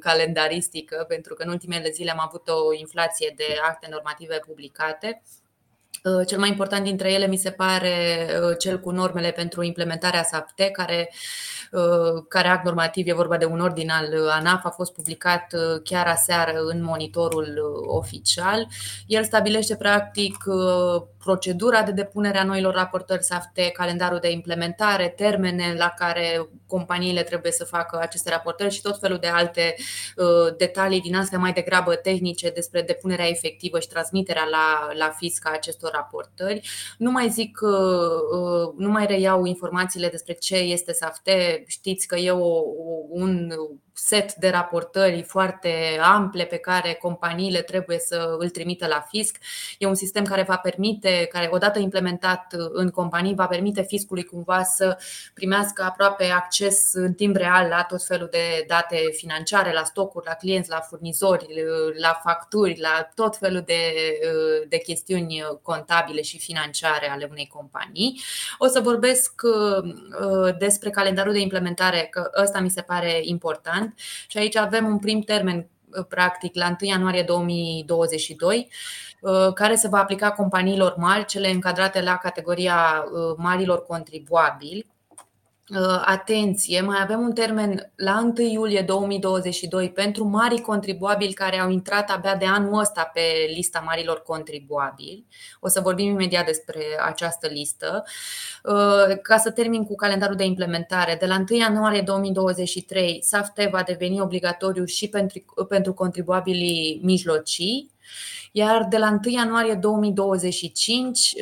calendaristică, 0.00 1.04
pentru 1.08 1.34
că 1.34 1.42
în 1.42 1.50
ultimele 1.50 1.90
zile 1.90 2.10
am 2.10 2.20
avut 2.26 2.48
o 2.48 2.74
inflație 2.74 3.32
de 3.36 3.44
acte 3.62 3.88
normative 3.90 4.40
publicate 4.46 5.22
Uh, 5.24 5.39
cel 6.26 6.38
mai 6.38 6.48
important 6.48 6.84
dintre 6.84 7.12
ele 7.12 7.26
mi 7.26 7.36
se 7.36 7.50
pare 7.50 8.26
uh, 8.42 8.56
cel 8.58 8.80
cu 8.80 8.90
normele 8.90 9.30
pentru 9.30 9.62
implementarea 9.62 10.22
SAPTE, 10.22 10.70
care, 10.70 11.12
uh, 11.70 12.24
care 12.28 12.48
act 12.48 12.64
normativ 12.64 13.08
e 13.08 13.12
vorba 13.12 13.36
de 13.36 13.44
un 13.44 13.60
ordin 13.60 13.90
al 13.90 14.28
ANAF, 14.28 14.64
a 14.64 14.70
fost 14.70 14.92
publicat 14.92 15.46
chiar 15.84 16.06
aseară 16.06 16.52
în 16.52 16.82
monitorul 16.82 17.60
oficial. 17.86 18.66
El 19.06 19.24
stabilește 19.24 19.76
practic 19.76 20.36
procedura 21.24 21.82
de 21.82 21.90
depunere 21.90 22.38
a 22.38 22.44
noilor 22.44 22.74
raportări 22.74 23.24
SAFTE, 23.24 23.70
calendarul 23.70 24.18
de 24.18 24.30
implementare, 24.30 25.08
termene 25.16 25.74
la 25.78 25.94
care 25.96 26.48
companiile 26.66 27.22
trebuie 27.22 27.52
să 27.52 27.64
facă 27.64 27.98
aceste 28.00 28.30
raportări 28.30 28.74
și 28.74 28.82
tot 28.82 28.98
felul 29.00 29.18
de 29.18 29.26
alte 29.26 29.74
detalii 30.56 31.00
din 31.00 31.16
astea 31.16 31.38
mai 31.38 31.52
degrabă 31.52 31.94
tehnice 31.94 32.50
despre 32.50 32.82
depunerea 32.82 33.28
efectivă 33.28 33.80
și 33.80 33.88
transmiterea 33.88 34.48
la, 34.50 34.92
la 34.94 35.14
fisc 35.16 35.46
a 35.46 35.52
acestor 35.52 35.90
raportări. 35.92 36.68
Nu 36.98 37.10
mai 37.10 37.28
zic, 37.28 37.58
uh, 37.62 37.70
uh, 37.70 38.72
nu 38.76 38.88
mai 38.90 39.06
reiau 39.06 39.44
informațiile 39.44 40.08
despre 40.08 40.32
ce 40.32 40.56
este 40.56 40.92
SAFTE. 40.92 41.64
Știți 41.66 42.06
că 42.06 42.16
e 42.16 42.30
o, 42.30 42.62
un 43.08 43.52
set 44.06 44.34
de 44.34 44.48
raportări 44.48 45.22
foarte 45.22 45.98
ample 46.02 46.44
pe 46.44 46.56
care 46.56 46.92
companiile 46.92 47.60
trebuie 47.62 47.98
să 47.98 48.36
îl 48.38 48.48
trimită 48.48 48.86
la 48.86 49.00
fisc. 49.08 49.36
E 49.78 49.86
un 49.86 49.94
sistem 49.94 50.24
care 50.24 50.42
va 50.42 50.56
permite, 50.56 51.28
care 51.32 51.48
odată 51.52 51.78
implementat 51.78 52.54
în 52.72 52.90
companii, 52.90 53.34
va 53.34 53.46
permite 53.46 53.82
fiscului 53.82 54.24
cumva 54.24 54.62
să 54.62 54.98
primească 55.34 55.82
aproape 55.82 56.24
acces 56.24 56.90
în 56.92 57.12
timp 57.12 57.36
real 57.36 57.68
la 57.68 57.82
tot 57.82 58.04
felul 58.04 58.28
de 58.30 58.64
date 58.66 58.96
financiare, 59.12 59.72
la 59.72 59.84
stocuri, 59.84 60.26
la 60.26 60.34
clienți, 60.34 60.70
la 60.70 60.80
furnizori, 60.80 61.46
la 62.00 62.20
facturi, 62.24 62.80
la 62.80 63.08
tot 63.14 63.36
felul 63.36 63.62
de, 63.66 63.82
de 64.68 64.78
chestiuni 64.78 65.42
contabile 65.62 66.22
și 66.22 66.38
financiare 66.38 67.10
ale 67.10 67.28
unei 67.30 67.46
companii. 67.46 68.20
O 68.58 68.66
să 68.66 68.80
vorbesc 68.80 69.42
uh, 69.42 70.56
despre 70.58 70.90
calendarul 70.90 71.32
de 71.32 71.40
implementare, 71.40 72.06
că 72.10 72.30
ăsta 72.42 72.60
mi 72.60 72.70
se 72.70 72.80
pare 72.82 73.20
important 73.22 73.89
și 74.28 74.38
aici 74.38 74.56
avem 74.56 74.86
un 74.86 74.98
prim 74.98 75.20
termen 75.20 75.68
uh, 75.98 76.04
practic 76.08 76.54
la 76.54 76.66
1 76.66 76.76
ianuarie 76.80 77.22
2022 77.22 78.68
uh, 79.20 79.52
care 79.52 79.74
se 79.74 79.88
va 79.88 79.98
aplica 79.98 80.30
companiilor 80.32 80.94
mari, 80.96 81.24
cele 81.24 81.50
încadrate 81.50 82.00
la 82.00 82.16
categoria 82.16 83.04
uh, 83.04 83.34
marilor 83.36 83.82
contribuabili. 83.82 84.86
Uh, 84.86 84.99
atenție, 86.04 86.80
mai 86.80 86.98
avem 87.02 87.20
un 87.20 87.32
termen 87.32 87.92
la 87.96 88.32
1 88.36 88.48
iulie 88.48 88.82
2022 88.82 89.90
pentru 89.90 90.24
mari 90.24 90.60
contribuabili 90.60 91.32
care 91.32 91.58
au 91.58 91.70
intrat 91.70 92.10
abia 92.10 92.36
de 92.36 92.44
anul 92.44 92.78
ăsta 92.78 93.10
pe 93.12 93.20
lista 93.54 93.82
marilor 93.86 94.22
contribuabili. 94.22 95.26
O 95.60 95.68
să 95.68 95.80
vorbim 95.80 96.10
imediat 96.10 96.46
despre 96.46 96.82
această 97.04 97.46
listă. 97.46 98.04
Uh, 98.64 99.16
ca 99.22 99.36
să 99.36 99.50
termin 99.50 99.84
cu 99.84 99.94
calendarul 99.94 100.36
de 100.36 100.44
implementare, 100.44 101.16
de 101.20 101.26
la 101.26 101.44
1 101.50 101.58
ianuarie 101.58 102.00
2023, 102.00 103.22
SAFTE 103.22 103.68
va 103.72 103.82
deveni 103.82 104.20
obligatoriu 104.20 104.84
și 104.84 105.08
pentru, 105.08 105.66
pentru 105.68 105.92
contribuabilii 105.94 107.00
mijlocii 107.02 107.90
iar 108.52 108.86
de 108.88 108.96
la 108.98 109.08
1 109.08 109.20
ianuarie 109.24 109.74
2025 109.74 111.34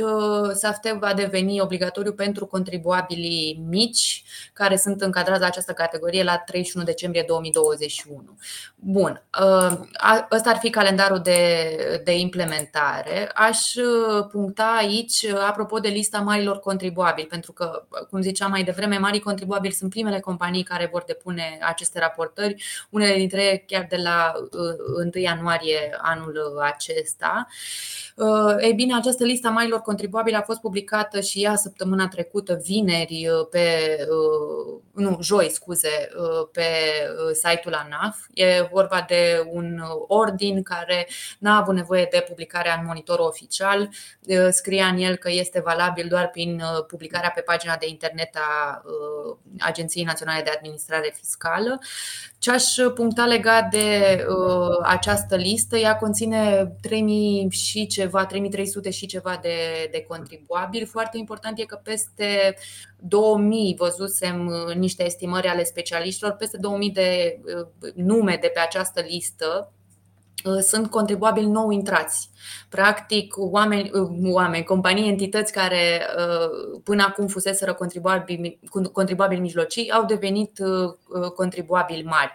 SAFTE 0.53 0.97
va 1.01 1.15
deveni 1.15 1.61
obligatoriu 1.61 2.13
pentru 2.13 2.47
contribuabilii 2.47 3.65
mici 3.69 4.23
care 4.53 4.77
sunt 4.77 5.01
încadrați 5.01 5.41
la 5.41 5.47
această 5.47 5.73
categorie 5.73 6.23
la 6.23 6.37
31 6.39 6.85
decembrie 6.85 7.25
2021. 7.27 8.39
Bun, 8.75 9.23
ăsta 10.31 10.51
ar 10.51 10.57
fi 10.57 10.71
calendarul 10.71 11.19
de, 11.19 12.01
de 12.05 12.19
implementare. 12.19 13.31
Aș 13.35 13.59
puncta 14.31 14.75
aici, 14.79 15.25
apropo 15.27 15.79
de 15.79 15.89
lista 15.89 16.19
marilor 16.19 16.59
contribuabili, 16.59 17.27
pentru 17.27 17.53
că, 17.53 17.87
cum 18.11 18.21
ziceam 18.21 18.51
mai 18.51 18.65
devreme, 18.65 18.99
marii 18.99 19.21
contribuabili 19.21 19.73
sunt 19.75 19.91
primele 19.91 20.21
companii 20.21 20.63
care 20.63 20.89
vor 20.93 21.05
depune 21.07 21.59
aceste 21.63 21.99
raportări, 21.99 22.63
unele 22.91 23.15
dintre 23.15 23.43
ele 23.43 23.65
chiar 23.67 23.87
de 23.89 23.97
la 23.97 24.33
1 24.97 25.11
ianuarie 25.15 25.97
anul 26.01 26.59
acesta 26.63 26.98
acesta. 26.99 27.47
Uh, 28.17 28.57
ei 28.61 28.73
bine, 28.73 28.95
această 28.95 29.25
listă 29.25 29.49
a 29.49 29.51
marilor 29.51 29.81
contribuabili 29.81 30.37
a 30.37 30.43
fost 30.43 30.61
publicată 30.61 31.21
și 31.21 31.43
ea 31.43 31.57
săptămâna 31.57 32.09
trecută, 32.09 32.61
vineri, 32.63 33.29
uh, 33.29 33.47
pe, 33.51 33.97
uh, 34.11 34.81
nu, 34.99 35.19
joi, 35.23 35.51
scuze, 35.51 36.09
pe 36.53 36.63
site-ul 37.33 37.75
ANAF. 37.75 38.17
E 38.35 38.69
vorba 38.71 39.05
de 39.09 39.47
un 39.51 39.83
ordin 40.07 40.63
care 40.63 41.09
n-a 41.39 41.57
avut 41.57 41.75
nevoie 41.75 42.09
de 42.11 42.25
publicarea 42.29 42.77
în 42.81 42.87
monitor 42.87 43.19
oficial. 43.19 43.89
Scria 44.51 44.87
în 44.87 44.97
el 44.97 45.17
că 45.17 45.31
este 45.31 45.61
valabil 45.61 46.09
doar 46.09 46.29
prin 46.29 46.63
publicarea 46.87 47.31
pe 47.35 47.41
pagina 47.41 47.77
de 47.77 47.89
internet 47.89 48.37
a 48.37 48.83
Agenției 49.59 50.05
Naționale 50.05 50.43
de 50.43 50.51
Administrare 50.57 51.15
Fiscală. 51.17 51.79
Ce 52.39 52.51
aș 52.51 52.65
puncta 52.95 53.25
legat 53.25 53.71
de 53.71 54.19
această 54.83 55.37
listă, 55.37 55.77
ea 55.77 55.97
conține 55.97 56.73
3000 56.81 57.51
și 57.51 57.87
ceva, 57.87 58.27
3300 58.27 58.91
și 58.91 59.07
ceva 59.07 59.39
de, 59.43 59.89
de 59.91 60.05
contribuabili. 60.09 60.85
Foarte 60.85 61.19
important 61.19 61.59
e 61.59 61.65
că 61.65 61.81
peste 61.83 62.57
2000, 63.01 63.75
văzusem 63.79 64.37
niște 64.77 64.88
estimări 64.97 65.47
ale 65.47 65.65
specialiștilor, 65.65 66.33
peste 66.33 66.57
2000 66.57 66.91
de 66.91 67.41
uh, 67.45 67.93
nume 67.95 68.39
de 68.41 68.49
pe 68.49 68.61
această 68.61 69.01
listă. 69.01 69.73
uh, 69.73 69.78
sunt 70.61 70.91
contribuabili 70.91 71.47
nou 71.47 71.71
intrați. 71.71 72.31
Practic, 72.69 73.35
oameni, 73.37 73.91
uh, 73.93 74.33
oameni 74.33 74.65
companii, 74.65 75.09
entități 75.09 75.53
care 75.53 76.07
până 76.85 77.03
acum 77.03 77.27
fuseseră 77.27 77.75
contribuabili, 77.75 78.59
contribuabili 78.93 79.41
mijlocii 79.41 79.91
au 79.91 80.05
devenit 80.05 80.59
contribuabili 81.35 82.03
mari 82.03 82.33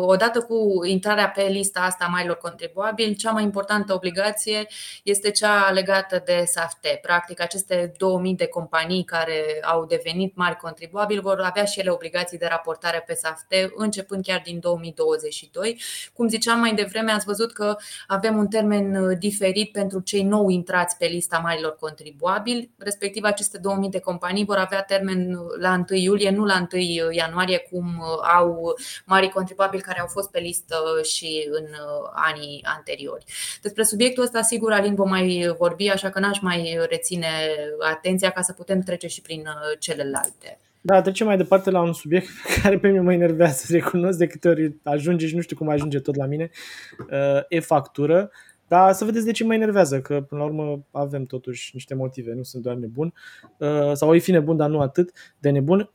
odată 0.00 0.40
cu 0.40 0.84
intrarea 0.84 1.28
pe 1.28 1.42
lista 1.42 1.80
asta 1.80 2.04
a 2.04 2.08
marilor 2.08 2.36
contribuabili, 2.36 3.14
cea 3.14 3.30
mai 3.30 3.42
importantă 3.42 3.94
obligație 3.94 4.66
este 5.02 5.30
cea 5.30 5.70
legată 5.70 6.22
de 6.24 6.44
SAFT. 6.46 6.86
Practic, 7.02 7.40
aceste 7.40 7.92
2000 7.96 8.34
de 8.34 8.46
companii 8.46 9.04
care 9.04 9.60
au 9.62 9.84
devenit 9.84 10.36
mari 10.36 10.56
contribuabili 10.56 11.20
vor 11.20 11.40
avea 11.40 11.64
și 11.64 11.80
ele 11.80 11.90
obligații 11.90 12.38
de 12.38 12.46
raportare 12.46 13.04
pe 13.06 13.14
SAFT, 13.14 13.54
începând 13.76 14.24
chiar 14.24 14.40
din 14.44 14.58
2022. 14.60 15.80
Cum 16.12 16.28
ziceam 16.28 16.58
mai 16.58 16.74
devreme, 16.74 16.97
ați 17.06 17.24
văzut 17.24 17.52
că 17.52 17.76
avem 18.06 18.36
un 18.36 18.46
termen 18.46 19.16
diferit 19.18 19.72
pentru 19.72 20.00
cei 20.00 20.22
nou 20.22 20.48
intrați 20.48 20.96
pe 20.96 21.06
lista 21.06 21.38
marilor 21.38 21.76
contribuabili, 21.80 22.70
respectiv 22.78 23.24
aceste 23.24 23.58
2000 23.58 23.90
de 23.90 23.98
companii 23.98 24.44
vor 24.44 24.56
avea 24.56 24.82
termen 24.82 25.38
la 25.58 25.84
1 25.90 25.98
iulie, 25.98 26.30
nu 26.30 26.44
la 26.44 26.66
1 26.72 26.82
ianuarie, 27.10 27.58
cum 27.58 28.02
au 28.38 28.74
mari 29.04 29.28
contribuabili 29.28 29.56
contribuabili 29.58 29.82
care 29.82 30.00
au 30.00 30.06
fost 30.06 30.30
pe 30.30 30.38
listă 30.38 30.76
și 31.02 31.48
în 31.50 31.64
uh, 31.64 32.10
anii 32.14 32.64
anteriori. 32.64 33.24
Despre 33.62 33.82
subiectul 33.82 34.22
ăsta, 34.22 34.42
sigur, 34.42 34.72
Alin, 34.72 34.94
vom 34.94 35.08
mai 35.08 35.54
vorbi, 35.58 35.88
așa 35.88 36.10
că 36.10 36.18
n-aș 36.18 36.40
mai 36.40 36.78
reține 36.88 37.28
atenția 37.78 38.30
ca 38.30 38.42
să 38.42 38.52
putem 38.52 38.80
trece 38.80 39.06
și 39.06 39.20
prin 39.20 39.40
uh, 39.40 39.78
celelalte. 39.78 40.58
Da, 40.88 41.00
trecem 41.00 41.26
mai 41.26 41.36
departe 41.36 41.70
la 41.70 41.80
un 41.80 41.92
subiect 41.92 42.26
care 42.62 42.78
pe 42.78 42.88
mine 42.88 43.00
mă 43.00 43.12
enervează, 43.12 43.76
recunosc 43.76 44.18
de 44.18 44.26
câte 44.26 44.48
ori 44.48 44.76
ajunge 44.82 45.26
și 45.26 45.34
nu 45.34 45.40
știu 45.40 45.56
cum 45.56 45.68
ajunge 45.68 46.00
tot 46.00 46.16
la 46.16 46.26
mine, 46.26 46.50
uh, 47.10 47.42
e 47.48 47.60
factură. 47.60 48.30
Dar 48.68 48.92
să 48.92 49.04
vedeți 49.04 49.24
de 49.24 49.32
ce 49.32 49.44
mă 49.44 49.54
enervează, 49.54 50.00
că 50.00 50.20
până 50.20 50.40
la 50.40 50.46
urmă 50.46 50.84
avem 50.90 51.24
totuși 51.24 51.70
niște 51.72 51.94
motive, 51.94 52.32
nu 52.32 52.42
sunt 52.42 52.62
doar 52.62 52.76
nebun, 52.76 53.12
sau 53.92 54.14
o 54.14 54.18
fi 54.18 54.30
nebun, 54.30 54.56
dar 54.56 54.68
nu 54.68 54.80
atât 54.80 55.12
de 55.38 55.50
nebun. 55.50 55.90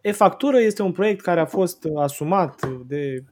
E-factură 0.00 0.60
este 0.60 0.82
un 0.82 0.92
proiect 0.92 1.20
care 1.20 1.40
a 1.40 1.44
fost 1.44 1.86
asumat 1.96 2.66
de 2.86 3.24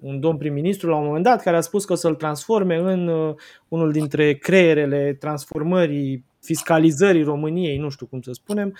un 0.00 0.20
domn 0.20 0.38
prim-ministru 0.38 0.88
la 0.88 0.96
un 0.96 1.04
moment 1.04 1.24
dat, 1.24 1.42
care 1.42 1.56
a 1.56 1.60
spus 1.60 1.84
că 1.84 1.92
o 1.92 1.96
să-l 1.96 2.14
transforme 2.14 2.76
în 2.76 3.08
uh, 3.08 3.34
unul 3.68 3.92
dintre 3.92 4.34
creierele 4.34 5.16
transformării, 5.20 6.24
fiscalizării 6.40 7.22
României, 7.22 7.78
nu 7.78 7.88
știu 7.88 8.06
cum 8.06 8.20
să 8.20 8.32
spunem. 8.32 8.76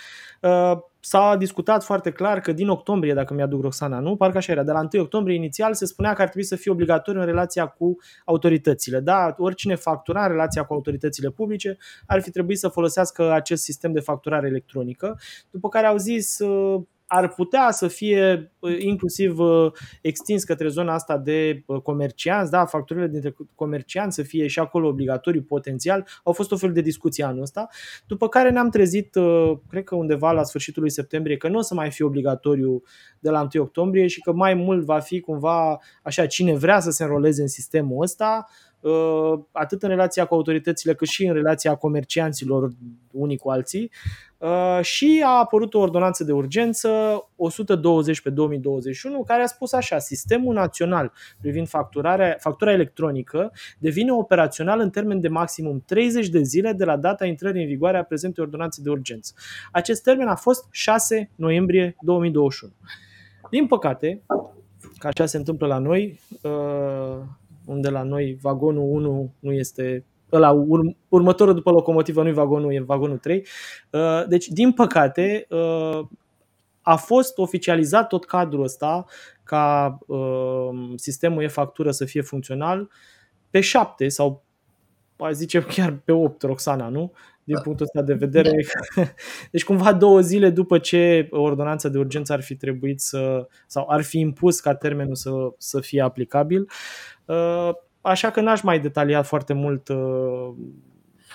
Uh, 1.02 1.08
s-a 1.08 1.36
discutat 1.36 1.84
foarte 1.84 2.10
clar 2.10 2.40
că 2.40 2.52
din 2.52 2.68
octombrie, 2.68 3.14
dacă 3.14 3.34
mi-aduc 3.34 3.62
Roxana, 3.62 3.98
nu? 3.98 4.16
Parcă 4.16 4.36
așa 4.36 4.52
era, 4.52 4.62
de 4.62 4.72
la 4.72 4.88
1 4.92 5.02
octombrie 5.02 5.36
inițial 5.36 5.74
se 5.74 5.86
spunea 5.86 6.12
că 6.12 6.22
ar 6.22 6.28
trebui 6.28 6.46
să 6.46 6.56
fie 6.56 6.70
obligatoriu 6.70 7.20
în 7.20 7.26
relația 7.26 7.66
cu 7.66 7.96
autoritățile. 8.24 9.00
Da, 9.00 9.34
oricine 9.38 9.74
factura 9.74 10.22
în 10.22 10.28
relația 10.28 10.62
cu 10.64 10.72
autoritățile 10.72 11.30
publice 11.30 11.76
ar 12.06 12.20
fi 12.20 12.30
trebuit 12.30 12.58
să 12.58 12.68
folosească 12.68 13.32
acest 13.32 13.62
sistem 13.62 13.92
de 13.92 14.00
facturare 14.00 14.46
electronică, 14.46 15.18
după 15.50 15.68
care 15.68 15.86
au 15.86 15.96
zis 15.96 16.38
uh, 16.38 16.82
ar 17.14 17.28
putea 17.28 17.70
să 17.70 17.88
fie 17.88 18.52
inclusiv 18.78 19.36
extins 20.00 20.44
către 20.44 20.68
zona 20.68 20.94
asta 20.94 21.18
de 21.18 21.64
comercianți, 21.82 22.50
da, 22.50 22.64
facturile 22.64 23.08
dintre 23.08 23.34
comercianți 23.54 24.14
să 24.14 24.22
fie 24.22 24.46
și 24.46 24.58
acolo 24.58 24.88
obligatoriu 24.88 25.42
potențial. 25.42 26.06
Au 26.24 26.32
fost 26.32 26.52
o 26.52 26.56
fel 26.56 26.72
de 26.72 26.80
discuții 26.80 27.22
anul 27.22 27.42
ăsta, 27.42 27.68
după 28.06 28.28
care 28.28 28.50
ne-am 28.50 28.68
trezit, 28.68 29.16
cred 29.68 29.84
că 29.84 29.94
undeva 29.94 30.32
la 30.32 30.42
sfârșitul 30.42 30.82
lui 30.82 30.90
septembrie, 30.90 31.36
că 31.36 31.48
nu 31.48 31.58
o 31.58 31.62
să 31.62 31.74
mai 31.74 31.90
fie 31.90 32.04
obligatoriu 32.04 32.82
de 33.18 33.30
la 33.30 33.48
1 33.54 33.62
octombrie 33.62 34.06
și 34.06 34.20
că 34.20 34.32
mai 34.32 34.54
mult 34.54 34.84
va 34.84 34.98
fi 34.98 35.20
cumva 35.20 35.78
așa, 36.02 36.26
cine 36.26 36.54
vrea 36.56 36.80
să 36.80 36.90
se 36.90 37.02
înroleze 37.02 37.42
în 37.42 37.48
sistemul 37.48 38.02
ăsta, 38.02 38.46
atât 39.52 39.82
în 39.82 39.88
relația 39.88 40.24
cu 40.24 40.34
autoritățile 40.34 40.94
cât 40.94 41.08
și 41.08 41.26
în 41.26 41.34
relația 41.34 41.74
comercianților 41.74 42.70
unii 43.10 43.36
cu 43.36 43.50
alții, 43.50 43.90
Uh, 44.42 44.78
și 44.80 45.22
a 45.26 45.38
apărut 45.38 45.74
o 45.74 45.78
ordonanță 45.78 46.24
de 46.24 46.32
urgență 46.32 46.88
120 47.36 48.20
pe 48.20 48.30
2021 48.30 49.22
care 49.22 49.42
a 49.42 49.46
spus 49.46 49.72
așa, 49.72 49.98
sistemul 49.98 50.54
național 50.54 51.12
privind 51.40 51.68
facturarea, 51.68 52.36
factura 52.38 52.72
electronică 52.72 53.52
devine 53.78 54.12
operațional 54.12 54.80
în 54.80 54.90
termen 54.90 55.20
de 55.20 55.28
maximum 55.28 55.82
30 55.86 56.28
de 56.28 56.42
zile 56.42 56.72
de 56.72 56.84
la 56.84 56.96
data 56.96 57.26
intrării 57.26 57.62
în 57.62 57.68
vigoare 57.68 57.98
a 57.98 58.04
prezentei 58.04 58.44
ordonanțe 58.44 58.82
de 58.82 58.90
urgență. 58.90 59.34
Acest 59.72 60.02
termen 60.02 60.28
a 60.28 60.34
fost 60.34 60.66
6 60.70 61.30
noiembrie 61.34 61.96
2021. 62.00 62.72
Din 63.50 63.66
păcate, 63.66 64.22
ca 64.98 65.08
așa 65.08 65.26
se 65.26 65.36
întâmplă 65.36 65.66
la 65.66 65.78
noi, 65.78 66.20
uh, 66.42 67.22
unde 67.66 67.88
la 67.88 68.02
noi 68.02 68.38
vagonul 68.40 68.84
1 68.88 69.32
nu 69.38 69.52
este 69.52 70.04
ăla 70.32 70.52
urm- 70.54 70.96
următorul 71.08 71.54
după 71.54 71.70
locomotivă 71.70 72.22
nu 72.22 72.28
e 72.28 72.32
vagonul, 72.32 72.74
e 72.74 72.80
vagonul 72.80 73.18
3. 73.18 73.46
Uh, 73.90 74.00
deci, 74.28 74.48
din 74.48 74.72
păcate, 74.72 75.46
uh, 75.50 76.06
a 76.82 76.96
fost 76.96 77.38
oficializat 77.38 78.08
tot 78.08 78.24
cadrul 78.24 78.62
ăsta 78.62 79.04
ca 79.42 79.98
uh, 80.06 80.92
sistemul 80.96 81.42
e-factură 81.42 81.90
să 81.90 82.04
fie 82.04 82.20
funcțional 82.22 82.90
pe 83.50 83.60
7 83.60 84.08
sau 84.08 84.44
aș 85.16 85.32
zice 85.32 85.60
chiar 85.62 85.92
pe 86.04 86.12
8, 86.12 86.42
Roxana, 86.42 86.88
nu? 86.88 87.12
Din 87.44 87.54
da. 87.54 87.60
punctul 87.60 87.86
ăsta 87.86 88.02
de 88.02 88.14
vedere. 88.14 88.50
Da. 88.94 89.02
Deci 89.50 89.64
cumva 89.64 89.92
două 89.92 90.20
zile 90.20 90.50
după 90.50 90.78
ce 90.78 91.28
ordonanța 91.30 91.88
de 91.88 91.98
urgență 91.98 92.32
ar 92.32 92.42
fi 92.42 92.56
trebuit 92.56 93.00
să, 93.00 93.48
sau 93.66 93.86
ar 93.88 94.02
fi 94.02 94.18
impus 94.18 94.60
ca 94.60 94.74
termenul 94.74 95.14
să, 95.14 95.30
să 95.58 95.80
fie 95.80 96.00
aplicabil, 96.00 96.68
așa 98.00 98.30
că 98.30 98.40
n-aș 98.40 98.62
mai 98.62 98.80
detalia 98.80 99.22
foarte 99.22 99.52
mult 99.52 99.88
uh, 99.88 100.54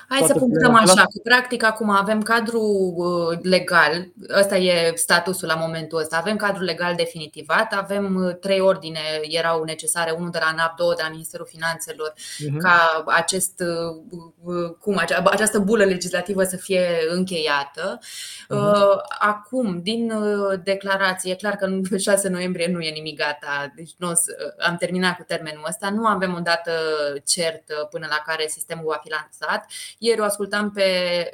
Hai 0.10 0.24
să 0.28 0.34
punctăm 0.34 0.76
așa, 0.76 1.02
că 1.02 1.20
practic 1.24 1.64
acum 1.64 1.90
avem 1.90 2.22
cadru 2.22 2.62
uh, 2.96 3.38
legal, 3.42 4.08
ăsta 4.40 4.58
e 4.58 4.92
statusul 4.96 5.48
la 5.48 5.56
momentul 5.56 6.00
ăsta, 6.00 6.18
avem 6.18 6.36
cadru 6.36 6.64
legal 6.64 6.96
definitivat, 6.96 7.74
avem 7.74 8.16
uh, 8.16 8.36
trei 8.36 8.60
ordine, 8.60 9.00
erau 9.22 9.64
necesare, 9.64 10.12
unul 10.12 10.30
de 10.30 10.40
la 10.42 10.54
NAP, 10.56 10.76
două 10.76 10.94
de 10.96 11.02
la 11.04 11.10
Ministerul 11.10 11.48
Finanțelor, 11.50 12.14
uh-huh. 12.14 12.58
ca 12.58 13.04
acest, 13.06 13.64
uh, 14.46 14.72
cum, 14.80 15.02
această 15.24 15.60
bulă 15.60 15.84
legislativă 15.84 16.44
să 16.44 16.58
fie 16.58 16.88
încheiată. 17.10 18.00
Uh-huh. 18.00 18.98
Acum, 19.20 19.82
din 19.82 20.14
declarație, 20.64 21.32
e 21.32 21.36
clar 21.36 21.56
că 21.56 21.66
în 21.66 21.98
6 21.98 22.30
noiembrie 22.38 22.68
nu 22.72 22.80
e 22.80 22.90
nimic 22.90 23.18
gata, 23.18 23.72
deci 23.76 23.92
nu 23.98 24.12
am 24.58 24.76
terminat 24.78 25.16
cu 25.16 25.24
termenul 25.24 25.64
ăsta, 25.68 25.90
nu 25.90 26.06
avem 26.06 26.34
o 26.34 26.40
dată 26.40 26.72
certă 27.26 27.88
până 27.90 28.08
la 28.10 28.22
care 28.26 28.48
sistemul 28.48 28.86
va 28.88 29.00
fi 29.04 29.10
lansat 29.10 29.66
ieri 29.98 30.20
o 30.20 30.24
ascultam 30.24 30.72
pe 30.72 30.84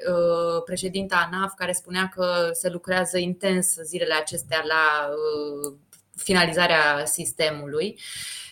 uh, 0.09 0.63
președinta 0.65 1.29
ANAF 1.31 1.53
care 1.55 1.71
spunea 1.71 2.11
că 2.15 2.49
se 2.51 2.69
lucrează 2.69 3.17
intens 3.17 3.75
zilele 3.83 4.13
acestea 4.13 4.63
la 4.67 5.09
uh, 5.09 5.73
finalizarea 6.15 7.05
sistemului 7.05 7.99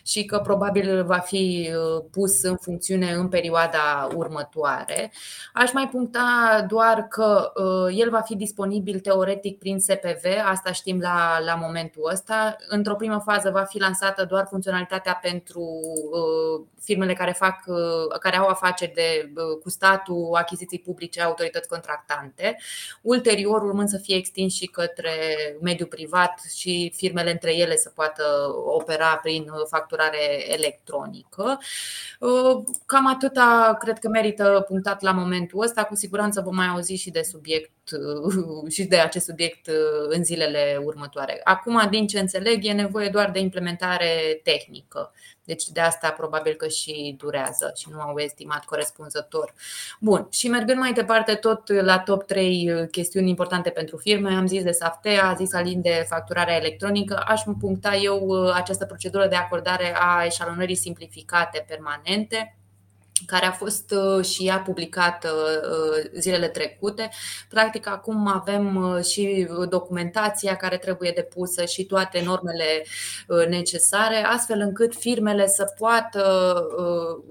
și 0.06 0.26
că 0.26 0.38
probabil 0.38 1.04
va 1.06 1.18
fi 1.18 1.72
pus 2.12 2.43
în 2.43 2.56
funcțiune 2.56 3.12
în 3.12 3.28
perioada 3.28 4.08
următoare. 4.16 5.12
Aș 5.54 5.74
mai 5.74 5.88
puncta 5.88 6.66
doar 6.68 7.08
că 7.08 7.52
el 7.93 8.10
va 8.10 8.22
fi 8.22 8.36
disponibil 8.36 8.99
teoretic 8.99 9.58
prin 9.58 9.80
SPV, 9.80 10.26
asta 10.52 10.72
știm 10.72 10.99
la, 10.99 11.39
la 11.45 11.56
momentul 11.56 12.10
ăsta. 12.12 12.56
Într-o 12.68 12.95
primă 12.95 13.22
fază 13.26 13.49
va 13.49 13.64
fi 13.64 13.80
lansată 13.80 14.26
doar 14.26 14.45
funcționalitatea 14.49 15.20
pentru 15.22 15.82
firmele 16.84 17.14
care, 17.14 17.32
fac, 17.32 17.64
care 18.20 18.38
au 18.38 18.47
afaceri 18.47 18.93
de, 18.93 19.32
cu 19.62 19.70
statul, 19.70 20.30
achiziții 20.34 20.80
publice, 20.80 21.22
autorități 21.22 21.68
contractante. 21.68 22.58
Ulterior, 23.02 23.62
urmând 23.62 23.89
să 23.89 23.97
fie 23.97 24.16
extins 24.16 24.54
și 24.54 24.66
către 24.66 25.12
mediul 25.62 25.88
privat 25.88 26.41
și 26.56 26.93
firmele 26.95 27.32
între 27.32 27.56
ele 27.56 27.76
să 27.76 27.91
poată 27.95 28.24
opera 28.66 29.16
prin 29.16 29.52
facturare 29.92 30.52
electronică. 30.54 31.60
Cam 32.86 33.08
atâta 33.08 33.78
cred 33.80 34.00
că 34.00 34.08
merită 34.08 34.66
punctat 34.68 35.02
la 35.02 35.12
momentul 35.12 35.62
ăsta. 35.62 35.84
Cu 35.84 35.96
siguranță 35.96 36.42
vom 36.42 36.56
mai 36.56 36.68
auzi 36.68 36.94
și 36.94 37.10
de 37.10 37.22
subiect 37.22 37.72
și 38.76 38.84
de 38.84 38.98
acest 38.98 39.26
subiect 39.26 39.70
în 40.10 40.24
zilele 40.24 40.82
următoare. 40.84 41.42
Acum, 41.44 41.88
din 41.89 42.08
ce 42.08 42.20
înțeleg, 42.20 42.66
e 42.66 42.72
nevoie 42.72 43.10
doar 43.10 43.32
de 43.32 43.39
implementare 43.39 44.42
tehnică. 44.44 45.12
Deci 45.44 45.68
de 45.68 45.80
asta 45.80 46.10
probabil 46.10 46.54
că 46.54 46.68
și 46.68 47.16
durează 47.18 47.72
și 47.76 47.88
nu 47.92 48.00
au 48.00 48.18
estimat 48.18 48.66
corespunzător. 48.66 49.54
Bun, 50.00 50.28
și 50.30 50.48
mergând 50.48 50.80
mai 50.80 50.94
departe 50.94 51.34
tot 51.34 51.72
la 51.84 52.00
top 52.00 52.24
3 52.24 52.88
chestiuni 52.92 53.30
importante 53.30 53.70
pentru 53.70 53.98
firme, 53.98 54.34
am 54.34 54.48
zis 54.48 54.64
de 54.64 54.72
SAFTEA, 54.72 55.30
a 55.30 55.34
zis 55.34 55.54
Alin 55.54 55.82
de 55.82 56.06
facturarea 56.10 56.56
electronică, 56.56 57.24
aș 57.28 57.42
puncta 57.60 57.96
eu 57.96 58.52
această 58.52 58.86
procedură 58.86 59.28
de 59.28 59.36
acordare 59.36 59.96
a 60.00 60.26
eșalonării 60.26 60.76
simplificate 60.76 61.66
permanente 61.68 62.56
care 63.26 63.45
a 63.45 63.51
fost 63.51 63.91
uh, 63.91 64.26
și 64.26 64.47
ea 64.47 64.59
publicată 64.59 65.30
uh, 65.30 66.19
zilele 66.19 66.47
trecute. 66.47 67.09
Practic, 67.49 67.88
acum 67.88 68.28
avem 68.28 68.76
uh, 68.76 69.03
și 69.03 69.47
documentația 69.69 70.55
care 70.55 70.78
trebuie 70.78 71.11
depusă 71.15 71.65
și 71.65 71.86
toate 71.86 72.22
normele 72.26 72.86
necesare, 73.49 74.24
astfel 74.24 74.59
încât 74.59 74.95
firmele 74.95 75.47
să 75.47 75.74
poată 75.78 76.53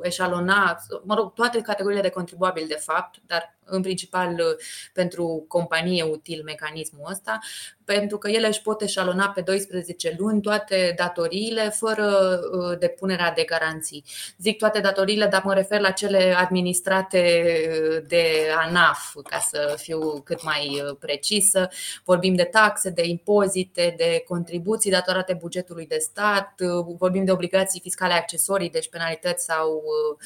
eșalona, 0.02 0.76
mă 1.02 1.14
rog, 1.14 1.32
toate 1.32 1.60
categoriile 1.60 2.02
de 2.02 2.08
contribuabili, 2.08 2.66
de 2.66 2.78
fapt, 2.80 3.14
dar 3.26 3.58
în 3.70 3.82
principal 3.82 4.32
uh, 4.32 4.64
pentru 4.92 5.44
companie 5.48 6.02
util 6.02 6.42
mecanismul 6.44 7.08
ăsta, 7.10 7.38
pentru 7.84 8.18
că 8.18 8.28
ele 8.28 8.46
își 8.46 8.62
pot 8.62 8.82
eșalona 8.82 9.28
pe 9.28 9.40
12 9.40 10.14
luni 10.18 10.40
toate 10.40 10.94
datoriile 10.96 11.68
fără 11.68 12.40
uh, 12.52 12.78
depunerea 12.78 13.32
de 13.32 13.42
garanții. 13.42 14.04
Zic 14.38 14.58
toate 14.58 14.80
datoriile, 14.80 15.26
dar 15.26 15.42
mă 15.44 15.54
refer 15.54 15.80
la 15.80 15.90
cele 15.90 16.34
administrate 16.38 17.42
uh, 17.70 18.02
de 18.06 18.24
ANAF, 18.56 19.16
ca 19.28 19.38
să 19.38 19.74
fiu 19.78 20.20
cât 20.20 20.42
mai 20.42 20.82
precisă. 20.98 21.68
Vorbim 22.04 22.34
de 22.34 22.44
taxe, 22.44 22.90
de 22.90 23.06
impozite, 23.06 23.94
de 23.96 24.24
contribuții 24.28 24.90
datorate 24.90 25.34
bugetului 25.40 25.86
de 25.86 25.98
stat, 25.98 26.60
vorbim 26.98 27.24
de 27.24 27.32
obligații 27.32 27.80
fiscale 27.80 28.12
accesorii, 28.12 28.70
deci 28.70 28.88
penalități 28.88 29.44
sau 29.44 29.70
Uh, 29.70 30.18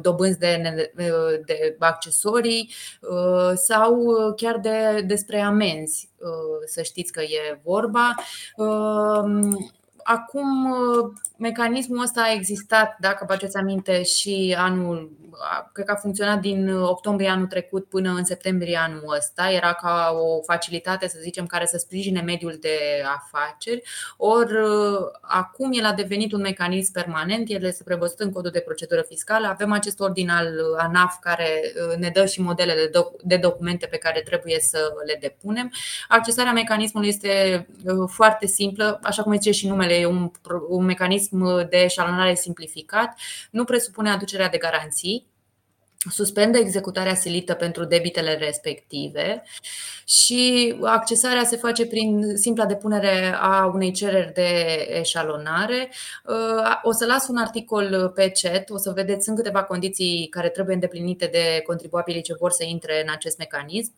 dobânzi 0.00 0.38
de, 0.38 0.92
de 1.46 1.76
accesorii 1.78 2.70
uh, 3.00 3.52
sau 3.54 4.04
chiar 4.36 4.58
de, 4.58 5.02
despre 5.06 5.40
amenzi, 5.40 6.10
uh, 6.18 6.62
să 6.66 6.82
știți 6.82 7.12
că 7.12 7.20
e 7.20 7.60
vorba. 7.62 8.14
Acum, 10.04 10.68
mecanismul 11.36 12.02
ăsta 12.02 12.22
a 12.22 12.32
existat, 12.32 12.96
dacă 13.00 13.24
vă 13.26 13.32
aduceți 13.32 13.56
aminte, 13.56 14.02
și 14.02 14.54
anul, 14.58 15.10
cred 15.72 15.86
că 15.86 15.92
a 15.92 15.96
funcționat 15.96 16.40
din 16.40 16.72
octombrie 16.72 17.28
anul 17.28 17.46
trecut 17.46 17.88
până 17.88 18.10
în 18.10 18.24
septembrie 18.24 18.76
anul 18.76 19.14
ăsta. 19.16 19.50
Era 19.50 19.72
ca 19.72 20.16
o 20.20 20.42
facilitate, 20.42 21.08
să 21.08 21.18
zicem, 21.20 21.46
care 21.46 21.66
să 21.66 21.78
sprijine 21.78 22.20
mediul 22.20 22.56
de 22.60 22.78
afaceri. 23.14 23.82
Ori 24.16 24.52
acum 25.20 25.70
el 25.72 25.84
a 25.84 25.92
devenit 25.92 26.32
un 26.32 26.40
mecanism 26.40 26.92
permanent, 26.92 27.50
el 27.50 27.64
este 27.64 27.82
prevăzut 27.82 28.20
în 28.20 28.32
codul 28.32 28.50
de 28.50 28.60
procedură 28.60 29.04
fiscală. 29.08 29.46
Avem 29.46 29.72
acest 29.72 30.00
ordin 30.00 30.30
al 30.30 30.48
ANAF 30.78 31.16
care 31.20 31.72
ne 31.98 32.08
dă 32.08 32.26
și 32.26 32.40
modele 32.40 32.90
de 33.22 33.36
documente 33.36 33.86
pe 33.86 33.96
care 33.96 34.20
trebuie 34.20 34.58
să 34.60 34.92
le 35.06 35.18
depunem. 35.20 35.72
Accesarea 36.08 36.52
mecanismului 36.52 37.08
este 37.08 37.66
foarte 38.06 38.46
simplă, 38.46 39.00
așa 39.02 39.22
cum 39.22 39.32
zice 39.32 39.50
și 39.50 39.68
numele 39.68 39.91
e 39.94 40.06
un, 40.06 40.30
un 40.68 40.84
mecanism 40.84 41.68
de 41.68 41.76
eșalonare 41.76 42.34
simplificat, 42.34 43.18
nu 43.50 43.64
presupune 43.64 44.10
aducerea 44.10 44.48
de 44.48 44.58
garanții, 44.58 45.30
suspendă 46.10 46.58
executarea 46.58 47.14
silită 47.14 47.54
pentru 47.54 47.84
debitele 47.84 48.34
respective 48.34 49.42
și 50.04 50.74
accesarea 50.82 51.44
se 51.44 51.56
face 51.56 51.86
prin 51.86 52.36
simpla 52.36 52.66
depunere 52.66 53.34
a 53.40 53.70
unei 53.74 53.92
cereri 53.92 54.32
de 54.32 54.50
eșalonare. 54.90 55.90
Uh, 56.24 56.80
o 56.82 56.92
să 56.92 57.06
las 57.06 57.28
un 57.28 57.36
articol 57.36 58.12
pe 58.14 58.32
chat, 58.42 58.70
o 58.70 58.76
să 58.76 58.90
vedeți 58.90 59.28
în 59.28 59.36
câteva 59.36 59.62
condiții 59.62 60.26
care 60.30 60.48
trebuie 60.48 60.74
îndeplinite 60.74 61.26
de 61.26 61.62
contribuabilii 61.66 62.22
ce 62.22 62.34
vor 62.34 62.50
să 62.50 62.64
intre 62.64 63.02
în 63.02 63.08
acest 63.12 63.38
mecanism. 63.38 63.92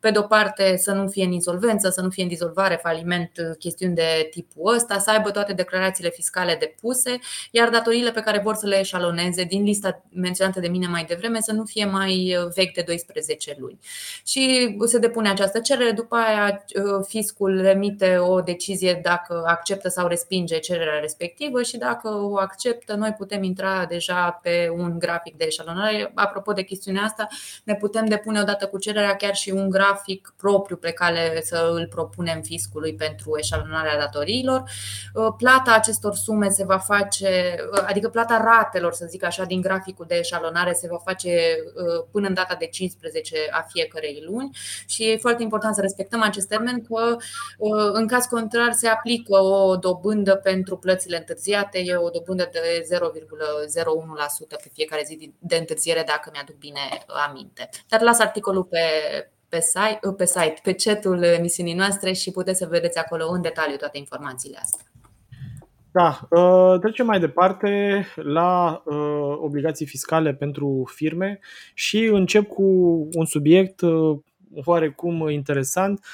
Pe 0.00 0.10
de-o 0.10 0.22
parte, 0.22 0.76
să 0.76 0.92
nu 0.92 1.08
fie 1.08 1.24
în 1.24 1.32
insolvență, 1.32 1.88
să 1.88 2.00
nu 2.00 2.08
fie 2.08 2.22
în 2.22 2.28
dizolvare, 2.28 2.78
faliment, 2.82 3.30
chestiuni 3.58 3.94
de 3.94 4.28
tipul 4.30 4.74
ăsta, 4.74 4.98
să 4.98 5.10
aibă 5.10 5.30
toate 5.30 5.52
declarațiile 5.52 6.10
fiscale 6.10 6.56
depuse, 6.60 7.18
iar 7.50 7.68
datoriile 7.68 8.10
pe 8.10 8.20
care 8.20 8.40
vor 8.44 8.54
să 8.54 8.66
le 8.66 8.78
eșaloneze 8.78 9.44
din 9.44 9.62
lista 9.62 10.02
menționată 10.12 10.60
de 10.60 10.68
mine 10.68 10.86
mai 10.86 11.04
devreme 11.04 11.40
să 11.40 11.52
nu 11.52 11.64
fie 11.64 11.84
mai 11.84 12.36
vechi 12.54 12.74
de 12.74 12.82
12 12.86 13.56
luni. 13.58 13.78
Și 14.26 14.76
se 14.84 14.98
depune 14.98 15.28
această 15.28 15.60
cerere, 15.60 15.90
după 15.90 16.16
aia 16.16 16.64
uh, 16.74 17.04
fiscul 17.08 17.64
emite 17.64 18.16
o 18.16 18.40
decizie 18.40 19.00
dacă 19.02 19.44
acceptă 19.46 19.88
sau 19.88 20.06
respinge 20.06 20.58
cererea 20.58 20.98
respectivă 21.00 21.62
și 21.62 21.76
dacă 21.76 22.08
o 22.08 22.38
acceptă, 22.38 22.94
noi 22.94 23.14
putem 23.18 23.42
intra 23.42 23.84
deja 23.88 24.40
pe 24.42 24.72
un 24.76 24.98
grafic 24.98 25.36
de 25.36 25.44
eșalonare. 25.44 26.12
Apropo 26.14 26.52
de 26.52 26.62
chestiunea 26.62 27.02
asta, 27.02 27.26
ne 27.64 27.74
putem 27.74 28.06
depune 28.06 28.40
odată 28.40 28.66
cu 28.66 28.78
cererea 28.78 29.16
chiar 29.16 29.34
și 29.34 29.50
un 29.50 29.68
grafic 29.68 29.88
propriu 30.36 30.76
pe 30.76 30.92
care 30.92 31.40
să 31.44 31.70
îl 31.74 31.86
propunem 31.86 32.42
fiscului 32.42 32.94
pentru 32.94 33.38
eșalonarea 33.38 33.98
datoriilor. 33.98 34.62
Uh, 35.14 35.34
plata 35.36 35.74
acestor 35.74 36.14
sume 36.14 36.48
se 36.48 36.64
va 36.64 36.78
face, 36.78 37.56
uh, 37.72 37.84
adică 37.86 38.08
plata 38.08 38.42
ratelor, 38.44 38.92
să 38.92 39.06
zic 39.08 39.24
așa, 39.24 39.44
din 39.44 39.60
graficul 39.60 40.04
de 40.08 40.14
eșalonare 40.14 40.72
se 40.72 40.88
va 40.90 40.98
face 41.04 41.56
până 42.10 42.28
în 42.28 42.34
data 42.34 42.54
de 42.54 42.66
15 42.66 43.36
a 43.50 43.66
fiecărei 43.68 44.22
luni 44.26 44.50
și 44.86 45.10
e 45.10 45.16
foarte 45.16 45.42
important 45.42 45.74
să 45.74 45.80
respectăm 45.80 46.22
acest 46.22 46.48
termen, 46.48 46.82
că 46.82 47.16
uh, 47.58 47.90
în 47.92 48.06
caz 48.06 48.24
contrar 48.24 48.72
se 48.72 48.88
aplică 48.88 49.38
o 49.42 49.76
dobândă 49.76 50.34
pentru 50.34 50.76
plățile 50.76 51.16
întârziate, 51.16 51.78
e 51.78 51.96
o 51.96 52.10
dobândă 52.10 52.48
de 52.52 52.86
0,01% 52.94 54.62
pe 54.62 54.70
fiecare 54.72 55.02
zi 55.06 55.32
de 55.38 55.56
întârziere, 55.56 56.02
dacă 56.06 56.30
mi-aduc 56.32 56.56
bine 56.56 56.80
aminte. 57.28 57.68
Dar 57.88 58.00
las 58.00 58.18
articolul 58.18 58.64
pe, 58.64 58.78
pe 59.50 59.60
site, 59.60 60.14
pe 60.16 60.26
site, 60.26 60.60
pe 60.62 60.74
chatul 60.74 61.22
emisiunii 61.22 61.74
noastre 61.74 62.12
și 62.12 62.30
puteți 62.30 62.58
să 62.58 62.66
vedeți 62.70 62.98
acolo 62.98 63.28
în 63.30 63.40
detaliu 63.40 63.76
toate 63.76 63.98
informațiile 63.98 64.58
astea. 64.62 64.84
Da, 65.92 66.20
uh, 66.30 66.80
trecem 66.80 67.06
mai 67.06 67.20
departe 67.20 68.04
la 68.14 68.82
uh, 68.84 69.36
obligații 69.40 69.86
fiscale 69.86 70.34
pentru 70.34 70.90
firme 70.94 71.38
și 71.74 72.04
încep 72.04 72.48
cu 72.48 72.62
un 73.12 73.24
subiect 73.24 73.80
oarecum 74.64 75.28
interesant, 75.28 76.04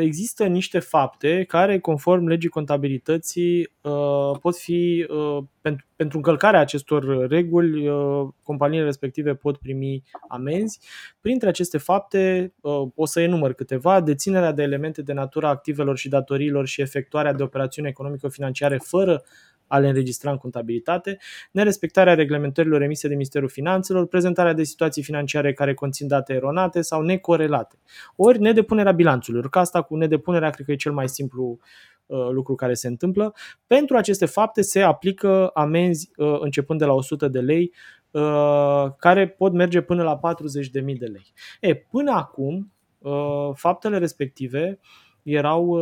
există 0.00 0.46
niște 0.46 0.78
fapte 0.78 1.44
care, 1.44 1.78
conform 1.78 2.26
legii 2.26 2.48
contabilității, 2.48 3.70
uh, 3.80 4.38
pot 4.40 4.56
fi, 4.56 5.06
uh, 5.08 5.44
pentru, 5.60 5.86
pentru 5.96 6.16
încălcarea 6.16 6.60
acestor 6.60 7.26
reguli, 7.28 7.88
uh, 7.88 8.28
companiile 8.42 8.84
respective 8.84 9.34
pot 9.34 9.56
primi 9.56 10.02
amenzi. 10.28 10.80
Printre 11.20 11.48
aceste 11.48 11.78
fapte, 11.78 12.52
o 12.94 13.06
să 13.06 13.20
enumăr 13.20 13.52
câteva, 13.52 14.00
deținerea 14.00 14.52
de 14.52 14.62
elemente 14.62 15.02
de 15.02 15.12
natura 15.12 15.48
activelor 15.48 15.96
și 15.96 16.08
datoriilor 16.08 16.66
și 16.66 16.80
efectuarea 16.80 17.32
de 17.32 17.42
operațiuni 17.42 17.88
economico-financiare 17.88 18.76
fără 18.76 19.22
a 19.66 19.78
le 19.78 19.88
înregistra 19.88 20.30
în 20.30 20.36
contabilitate, 20.36 21.18
nerespectarea 21.50 22.14
reglementărilor 22.14 22.82
emise 22.82 23.08
de 23.08 23.14
Ministerul 23.14 23.48
Finanțelor, 23.48 24.06
prezentarea 24.06 24.52
de 24.52 24.62
situații 24.62 25.02
financiare 25.02 25.52
care 25.52 25.74
conțin 25.74 26.08
date 26.08 26.32
eronate 26.32 26.80
sau 26.80 27.02
necorelate, 27.02 27.78
ori 28.16 28.40
nedepunerea 28.40 28.92
bilanțului. 28.92 29.42
Ca 29.50 29.60
asta 29.60 29.82
cu 29.82 29.96
nedepunerea 29.96 30.50
cred 30.50 30.66
că 30.66 30.72
e 30.72 30.76
cel 30.76 30.92
mai 30.92 31.08
simplu 31.08 31.58
uh, 32.06 32.28
lucru 32.30 32.54
care 32.54 32.74
se 32.74 32.88
întâmplă. 32.88 33.34
Pentru 33.66 33.96
aceste 33.96 34.26
fapte 34.26 34.62
se 34.62 34.80
aplică 34.80 35.50
amenzi 35.54 36.10
uh, 36.16 36.36
începând 36.40 36.78
de 36.78 36.84
la 36.84 36.92
100 36.92 37.28
de 37.28 37.40
lei, 37.40 37.72
uh, 38.10 38.86
care 38.98 39.28
pot 39.28 39.52
merge 39.52 39.80
până 39.80 40.02
la 40.02 40.18
40.000 40.18 40.98
de 40.98 41.06
lei. 41.06 41.32
E, 41.60 41.74
până 41.74 42.10
acum, 42.10 42.70
faptele 43.54 43.98
respective 43.98 44.78
erau 45.22 45.78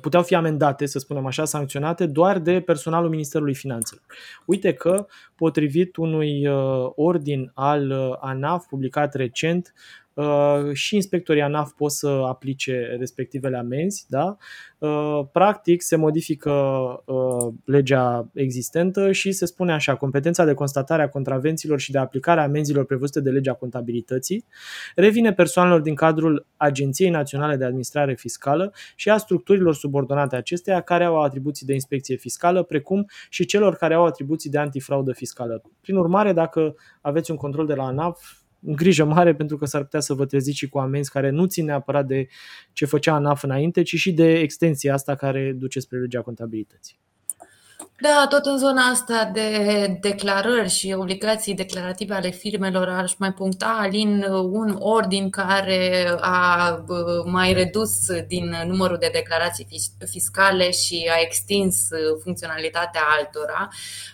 puteau 0.00 0.22
fi 0.22 0.34
amendate, 0.34 0.86
să 0.86 0.98
spunem 0.98 1.26
așa, 1.26 1.44
sancționate 1.44 2.06
doar 2.06 2.38
de 2.38 2.60
personalul 2.60 3.10
Ministerului 3.10 3.54
Finanțelor. 3.54 4.04
Uite 4.46 4.72
că, 4.72 5.06
potrivit 5.34 5.96
unui 5.96 6.48
ordin 6.94 7.50
al 7.54 8.16
ANAF 8.20 8.66
publicat 8.66 9.14
recent, 9.14 9.72
Uh, 10.20 10.72
și 10.72 10.94
inspectorii 10.94 11.42
ANAF 11.42 11.72
pot 11.72 11.90
să 11.90 12.06
aplice 12.06 12.96
respectivele 12.98 13.56
amenzi. 13.56 14.06
Da? 14.08 14.36
Uh, 14.78 15.20
practic 15.32 15.82
se 15.82 15.96
modifică 15.96 16.50
uh, 17.04 17.52
legea 17.64 18.28
existentă 18.34 19.12
și 19.12 19.32
se 19.32 19.46
spune 19.46 19.72
așa, 19.72 19.96
competența 19.96 20.44
de 20.44 20.54
constatare 20.54 21.02
a 21.02 21.08
contravențiilor 21.08 21.78
și 21.78 21.90
de 21.90 21.98
aplicare 21.98 22.40
a 22.40 22.42
amenzilor 22.42 22.84
prevăzute 22.84 23.20
de 23.20 23.30
legea 23.30 23.52
contabilității 23.52 24.44
revine 24.94 25.32
persoanelor 25.32 25.80
din 25.80 25.94
cadrul 25.94 26.46
Agenției 26.56 27.10
Naționale 27.10 27.56
de 27.56 27.64
Administrare 27.64 28.14
Fiscală 28.14 28.72
și 28.96 29.10
a 29.10 29.16
structurilor 29.16 29.69
subordonate 29.74 30.36
acesteia 30.36 30.80
care 30.80 31.04
au 31.04 31.22
atribuții 31.22 31.66
de 31.66 31.72
inspecție 31.72 32.16
fiscală, 32.16 32.62
precum 32.62 33.06
și 33.28 33.44
celor 33.44 33.74
care 33.74 33.94
au 33.94 34.04
atribuții 34.04 34.50
de 34.50 34.58
antifraudă 34.58 35.12
fiscală. 35.12 35.62
Prin 35.80 35.96
urmare, 35.96 36.32
dacă 36.32 36.74
aveți 37.00 37.30
un 37.30 37.36
control 37.36 37.66
de 37.66 37.74
la 37.74 37.84
ANAF, 37.84 38.40
grijă 38.60 39.04
mare 39.04 39.34
pentru 39.34 39.56
că 39.56 39.64
s-ar 39.64 39.82
putea 39.82 40.00
să 40.00 40.14
vă 40.14 40.24
treziți 40.26 40.56
și 40.56 40.68
cu 40.68 40.78
amenzi 40.78 41.10
care 41.10 41.30
nu 41.30 41.46
țin 41.46 41.64
neapărat 41.64 42.06
de 42.06 42.26
ce 42.72 42.84
făcea 42.84 43.14
ANAF 43.14 43.42
înainte, 43.42 43.82
ci 43.82 43.94
și 43.94 44.12
de 44.12 44.38
extensia 44.38 44.94
asta 44.94 45.14
care 45.14 45.52
duce 45.52 45.80
spre 45.80 45.98
legea 45.98 46.20
contabilității. 46.20 46.98
Da, 48.02 48.26
tot 48.28 48.46
în 48.46 48.58
zona 48.58 48.82
asta 48.82 49.30
de 49.32 49.98
declarări 50.00 50.68
și 50.68 50.94
obligații 50.98 51.54
declarative 51.54 52.14
ale 52.14 52.30
firmelor 52.30 52.88
aș 52.88 53.14
mai 53.16 53.32
puncta, 53.32 53.76
Alin, 53.80 54.24
un 54.50 54.76
ordin 54.78 55.30
care 55.30 56.14
a 56.20 56.84
mai 57.24 57.52
redus 57.52 57.90
din 58.26 58.56
numărul 58.66 58.96
de 58.98 59.10
declarații 59.12 59.66
fiscale 60.10 60.70
și 60.70 61.10
a 61.10 61.20
extins 61.20 61.88
funcționalitatea 62.22 63.00
altora. 63.18 63.68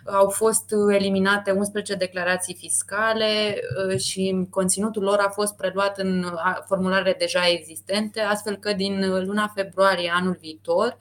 Au 0.05 0.28
fost 0.28 0.64
eliminate 0.93 1.51
11 1.51 1.95
declarații 1.95 2.55
fiscale 2.55 3.61
și 3.99 4.47
conținutul 4.51 5.03
lor 5.03 5.18
a 5.18 5.30
fost 5.30 5.57
preluat 5.57 5.99
în 5.99 6.26
formularele 6.66 7.14
deja 7.18 7.49
existente, 7.49 8.20
astfel 8.20 8.57
că 8.57 8.72
din 8.72 9.24
luna 9.24 9.53
februarie 9.55 10.12
anul 10.14 10.37
viitor, 10.41 10.97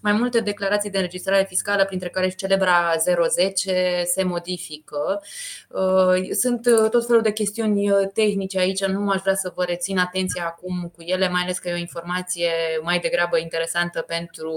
mai 0.00 0.12
multe 0.12 0.40
declarații 0.40 0.90
de 0.90 0.96
înregistrare 0.98 1.44
fiscală, 1.48 1.84
printre 1.84 2.08
care 2.08 2.28
și 2.30 2.36
celebra 2.36 2.94
010 3.28 4.02
se 4.06 4.22
modifică. 4.22 5.22
Uh, 5.68 6.30
sunt 6.32 6.66
uh, 6.66 6.90
tot 6.90 7.06
felul 7.06 7.22
de 7.22 7.32
chestiuni 7.32 7.90
uh, 7.90 8.08
tehnice 8.14 8.58
aici, 8.58 8.84
nu 8.84 9.10
aș 9.10 9.20
vrea 9.20 9.34
să 9.34 9.52
vă 9.54 9.64
rețin 9.64 9.98
atenția 9.98 10.44
acum 10.46 10.92
cu 10.96 11.02
ele, 11.02 11.28
mai 11.28 11.42
ales 11.42 11.58
că 11.58 11.68
e 11.68 11.72
o 11.72 11.76
informație 11.76 12.50
mai 12.82 12.98
degrabă 12.98 13.38
interesantă 13.38 14.00
pentru 14.00 14.52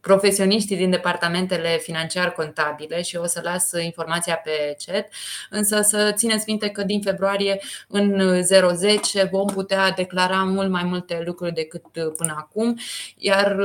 profesioniștii 0.00 0.76
din 0.76 0.90
departamentele 0.90 1.76
financiar-contabile 1.76 3.02
și 3.02 3.16
o 3.16 3.26
să 3.26 3.40
las 3.42 3.72
informația 3.72 4.36
pe 4.36 4.76
chat, 4.86 5.08
însă 5.50 5.80
să 5.80 6.12
țineți 6.16 6.44
minte 6.46 6.68
că 6.68 6.82
din 6.82 7.00
februarie 7.00 7.60
în 7.88 8.42
010 8.74 9.28
vom 9.32 9.46
putea 9.46 9.90
declara 9.90 10.42
mult 10.44 10.70
mai 10.70 10.84
multe 10.84 11.22
lucruri 11.24 11.52
decât 11.52 11.82
până 11.92 12.34
acum, 12.38 12.78
iar 13.16 13.56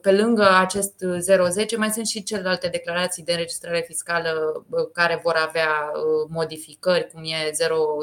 pe 0.00 0.12
lângă 0.12 0.48
acest 0.58 1.04
010 1.50 1.76
mai 1.76 1.90
sunt 1.90 2.06
și 2.06 2.22
celelalte 2.22 2.68
declarații 2.68 3.24
de 3.24 3.32
înregistrare 3.32 3.84
fiscală 3.86 4.64
care 4.92 5.20
vor 5.22 5.34
avea 5.46 5.92
modificări, 6.28 7.08
cum 7.12 7.22
e 7.22 7.50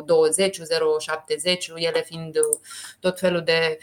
020, 0.06 0.60
070, 1.00 1.72
ele 1.76 2.02
fiind 2.06 2.38
tot 3.00 3.20
felul 3.20 3.42
de 3.42 3.78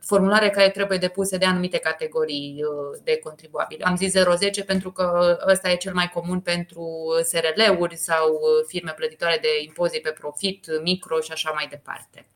formulare 0.00 0.50
care 0.50 0.68
trebuie 0.68 0.98
depuse 0.98 1.36
de 1.36 1.44
anumite 1.44 1.78
categorii 1.78 2.64
de 3.04 3.16
contribuabili. 3.22 3.82
Am 3.82 3.96
zis 3.96 4.12
010 4.36 4.64
pentru 4.64 4.92
că 4.92 5.38
ăsta 5.48 5.70
e 5.70 5.76
cel 5.76 5.94
mai 5.94 6.10
comun 6.14 6.40
pentru 6.40 6.86
SRL-uri 7.22 7.96
sau 7.96 8.40
firme 8.66 8.92
plătitoare 8.96 9.38
de 9.40 9.48
impozit 9.66 10.02
pe 10.02 10.16
profit, 10.20 10.66
micro 10.82 11.20
și 11.20 11.32
așa 11.32 11.50
mai 11.54 11.66
departe. 11.70 12.26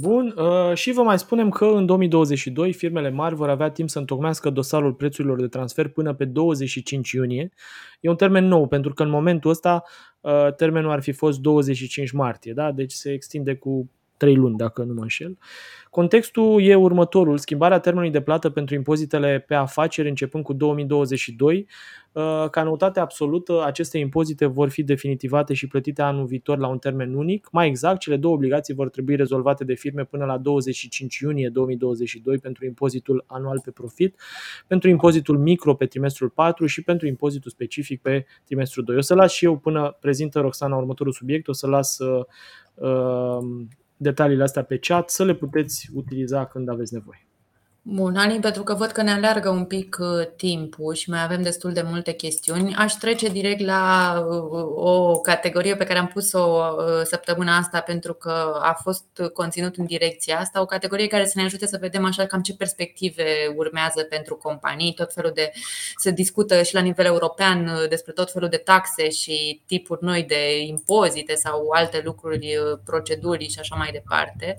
Bun, 0.00 0.34
uh, 0.36 0.74
și 0.74 0.92
vă 0.92 1.02
mai 1.02 1.18
spunem 1.18 1.48
că 1.48 1.64
în 1.64 1.86
2022 1.86 2.72
firmele 2.72 3.10
mari 3.10 3.34
vor 3.34 3.48
avea 3.48 3.70
timp 3.70 3.90
să 3.90 3.98
întocmească 3.98 4.50
dosarul 4.50 4.92
prețurilor 4.92 5.40
de 5.40 5.48
transfer 5.48 5.88
până 5.88 6.14
pe 6.14 6.24
25 6.24 7.10
iunie. 7.10 7.52
E 8.00 8.08
un 8.08 8.16
termen 8.16 8.44
nou, 8.44 8.66
pentru 8.66 8.92
că 8.94 9.02
în 9.02 9.10
momentul 9.10 9.50
ăsta 9.50 9.84
uh, 10.20 10.54
termenul 10.56 10.90
ar 10.90 11.02
fi 11.02 11.12
fost 11.12 11.38
25 11.38 12.10
martie, 12.10 12.52
da? 12.52 12.72
deci 12.72 12.92
se 12.92 13.12
extinde 13.12 13.54
cu 13.54 13.90
3 14.22 14.34
luni, 14.34 14.56
dacă 14.56 14.82
nu 14.82 14.94
mă 14.94 15.00
înșel. 15.00 15.38
Contextul 15.90 16.62
e 16.62 16.74
următorul. 16.74 17.38
Schimbarea 17.38 17.78
termenului 17.78 18.12
de 18.12 18.20
plată 18.20 18.50
pentru 18.50 18.74
impozitele 18.74 19.44
pe 19.46 19.54
afaceri 19.54 20.08
începând 20.08 20.44
cu 20.44 20.52
2022. 20.52 21.66
Uh, 22.12 22.48
ca 22.50 22.62
noutate 22.62 23.00
absolută, 23.00 23.64
aceste 23.64 23.98
impozite 23.98 24.46
vor 24.46 24.68
fi 24.68 24.82
definitivate 24.82 25.54
și 25.54 25.66
plătite 25.66 26.02
anul 26.02 26.26
viitor 26.26 26.58
la 26.58 26.66
un 26.66 26.78
termen 26.78 27.14
unic. 27.14 27.48
Mai 27.52 27.66
exact, 27.66 28.00
cele 28.00 28.16
două 28.16 28.34
obligații 28.34 28.74
vor 28.74 28.90
trebui 28.90 29.16
rezolvate 29.16 29.64
de 29.64 29.74
firme 29.74 30.04
până 30.04 30.24
la 30.24 30.38
25 30.38 31.18
iunie 31.18 31.48
2022 31.48 32.38
pentru 32.38 32.64
impozitul 32.64 33.24
anual 33.26 33.60
pe 33.64 33.70
profit, 33.70 34.20
pentru 34.66 34.88
impozitul 34.88 35.38
micro 35.38 35.74
pe 35.74 35.86
trimestrul 35.86 36.28
4 36.28 36.66
și 36.66 36.82
pentru 36.82 37.06
impozitul 37.06 37.50
specific 37.50 38.00
pe 38.00 38.26
trimestrul 38.44 38.84
2. 38.84 38.96
O 38.96 39.00
să 39.00 39.14
las 39.14 39.32
și 39.32 39.44
eu 39.44 39.58
până 39.58 39.96
prezintă 40.00 40.40
Roxana 40.40 40.76
următorul 40.76 41.12
subiect, 41.12 41.48
o 41.48 41.52
să 41.52 41.66
las 41.66 41.98
uh, 41.98 42.24
uh 42.74 43.66
detaliile 43.96 44.42
astea 44.42 44.64
pe 44.64 44.78
chat, 44.78 45.10
să 45.10 45.24
le 45.24 45.34
puteți 45.34 45.88
utiliza 45.92 46.46
când 46.46 46.68
aveți 46.68 46.94
nevoie. 46.94 47.26
Bun, 47.84 48.16
Alin, 48.16 48.40
pentru 48.40 48.62
că 48.62 48.74
văd 48.74 48.90
că 48.90 49.02
ne 49.02 49.10
aleargă 49.10 49.48
un 49.48 49.64
pic 49.64 49.96
uh, 50.00 50.26
timpul 50.36 50.94
și 50.94 51.10
mai 51.10 51.22
avem 51.22 51.42
destul 51.42 51.72
de 51.72 51.82
multe 51.82 52.12
chestiuni, 52.12 52.74
aș 52.74 52.92
trece 52.92 53.28
direct 53.28 53.60
la 53.60 54.14
uh, 54.28 54.72
o 54.74 55.20
categorie 55.20 55.76
pe 55.76 55.84
care 55.84 55.98
am 55.98 56.06
pus-o 56.06 56.38
uh, 56.38 57.00
săptămâna 57.04 57.56
asta 57.56 57.80
pentru 57.80 58.14
că 58.14 58.60
a 58.62 58.78
fost 58.82 59.04
conținut 59.32 59.76
în 59.76 59.84
direcția 59.84 60.38
asta, 60.38 60.60
o 60.60 60.64
categorie 60.64 61.06
care 61.06 61.26
să 61.26 61.32
ne 61.36 61.42
ajute 61.42 61.66
să 61.66 61.78
vedem 61.80 62.04
așa 62.04 62.26
cam 62.26 62.40
ce 62.40 62.54
perspective 62.54 63.24
urmează 63.56 64.02
pentru 64.02 64.36
companii, 64.36 64.94
tot 64.94 65.12
felul 65.12 65.32
de 65.34 65.50
se 65.96 66.10
discută 66.10 66.62
și 66.62 66.74
la 66.74 66.80
nivel 66.80 67.04
european 67.04 67.70
despre 67.88 68.12
tot 68.12 68.32
felul 68.32 68.48
de 68.48 68.56
taxe 68.56 69.10
și 69.10 69.62
tipuri 69.66 70.04
noi 70.04 70.22
de 70.22 70.60
impozite 70.60 71.34
sau 71.34 71.68
alte 71.74 72.00
lucruri, 72.04 72.58
proceduri 72.84 73.48
și 73.48 73.58
așa 73.58 73.74
mai 73.74 73.90
departe. 73.92 74.56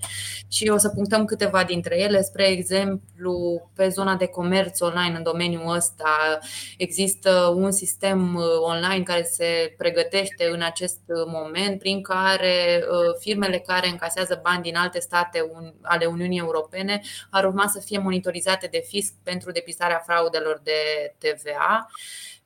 Și 0.47 0.69
o 0.69 0.77
să 0.77 0.89
punctăm 0.89 1.25
câteva 1.25 1.63
dintre 1.63 1.99
ele, 1.99 2.21
spre 2.21 2.47
exemplu 2.47 3.11
exemplu, 3.13 3.69
pe 3.75 3.89
zona 3.89 4.15
de 4.15 4.25
comerț 4.25 4.81
online 4.81 5.15
în 5.17 5.23
domeniul 5.23 5.75
ăsta 5.75 6.39
există 6.77 7.53
un 7.55 7.71
sistem 7.71 8.35
uh, 8.35 8.43
online 8.59 9.03
care 9.03 9.23
se 9.23 9.73
pregătește 9.77 10.49
în 10.51 10.61
acest 10.61 10.99
moment, 11.27 11.79
prin 11.79 12.01
care 12.01 12.83
uh, 12.83 13.15
firmele 13.19 13.59
care 13.59 13.87
încasează 13.87 14.39
bani 14.43 14.61
din 14.61 14.75
alte 14.75 14.99
state 14.99 15.51
ale 15.81 16.05
Uniunii 16.05 16.39
Europene 16.39 17.01
ar 17.29 17.45
urma 17.45 17.67
să 17.67 17.79
fie 17.79 17.97
monitorizate 17.97 18.67
de 18.67 18.83
fisc 18.87 19.13
pentru 19.23 19.51
depistarea 19.51 20.03
fraudelor 20.05 20.61
de 20.63 21.13
TVA. 21.17 21.87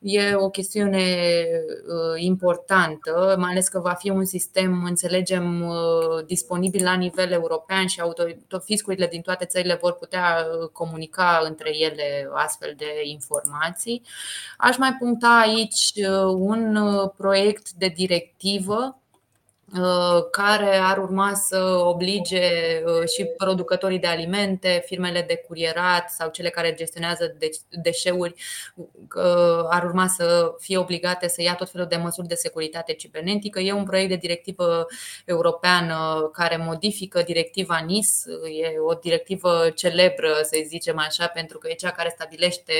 E 0.00 0.34
o 0.34 0.50
chestiune 0.50 1.44
uh, 1.86 2.22
importantă, 2.22 3.36
mai 3.38 3.50
ales 3.50 3.68
că 3.68 3.78
va 3.78 3.92
fi 3.92 4.10
un 4.10 4.24
sistem, 4.24 4.84
înțelegem, 4.84 5.62
uh, 5.62 6.24
disponibil 6.26 6.84
la 6.84 6.94
nivel 6.94 7.32
european 7.32 7.86
și 7.86 8.02
fiscurile 8.64 9.06
din 9.06 9.20
toate 9.20 9.44
țările 9.44 9.78
vor 9.80 9.92
putea 9.92 10.46
uh, 10.60 10.68
comunica 10.68 11.40
între 11.44 11.78
ele 11.78 12.28
astfel 12.32 12.74
de 12.76 12.86
informații. 13.04 14.02
Aș 14.58 14.76
mai 14.76 14.96
puncta 14.98 15.42
aici 15.46 15.92
un 16.36 16.78
proiect 17.16 17.70
de 17.70 17.92
directivă 17.96 18.97
Uh, 18.97 18.97
care 20.30 20.76
ar 20.76 20.98
urma 20.98 21.34
să 21.34 21.82
oblige 21.84 22.42
uh, 22.84 23.08
și 23.08 23.24
producătorii 23.24 23.98
de 23.98 24.06
alimente, 24.06 24.82
firmele 24.86 25.24
de 25.28 25.42
curierat 25.46 26.10
sau 26.10 26.30
cele 26.30 26.48
care 26.48 26.74
gestionează 26.74 27.36
deșeuri, 27.70 28.34
uh, 28.76 29.66
ar 29.68 29.84
urma 29.84 30.06
să 30.06 30.54
fie 30.58 30.78
obligate 30.78 31.28
să 31.28 31.42
ia 31.42 31.54
tot 31.54 31.70
felul 31.70 31.86
de 31.86 31.96
măsuri 31.96 32.26
de 32.26 32.34
securitate 32.34 32.92
cibernetică. 32.92 33.60
E 33.60 33.72
un 33.72 33.84
proiect 33.84 34.08
de 34.08 34.16
directivă 34.16 34.86
europeană 35.24 36.30
care 36.32 36.56
modifică 36.56 37.22
directiva 37.22 37.78
NIS, 37.86 38.24
e 38.62 38.78
o 38.78 38.94
directivă 38.94 39.70
celebră, 39.74 40.32
să 40.42 40.62
zicem 40.66 40.98
așa, 40.98 41.26
pentru 41.26 41.58
că 41.58 41.68
e 41.70 41.74
cea 41.74 41.90
care 41.90 42.12
stabilește 42.14 42.72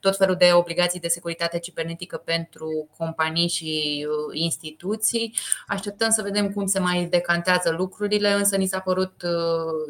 tot 0.00 0.16
felul 0.16 0.34
de 0.34 0.50
obligații 0.52 1.00
de 1.00 1.08
securitate 1.08 1.58
cibernetică 1.58 2.16
pentru 2.16 2.88
companii 2.96 3.48
și 3.48 4.06
instituții. 4.32 5.34
Așteptăm 5.66 6.10
să 6.10 6.22
vedem 6.32 6.50
cum 6.50 6.66
se 6.66 6.78
mai 6.78 7.04
decantează 7.04 7.74
lucrurile, 7.78 8.32
însă 8.32 8.56
ni 8.56 8.66
s-a 8.66 8.80
părut 8.80 9.22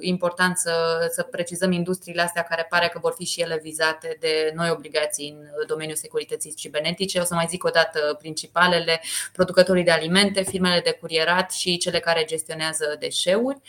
important 0.01 0.57
să, 0.57 0.73
să 1.11 1.23
precizăm 1.23 1.73
industriile 1.73 2.23
astea 2.23 2.43
care 2.43 2.67
pare 2.69 2.89
că 2.93 2.99
vor 3.03 3.15
fi 3.17 3.25
și 3.25 3.41
ele 3.41 3.61
vizate 3.63 4.17
de 4.21 4.53
noi 4.55 4.71
obligații 4.71 5.37
în 5.39 5.67
domeniul 5.67 5.97
securității 5.97 6.55
cibernetice. 6.55 7.21
O 7.21 7.25
să 7.25 7.35
mai 7.35 7.47
zic 7.49 7.65
o 7.65 7.71
dată 7.71 8.17
principalele, 8.19 9.01
producătorii 9.33 9.85
de 9.85 9.91
alimente, 9.91 10.43
firmele 10.43 10.81
de 10.85 10.99
curierat 11.01 11.51
și 11.53 11.77
cele 11.77 11.99
care 11.99 12.25
gestionează 12.25 12.97
deșeuri. 12.99 13.61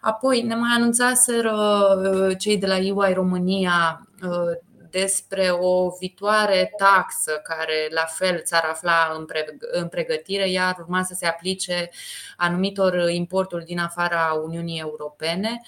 Apoi 0.00 0.42
ne 0.42 0.54
mai 0.54 0.70
anunțaseră 0.76 1.54
cei 2.38 2.58
de 2.58 2.66
la 2.66 2.76
EY 2.76 3.12
România 3.14 4.06
despre 4.92 5.50
o 5.50 5.90
viitoare 5.98 6.72
taxă 6.76 7.32
care 7.44 7.88
la 7.90 8.04
fel 8.04 8.40
s-ar 8.44 8.64
afla 8.70 9.26
în 9.72 9.88
pregătire, 9.88 10.50
iar 10.50 10.76
urma 10.78 11.02
să 11.02 11.14
se 11.14 11.26
aplice 11.26 11.90
anumitor 12.36 13.10
importuri 13.10 13.64
din 13.64 13.78
afara 13.78 14.40
Uniunii 14.44 14.80
Europene. 14.80 15.60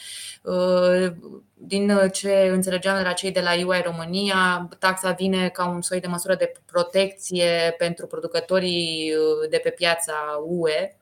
Din 1.54 2.10
ce 2.12 2.48
înțelegeam 2.52 2.96
de 2.96 3.02
la 3.02 3.12
cei 3.12 3.32
de 3.32 3.40
la 3.40 3.50
UI 3.66 3.82
România, 3.84 4.68
taxa 4.78 5.10
vine 5.10 5.48
ca 5.48 5.68
un 5.68 5.82
soi 5.82 6.00
de 6.00 6.06
măsură 6.06 6.34
de 6.34 6.52
protecție 6.66 7.74
pentru 7.78 8.06
producătorii 8.06 9.12
de 9.50 9.58
pe 9.58 9.70
piața 9.70 10.14
UE, 10.46 10.96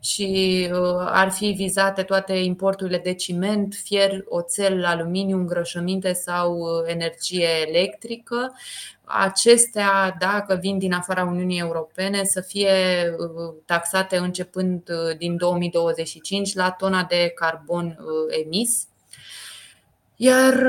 și 0.00 0.68
uh, 0.72 1.06
ar 1.06 1.30
fi 1.30 1.50
vizate 1.50 2.02
toate 2.02 2.32
importurile 2.32 2.98
de 2.98 3.14
ciment, 3.14 3.74
fier, 3.74 4.24
oțel, 4.28 4.84
aluminiu, 4.84 5.36
îngrășăminte 5.36 6.12
sau 6.12 6.58
uh, 6.58 6.82
energie 6.86 7.48
electrică. 7.66 8.52
Acestea, 9.04 10.16
dacă 10.18 10.58
vin 10.60 10.78
din 10.78 10.92
afara 10.92 11.24
Uniunii 11.24 11.58
Europene, 11.58 12.24
să 12.24 12.40
fie 12.40 12.70
uh, 13.18 13.54
taxate 13.64 14.16
începând 14.16 14.90
din 15.18 15.36
2025 15.36 16.54
la 16.54 16.70
tona 16.70 17.04
de 17.04 17.32
carbon 17.34 17.98
emis. 18.44 18.86
Iar 20.16 20.66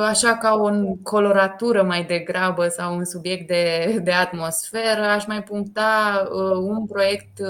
așa 0.00 0.36
ca 0.36 0.54
o 0.54 0.70
coloratură 1.02 1.82
mai 1.82 2.04
degrabă 2.04 2.68
sau 2.68 2.96
un 2.96 3.04
subiect 3.04 3.46
de, 3.46 3.98
de 4.02 4.12
atmosferă, 4.12 5.02
aș 5.02 5.26
mai 5.26 5.42
puncta 5.42 6.28
un 6.60 6.86
proiect 6.86 7.40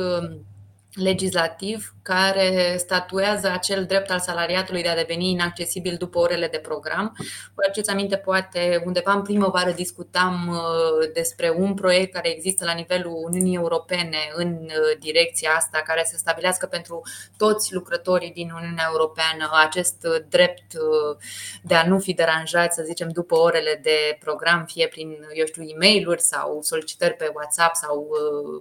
legislativ 0.96 1.94
care 2.02 2.74
statuează 2.78 3.50
acel 3.50 3.84
drept 3.84 4.10
al 4.10 4.18
salariatului 4.18 4.82
de 4.82 4.88
a 4.88 4.94
deveni 4.94 5.30
inaccesibil 5.30 5.96
după 5.98 6.18
orele 6.18 6.48
de 6.48 6.58
program. 6.58 7.16
Vă 7.54 7.62
aduceți 7.64 7.90
aminte, 7.90 8.16
poate 8.16 8.82
undeva 8.84 9.12
în 9.12 9.22
primăvară 9.22 9.70
discutam 9.70 10.48
uh, 10.48 11.10
despre 11.12 11.54
un 11.58 11.74
proiect 11.74 12.12
care 12.12 12.28
există 12.28 12.64
la 12.64 12.72
nivelul 12.72 13.12
Uniunii 13.24 13.56
Europene 13.56 14.18
în 14.34 14.52
uh, 14.52 14.98
direcția 14.98 15.50
asta, 15.50 15.82
care 15.86 16.04
să 16.10 16.16
stabilească 16.16 16.66
pentru 16.66 17.02
toți 17.36 17.74
lucrătorii 17.74 18.32
din 18.32 18.50
Uniunea 18.50 18.88
Europeană 18.92 19.50
acest 19.64 20.06
drept 20.28 20.72
uh, 20.74 21.16
de 21.62 21.74
a 21.74 21.86
nu 21.86 21.98
fi 21.98 22.14
deranjați, 22.14 22.76
să 22.76 22.82
zicem, 22.82 23.08
după 23.08 23.34
orele 23.34 23.80
de 23.82 24.16
program, 24.18 24.64
fie 24.64 24.86
prin, 24.86 25.16
eu 25.34 25.46
știu, 25.46 25.62
e 25.62 25.76
mail 25.78 26.18
sau 26.18 26.62
solicitări 26.62 27.14
pe 27.14 27.30
WhatsApp 27.34 27.74
sau 27.74 28.08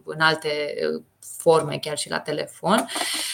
în 0.06 0.20
alte 0.20 0.76
forme, 1.38 1.78
chiar 1.78 1.98
și 1.98 2.10
la 2.10 2.20
telefon. 2.20 2.86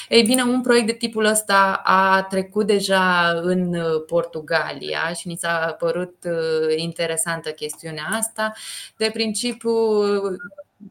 Ei 0.09 0.23
bine, 0.23 0.43
un 0.43 0.61
proiect 0.61 0.85
de 0.85 0.93
tipul 0.93 1.25
ăsta 1.25 1.81
a 1.83 2.23
trecut 2.23 2.67
deja 2.67 3.29
în 3.41 3.75
uh, 3.75 4.03
Portugalia 4.07 5.13
și 5.13 5.27
ni 5.27 5.37
s-a 5.37 5.75
părut 5.79 6.15
uh, 6.25 6.75
interesantă 6.75 7.49
chestiunea 7.49 8.07
asta. 8.11 8.53
De 8.97 9.09
principiu, 9.13 9.71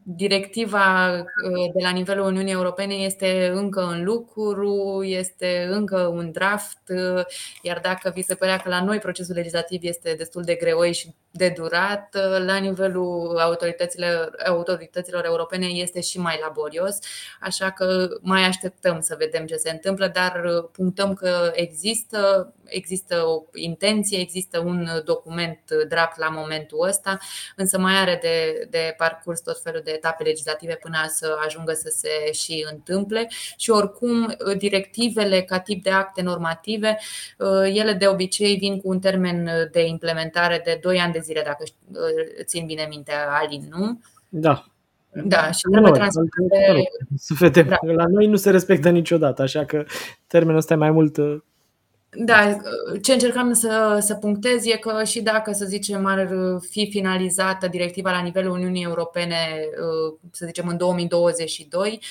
directiva 0.03 1.13
uh, 1.13 1.71
de 1.73 1.83
la 1.83 1.89
nivelul 1.89 2.25
Uniunii 2.25 2.53
Europene 2.53 2.93
este 2.93 3.51
încă 3.53 3.81
în 3.81 4.03
lucru, 4.03 5.03
este 5.03 5.67
încă 5.69 5.97
un 5.97 6.31
draft, 6.31 6.81
uh, 6.87 7.23
iar 7.61 7.79
dacă 7.79 8.11
vi 8.15 8.21
se 8.21 8.35
părea 8.35 8.57
că 8.57 8.69
la 8.69 8.83
noi 8.83 8.99
procesul 8.99 9.35
legislativ 9.35 9.79
este 9.83 10.13
destul 10.13 10.43
de 10.43 10.55
greoi 10.55 10.93
și 10.93 11.15
de 11.31 11.53
durat, 11.57 12.15
uh, 12.15 12.45
la 12.45 12.57
nivelul 12.57 13.37
autorităților, 13.39 14.35
autorităților 14.47 15.25
europene 15.25 15.65
este 15.65 16.01
și 16.01 16.19
mai 16.19 16.39
laborios, 16.41 16.97
așa 17.39 17.71
că 17.71 18.07
mai 18.21 18.43
așteptăm 18.43 18.99
să 19.01 19.15
vedem 19.19 19.45
ce 19.45 19.55
se 19.55 19.69
întâmplă, 19.69 20.07
dar 20.07 20.41
punctăm 20.71 21.13
că 21.13 21.51
există, 21.53 22.53
există 22.65 23.23
o 23.25 23.43
intenție, 23.53 24.19
există 24.19 24.59
un 24.59 24.87
document 25.05 25.59
draft 25.87 26.17
la 26.17 26.27
momentul 26.27 26.87
ăsta, 26.87 27.17
însă 27.55 27.77
mai 27.77 27.93
are 27.93 28.19
de, 28.21 28.67
de 28.69 28.93
parcurs 28.97 29.41
tot 29.41 29.61
felul 29.61 29.80
de 29.83 29.91
etape 29.91 30.23
legislative 30.23 30.77
până 30.81 30.97
să 31.07 31.37
ajungă 31.45 31.73
să 31.73 31.93
se 31.95 32.31
și 32.31 32.67
întâmple 32.71 33.27
și 33.57 33.69
oricum 33.69 34.35
directivele 34.57 35.41
ca 35.41 35.59
tip 35.59 35.83
de 35.83 35.89
acte 35.89 36.21
normative, 36.21 36.97
ele 37.73 37.93
de 37.93 38.07
obicei 38.07 38.55
vin 38.55 38.79
cu 38.79 38.89
un 38.89 38.99
termen 38.99 39.49
de 39.71 39.85
implementare 39.85 40.61
de 40.65 40.79
2 40.81 40.99
ani 40.99 41.13
de 41.13 41.19
zile, 41.19 41.41
dacă 41.45 41.63
țin 42.43 42.65
bine 42.65 42.85
minte, 42.89 43.11
Alin, 43.29 43.63
nu? 43.69 44.01
Da, 44.29 44.65
da, 45.13 45.51
și 45.51 45.61
trebuie 45.71 45.91
transpuse. 45.91 46.29
Să 47.17 47.33
vedem. 47.39 47.67
Da. 47.67 47.77
La 47.81 48.05
noi 48.07 48.25
nu 48.25 48.35
se 48.35 48.49
respectă 48.49 48.89
niciodată, 48.89 49.41
așa 49.41 49.65
că 49.65 49.83
termenul 50.27 50.57
ăsta 50.57 50.73
e 50.73 50.77
mai 50.77 50.91
mult 50.91 51.17
da, 52.13 52.57
ce 53.01 53.13
încercam 53.13 53.53
să, 53.53 53.97
să 54.01 54.15
punctez 54.15 54.65
e 54.65 54.77
că 54.77 55.03
și 55.03 55.21
dacă, 55.21 55.51
să 55.51 55.65
zicem, 55.65 56.05
ar 56.05 56.29
fi 56.69 56.89
finalizată 56.89 57.67
directiva 57.67 58.11
la 58.11 58.21
nivelul 58.21 58.51
Uniunii 58.51 58.83
Europene, 58.83 59.69
să 60.31 60.45
zicem, 60.45 60.67
în 60.67 60.77
2022, 60.77 62.01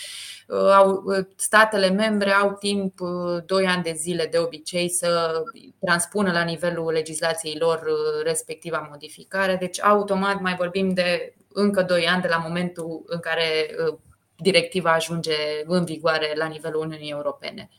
au, 0.75 1.05
statele 1.37 1.89
membre 1.89 2.31
au 2.31 2.53
timp 2.53 2.99
2 3.47 3.67
ani 3.67 3.83
de 3.83 3.93
zile 3.97 4.27
de 4.31 4.39
obicei 4.39 4.89
să 4.89 5.43
transpună 5.81 6.33
la 6.33 6.43
nivelul 6.43 6.93
legislației 6.93 7.57
lor 7.59 7.83
respectiva 8.25 8.89
modificare. 8.91 9.57
Deci, 9.57 9.83
automat 9.83 10.41
mai 10.41 10.55
vorbim 10.55 10.89
de 10.95 11.35
încă 11.53 11.83
2 11.83 12.07
ani 12.07 12.23
de 12.23 12.29
la 12.29 12.37
momentul 12.37 13.03
în 13.07 13.19
care 13.19 13.77
directiva 14.37 14.93
ajunge 14.93 15.37
în 15.67 15.85
vigoare 15.85 16.33
la 16.37 16.47
nivelul 16.47 16.81
Uniunii 16.81 17.11
Europene. 17.11 17.71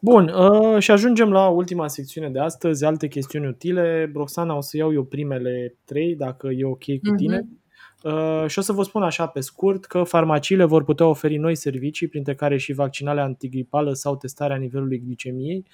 Bun, 0.00 0.28
uh, 0.28 0.78
și 0.78 0.90
ajungem 0.90 1.32
la 1.32 1.48
ultima 1.48 1.88
secțiune 1.88 2.30
de 2.30 2.38
astăzi, 2.38 2.84
alte 2.84 3.08
chestiuni 3.08 3.46
utile. 3.46 4.10
Roxana, 4.14 4.56
o 4.56 4.60
să 4.60 4.76
iau 4.76 4.92
eu 4.92 5.04
primele 5.04 5.76
trei, 5.84 6.14
dacă 6.16 6.46
e 6.46 6.64
ok 6.64 6.84
cu 6.84 7.14
tine. 7.16 7.40
Uh-huh. 7.40 7.62
Uh, 8.04 8.44
și 8.46 8.58
o 8.58 8.62
să 8.62 8.72
vă 8.72 8.82
spun 8.82 9.02
așa 9.02 9.26
pe 9.26 9.40
scurt 9.40 9.84
că 9.84 10.02
farmaciile 10.02 10.64
vor 10.64 10.84
putea 10.84 11.06
oferi 11.06 11.36
noi 11.36 11.54
servicii, 11.54 12.08
printre 12.08 12.34
care 12.34 12.56
și 12.56 12.72
vaccinarea 12.72 13.24
antigripală 13.24 13.92
sau 13.92 14.16
testarea 14.16 14.56
nivelului 14.56 15.02
glicemiei. 15.04 15.64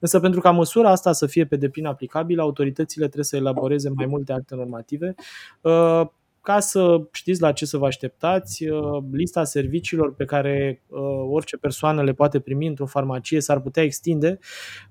Însă 0.00 0.20
pentru 0.20 0.40
ca 0.40 0.50
măsura 0.50 0.90
asta 0.90 1.12
să 1.12 1.26
fie 1.26 1.46
pe 1.46 1.56
deplin 1.56 1.86
aplicabilă, 1.86 2.42
autoritățile 2.42 3.04
trebuie 3.04 3.24
să 3.24 3.36
elaboreze 3.36 3.88
mai 3.94 4.06
multe 4.06 4.32
acte 4.32 4.54
normative. 4.54 5.14
Uh, 5.60 6.02
ca 6.44 6.60
să 6.60 7.08
știți 7.12 7.40
la 7.40 7.52
ce 7.52 7.66
să 7.66 7.76
vă 7.76 7.86
așteptați, 7.86 8.68
uh, 8.68 9.02
lista 9.12 9.44
serviciilor 9.44 10.14
pe 10.14 10.24
care 10.24 10.82
uh, 10.86 11.00
orice 11.30 11.56
persoană 11.56 12.02
le 12.02 12.12
poate 12.12 12.40
primi 12.40 12.66
într-o 12.66 12.86
farmacie 12.86 13.40
s-ar 13.40 13.60
putea 13.60 13.82
extinde. 13.82 14.38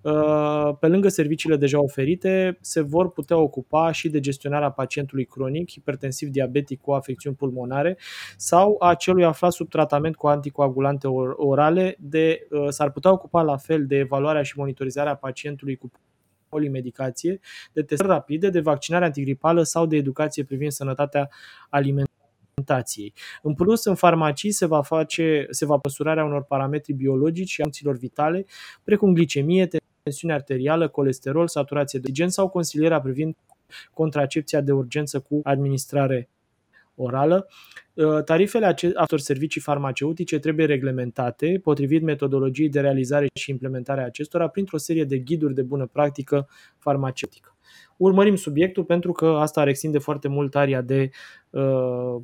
Uh, 0.01 0.70
pe 0.80 0.88
lângă 0.88 1.08
serviciile 1.08 1.56
deja 1.56 1.82
oferite, 1.82 2.58
se 2.62 2.82
vor 2.82 3.12
putea 3.12 3.38
ocupa 3.38 3.91
și 3.91 4.10
de 4.10 4.20
gestionarea 4.20 4.70
pacientului 4.70 5.26
cronic, 5.26 5.70
hipertensiv 5.72 6.30
diabetic 6.30 6.82
cu 6.82 6.91
afecțiuni 6.91 7.36
pulmonare 7.36 7.97
sau 8.38 8.76
a 8.80 8.93
celui 8.93 9.26
aflat 9.26 9.51
sub 9.51 9.70
tratament 9.70 10.16
cu 10.16 10.28
anticoagulante 10.28 11.08
orale, 11.36 11.95
de, 11.99 12.47
s-ar 12.70 12.91
putea 12.91 13.12
ocupa 13.12 13.41
la 13.41 13.58
fel 13.58 13.86
de 13.86 13.95
evaluarea 13.95 14.43
și 14.43 14.58
monitorizarea 14.58 15.16
pacientului 15.16 15.76
cu 15.76 15.91
polimedicație, 16.54 17.39
de 17.74 17.82
testări 17.82 18.10
rapide, 18.10 18.49
de 18.49 18.60
vaccinare 18.60 19.06
antigripală 19.06 19.64
sau 19.64 19.86
de 19.86 19.95
educație 19.95 20.43
privind 20.43 20.72
sănătatea 20.72 21.30
alimentației. 21.70 23.14
În 23.41 23.54
plus, 23.54 23.86
în 23.86 23.95
farmacii 23.95 24.51
se 24.51 24.66
va 24.66 24.82
face 24.82 25.47
se 25.49 25.66
va 25.66 25.78
păsurarea 25.78 26.26
unor 26.26 26.43
parametri 26.43 26.93
biologici 26.93 27.49
și 27.49 27.62
funcțiilor 27.62 27.97
vitale, 27.97 28.45
precum 28.84 29.14
glicemie, 29.14 29.68
tensiune 30.04 30.34
arterială, 30.34 30.88
colesterol, 30.88 31.47
saturație 31.47 31.99
de 31.99 32.06
oxigen 32.08 32.30
sau 32.30 32.49
consilierea 32.49 33.01
privind 33.01 33.36
contracepția 33.93 34.62
de 34.62 34.72
urgență 34.72 35.20
cu 35.20 35.39
administrare 35.43 36.30
orală. 36.96 37.48
Uh, 37.94 38.24
tarifele 38.24 38.66
acestor 38.66 39.20
servicii 39.20 39.62
farmaceutice 39.62 40.39
trebuie 40.39 40.66
reglementate 40.66 41.60
potrivit 41.64 42.02
metodologiei 42.02 42.70
de 42.70 42.80
realizare 42.80 43.28
și 43.34 43.50
implementare 43.52 44.02
a 44.02 44.06
acestora 44.06 44.48
printr-o 44.48 44.78
serie 44.78 45.04
de 45.04 45.18
ghiduri 45.18 45.54
de 45.54 45.62
bună 45.62 45.86
practică 45.86 46.48
farmaceutică. 46.78 47.56
Urmărim 47.98 48.36
subiectul 48.36 48.84
pentru 48.84 49.12
că 49.12 49.26
asta 49.26 49.62
ar 49.62 49.68
extinde 49.68 49.98
foarte 49.98 50.28
mult 50.28 50.56
aria 50.56 50.82
de 50.82 51.10
uh, 51.50 52.16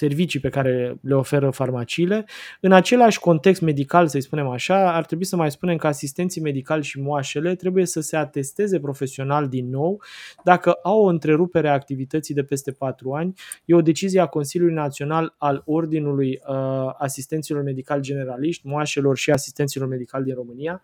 servicii 0.00 0.40
pe 0.40 0.48
care 0.48 0.98
le 1.02 1.14
oferă 1.14 1.50
farmaciile. 1.50 2.24
În 2.60 2.72
același 2.72 3.20
context 3.20 3.60
medical, 3.60 4.08
să-i 4.08 4.20
spunem 4.20 4.48
așa, 4.48 4.94
ar 4.94 5.04
trebui 5.04 5.24
să 5.24 5.36
mai 5.36 5.50
spunem 5.50 5.76
că 5.76 5.86
asistenții 5.86 6.40
medicali 6.40 6.82
și 6.82 7.00
moașele 7.00 7.54
trebuie 7.54 7.86
să 7.86 8.00
se 8.00 8.16
atesteze 8.16 8.80
profesional 8.80 9.48
din 9.48 9.70
nou 9.70 10.02
dacă 10.44 10.72
au 10.72 11.04
o 11.04 11.08
întrerupere 11.08 11.68
a 11.68 11.72
activității 11.72 12.34
de 12.34 12.42
peste 12.42 12.72
4 12.72 13.12
ani. 13.12 13.32
E 13.64 13.74
o 13.74 13.80
decizie 13.80 14.20
a 14.20 14.26
Consiliului 14.26 14.74
Național 14.74 15.34
al 15.38 15.62
Ordinului 15.64 16.40
uh, 16.48 16.54
Asistenților 16.98 17.62
Medicali 17.62 18.02
Generaliști, 18.02 18.66
moașelor 18.66 19.16
și 19.16 19.30
asistenților 19.30 19.88
medicali 19.88 20.24
din 20.24 20.34
România. 20.34 20.82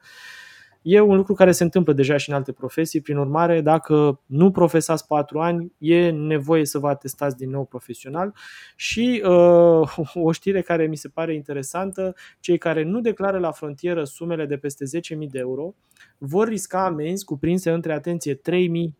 E 0.89 1.01
un 1.01 1.17
lucru 1.17 1.35
care 1.35 1.53
se 1.53 1.63
întâmplă 1.63 1.93
deja 1.93 2.17
și 2.17 2.29
în 2.29 2.35
alte 2.35 2.53
profesii, 2.53 3.01
prin 3.01 3.17
urmare, 3.17 3.61
dacă 3.61 4.21
nu 4.27 4.51
profesați 4.51 5.07
patru 5.07 5.39
ani, 5.39 5.73
e 5.79 6.11
nevoie 6.11 6.65
să 6.65 6.79
vă 6.79 6.89
atestați 6.89 7.37
din 7.37 7.51
nou 7.51 7.65
profesional. 7.65 8.35
Și 8.77 9.23
uh, 9.25 9.97
o 10.15 10.33
știre 10.33 10.61
care 10.63 10.87
mi 10.87 10.97
se 10.97 11.09
pare 11.09 11.35
interesantă, 11.35 12.15
cei 12.41 12.59
care 12.59 12.83
nu 12.83 13.01
declară 13.01 13.39
la 13.39 13.51
frontieră 13.51 14.05
sumele 14.05 14.47
de 14.47 14.57
peste 14.57 14.85
10.000 15.15 15.19
de 15.31 15.39
euro 15.39 15.75
vor 16.19 16.49
risca 16.49 16.85
amenzi 16.85 17.25
cuprinse 17.25 17.71
între, 17.71 17.93
atenție, 17.93 18.35
3.000 18.35 18.41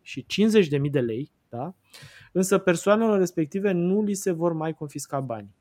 și 0.01 0.25
50.000 0.81 0.91
de 0.91 0.99
lei, 0.99 1.31
da? 1.49 1.75
însă 2.31 2.57
persoanelor 2.57 3.17
respective 3.17 3.71
nu 3.71 4.01
li 4.01 4.13
se 4.13 4.31
vor 4.31 4.53
mai 4.53 4.73
confisca 4.73 5.19
bani. 5.19 5.55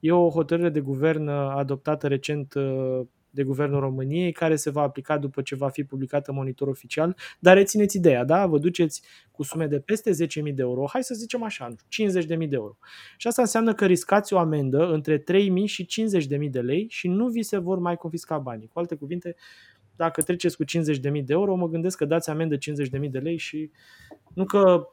E 0.00 0.12
o 0.12 0.30
hotărâre 0.30 0.68
de 0.68 0.80
guvern 0.80 1.28
adoptată 1.28 2.06
recent 2.06 2.54
uh, 2.54 3.00
de 3.36 3.42
Guvernul 3.42 3.80
României, 3.80 4.32
care 4.32 4.56
se 4.56 4.70
va 4.70 4.82
aplica 4.82 5.18
după 5.18 5.42
ce 5.42 5.54
va 5.54 5.68
fi 5.68 5.84
publicată 5.84 6.32
monitor 6.32 6.68
oficial. 6.68 7.16
Dar 7.38 7.56
rețineți 7.56 7.96
ideea, 7.96 8.24
da? 8.24 8.46
Vă 8.46 8.58
duceți 8.58 9.02
cu 9.30 9.42
sume 9.42 9.66
de 9.66 9.80
peste 9.80 10.10
10.000 10.10 10.54
de 10.54 10.62
euro, 10.62 10.84
hai 10.88 11.02
să 11.02 11.14
zicem 11.14 11.42
așa, 11.42 11.68
50.000 11.68 12.26
de 12.26 12.46
euro. 12.50 12.76
Și 13.16 13.26
asta 13.26 13.42
înseamnă 13.42 13.74
că 13.74 13.86
riscați 13.86 14.32
o 14.32 14.38
amendă 14.38 14.92
între 14.92 15.18
3.000 15.18 15.24
și 15.64 15.86
50.000 16.40 16.50
de 16.50 16.60
lei 16.60 16.86
și 16.88 17.08
nu 17.08 17.28
vi 17.28 17.42
se 17.42 17.58
vor 17.58 17.78
mai 17.78 17.96
confisca 17.96 18.38
banii. 18.38 18.68
Cu 18.72 18.78
alte 18.78 18.94
cuvinte, 18.94 19.36
dacă 19.96 20.22
treceți 20.22 20.56
cu 20.56 20.64
50.000 20.64 21.00
de 21.00 21.32
euro, 21.32 21.54
mă 21.54 21.68
gândesc 21.68 21.96
că 21.96 22.04
dați 22.04 22.30
amendă 22.30 22.56
50.000 22.56 23.10
de 23.10 23.18
lei 23.18 23.36
și 23.36 23.70
nu 24.34 24.44
că 24.44 24.88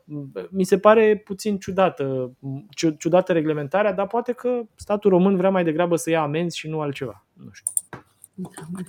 mi 0.49 0.63
se 0.63 0.77
pare 0.77 1.17
puțin 1.17 1.57
ciudată, 1.57 2.37
ciudată 2.97 3.31
reglementarea, 3.31 3.93
dar 3.93 4.07
poate 4.07 4.31
că 4.31 4.61
statul 4.75 5.09
român 5.09 5.35
vrea 5.35 5.49
mai 5.49 5.63
degrabă 5.63 5.95
să 5.95 6.09
ia 6.09 6.21
amenzi 6.21 6.57
și 6.57 6.69
nu 6.69 6.79
altceva. 6.79 7.25
Nu 7.33 7.49
știu. 7.51 7.71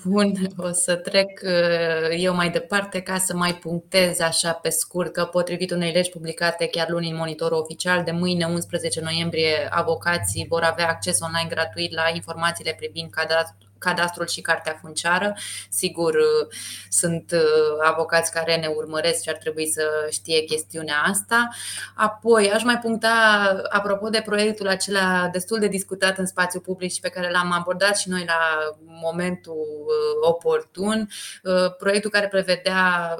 Bun, 0.05 0.33
o 0.57 0.71
să 0.71 0.97
trec 0.97 1.41
uh, 1.43 2.09
eu 2.19 2.35
mai 2.35 2.51
departe 2.51 3.01
ca 3.01 3.19
să 3.19 3.37
mai 3.37 3.55
punctez 3.55 4.21
așa 4.21 4.53
pe 4.53 4.69
scurt 4.69 5.13
că 5.13 5.25
potrivit 5.25 5.71
unei 5.71 5.93
legi 5.93 6.11
publicate 6.11 6.67
chiar 6.67 6.89
luni 6.89 7.11
în 7.11 7.17
monitorul 7.17 7.59
oficial, 7.59 8.05
de 8.05 8.11
mâine 8.11 8.45
11 8.45 9.01
noiembrie 9.01 9.69
avocații 9.71 10.47
vor 10.49 10.63
avea 10.63 10.89
acces 10.89 11.21
online 11.21 11.49
gratuit 11.49 11.93
la 11.93 12.11
informațiile 12.15 12.75
privind 12.77 13.11
cadastrul 13.85 14.26
și 14.26 14.41
cartea 14.41 14.78
funciară. 14.80 15.35
Sigur, 15.68 16.14
uh, 16.14 16.47
sunt 16.89 17.32
uh, 17.32 17.89
avocați 17.91 18.32
care 18.32 18.57
ne 18.57 18.66
urmăresc 18.66 19.22
și 19.22 19.28
ar 19.28 19.37
trebui 19.37 19.66
să 19.66 19.85
știe 20.11 20.41
chestiunea 20.41 21.03
asta. 21.07 21.49
Apoi, 21.95 22.51
aș 22.51 22.62
mai 22.62 22.78
puncta, 22.78 23.12
apropo 23.68 24.09
de 24.09 24.22
proiectul 24.24 24.68
acela 24.68 25.28
destul 25.32 25.59
de 25.59 25.68
discutat 25.68 26.18
în 26.18 26.26
spațiu 26.26 26.61
public 26.61 26.93
și 26.93 27.01
pe 27.01 27.09
care 27.09 27.30
l-am 27.30 27.53
abordat 27.53 27.97
și 27.99 28.09
noi 28.09 28.24
la 28.26 28.41
momentul 29.03 29.66
uh, 29.87 30.28
oportun, 30.28 31.09
proiectul 31.78 32.11
care 32.11 32.28
prevedea 32.28 33.14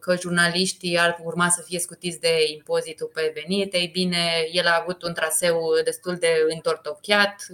că 0.00 0.16
jurnaliștii 0.20 0.98
ar 0.98 1.18
urma 1.24 1.48
să 1.48 1.62
fie 1.66 1.78
scutiți 1.78 2.20
de 2.20 2.34
impozitul 2.54 3.10
pe 3.14 3.32
venit. 3.34 3.74
Ei 3.74 3.90
bine, 3.92 4.46
el 4.52 4.66
a 4.66 4.78
avut 4.80 5.02
un 5.02 5.12
traseu 5.12 5.60
destul 5.84 6.16
de 6.20 6.46
întortocheat. 6.48 7.46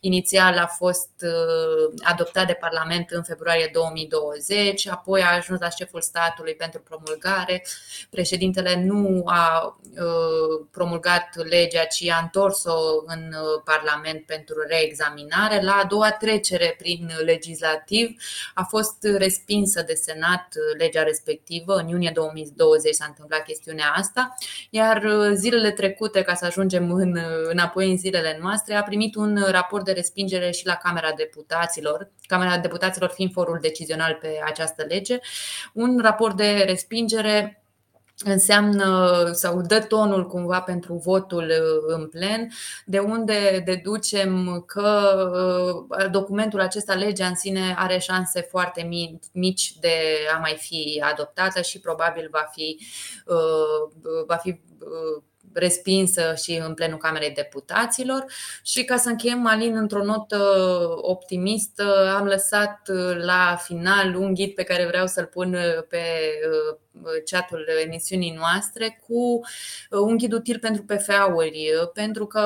Inițial 0.00 0.58
a 0.58 0.66
fost 0.66 1.10
adoptat 2.02 2.46
de 2.46 2.52
Parlament 2.52 3.10
în 3.10 3.22
februarie 3.22 3.70
2020, 3.72 4.88
apoi 4.88 5.22
a 5.22 5.34
ajuns 5.34 5.60
la 5.60 5.68
șeful 5.68 6.00
statului 6.00 6.54
pentru 6.54 6.80
promulgare. 6.80 7.66
Președintele 8.10 8.82
nu 8.84 9.22
a 9.24 9.76
uh, 9.96 10.66
promulgat 10.70 11.28
legea, 11.48 11.84
ci 11.84 12.08
a 12.08 12.20
întors-o 12.22 12.76
în 13.06 13.18
uh, 13.18 13.62
Parlament 13.64 14.26
pentru 14.26 14.54
reexaminare. 14.68 15.62
La 15.62 15.72
a 15.72 15.84
doua 15.84 16.10
trecere 16.10 16.74
prin 16.78 17.10
legislativ 17.24 18.16
a 18.54 18.62
fost 18.62 18.96
respinsă 19.02 19.82
de 19.82 19.94
Senat 19.94 20.46
uh, 20.56 20.78
legea 20.78 21.02
respectivă. 21.02 21.74
În 21.74 21.88
iunie 21.88 22.10
2020 22.14 22.94
s-a 22.94 23.04
întâmplat 23.08 23.44
chestiunea 23.44 23.92
asta, 23.96 24.34
iar 24.70 25.02
zilele 25.34 25.70
trecute, 25.70 26.22
ca 26.22 26.34
să 26.34 26.44
ajungem 26.44 26.92
în, 26.92 27.18
înapoi 27.50 27.90
în 27.90 27.96
zilele 27.96 28.38
noastre, 28.40 28.74
a 28.74 28.82
primit 28.82 29.14
un 29.14 29.44
raport 29.50 29.84
de 29.84 29.92
respingere 29.92 30.50
și 30.50 30.66
la 30.66 30.74
Camera 30.74 31.12
Deputaților 31.16 31.63
Deputaților, 31.64 32.10
Camera 32.26 32.58
Deputaților 32.58 33.10
fiind 33.10 33.32
forul 33.32 33.58
decizional 33.60 34.18
pe 34.20 34.40
această 34.44 34.84
lege, 34.88 35.18
un 35.72 35.98
raport 36.02 36.36
de 36.36 36.64
respingere 36.66 37.58
înseamnă 38.24 39.30
sau 39.32 39.60
dă 39.60 39.80
tonul 39.80 40.26
cumva 40.26 40.60
pentru 40.60 40.94
votul 40.94 41.44
uh, 41.44 41.94
în 41.94 42.08
plen, 42.08 42.48
de 42.86 42.98
unde 42.98 43.62
deducem 43.64 44.62
că 44.66 45.86
uh, 45.88 46.10
documentul 46.10 46.60
acesta, 46.60 46.94
legea 46.94 47.26
în 47.26 47.34
sine, 47.34 47.74
are 47.78 47.98
șanse 47.98 48.40
foarte 48.40 48.88
mici 49.32 49.78
de 49.80 49.96
a 50.34 50.38
mai 50.38 50.56
fi 50.60 51.02
adoptată 51.04 51.60
și 51.60 51.80
probabil 51.80 52.28
va 52.30 52.48
fi, 52.52 52.78
uh, 53.26 54.24
va 54.26 54.36
fi 54.36 54.60
respinsă 55.54 56.34
și 56.42 56.62
în 56.66 56.74
plenul 56.74 56.98
Camerei 56.98 57.30
Deputaților. 57.30 58.24
Și 58.62 58.84
ca 58.84 58.96
să 58.96 59.08
încheiem, 59.08 59.38
Malin, 59.38 59.76
într-o 59.76 60.04
notă 60.04 60.38
optimistă, 61.00 62.14
am 62.18 62.26
lăsat 62.26 62.90
la 63.24 63.58
final 63.62 64.14
un 64.14 64.34
ghid 64.34 64.54
pe 64.54 64.62
care 64.62 64.86
vreau 64.86 65.06
să-l 65.06 65.26
pun 65.26 65.56
pe 65.88 66.00
chatul 67.24 67.66
emisiunii 67.84 68.34
noastre 68.38 69.00
cu 69.06 69.14
uh, 69.34 69.98
un 70.00 70.16
ghid 70.16 70.32
util 70.32 70.58
pentru 70.58 70.82
PFA-uri, 70.82 71.70
uh, 71.80 71.90
pentru 71.92 72.26
că 72.26 72.42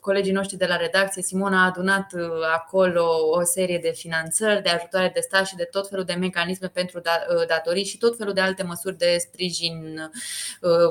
colegii 0.00 0.32
noștri 0.32 0.56
de 0.56 0.66
la 0.66 0.76
redacție, 0.76 1.22
Simona, 1.22 1.62
a 1.62 1.66
adunat 1.66 2.12
uh, 2.12 2.22
acolo 2.54 3.04
o 3.30 3.44
serie 3.44 3.78
de 3.78 3.92
finanțări, 3.94 4.62
de 4.62 4.68
ajutoare 4.68 5.10
de 5.14 5.20
stat 5.20 5.46
și 5.46 5.56
de 5.56 5.68
tot 5.70 5.88
felul 5.88 6.04
de 6.04 6.12
mecanisme 6.12 6.68
pentru 6.68 7.00
da, 7.00 7.12
datorii 7.48 7.84
și 7.84 7.98
tot 7.98 8.16
felul 8.16 8.32
de 8.32 8.40
alte 8.40 8.62
măsuri 8.62 8.96
de 8.96 9.16
sprijin 9.18 10.10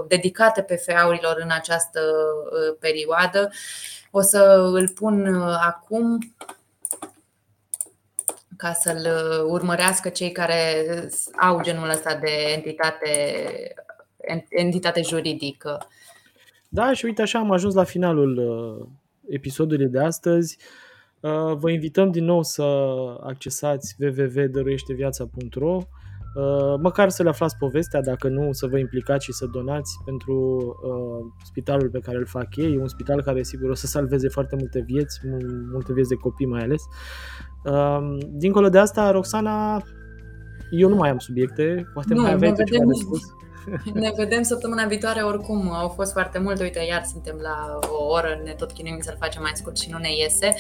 dedicate 0.08 0.62
PFA-urilor 0.62 1.40
în 1.44 1.52
această 1.52 2.02
perioadă. 2.80 3.52
O 4.12 4.22
să 4.22 4.70
îl 4.74 4.90
pun 4.90 5.42
acum 5.42 6.18
ca 8.60 8.74
să-l 8.74 9.06
uh, 9.06 9.52
urmărească 9.52 10.10
cei 10.10 10.32
care 10.32 10.86
au 11.42 11.62
genul 11.62 11.90
ăsta 11.90 12.16
de 12.16 12.30
entitate, 12.56 13.10
entitate 14.50 15.02
juridică. 15.02 15.88
Da, 16.70 16.94
și 16.94 17.06
uite 17.06 17.22
așa 17.22 17.40
am 17.40 17.52
ajuns 17.52 17.74
la 17.74 17.84
finalul 17.84 18.38
uh, 18.38 18.88
episodului 19.30 19.88
de 19.88 20.00
astăzi. 20.00 20.58
Uh, 21.20 21.54
vă 21.54 21.72
invităm 21.72 22.12
din 22.12 22.26
nou 22.26 22.44
să 22.44 22.64
accesați 23.24 23.96
www.dăruieșteviața.ro 24.00 25.80
măcar 26.82 27.10
să 27.10 27.24
le 27.24 27.30
aflați 27.30 27.58
povestea, 27.58 28.02
dacă 28.02 28.28
nu 28.28 28.52
să 28.52 28.68
vă 28.68 28.78
implicați 28.78 29.26
și 29.26 29.34
să 29.34 29.46
donați 29.46 30.00
pentru 30.06 30.34
uh, 30.84 31.32
spitalul 31.44 31.90
pe 31.90 32.00
care 32.00 32.18
îl 32.18 32.26
fac 32.26 32.56
ei. 32.56 32.74
E 32.74 32.80
un 32.80 32.88
spital 32.88 33.22
care 33.22 33.44
sigur 33.44 33.70
o 33.70 33.74
să 33.74 33.88
salveze 33.88 34.28
foarte 34.28 34.56
multe 34.60 34.84
vieți, 34.88 35.20
multe 35.72 35.94
vieți 35.94 36.10
de 36.10 36.16
copii 36.16 36.46
mai 36.46 36.62
ales. 36.62 36.84
Dincolo 38.30 38.70
de 38.70 38.78
asta, 38.78 39.12
Roxana, 39.12 39.84
eu 40.72 40.90
nu 40.90 40.96
mai 40.96 41.10
am 41.10 41.18
subiecte, 41.18 41.90
poate 41.94 42.14
nu, 42.14 42.22
mai 42.22 42.32
aveai 42.32 42.54
tu 42.54 42.64
ceva 42.64 42.84
de 42.86 42.94
spus. 42.94 43.22
Ne 43.94 44.12
vedem 44.16 44.42
săptămâna 44.42 44.86
viitoare 44.86 45.22
oricum. 45.22 45.72
Au 45.72 45.88
fost 45.88 46.12
foarte 46.12 46.40
multe. 46.40 46.64
Uite, 46.64 46.86
iar 46.90 47.04
suntem 47.12 47.40
la 47.42 47.80
o 47.90 48.06
oră, 48.06 48.42
ne 48.44 48.52
tot 48.52 48.72
chinuim 48.72 49.00
să-l 49.02 49.16
facem 49.20 49.42
mai 49.42 49.52
scurt 49.54 49.78
și 49.78 49.90
nu 49.90 49.98
ne 49.98 50.10
iese. 50.16 50.54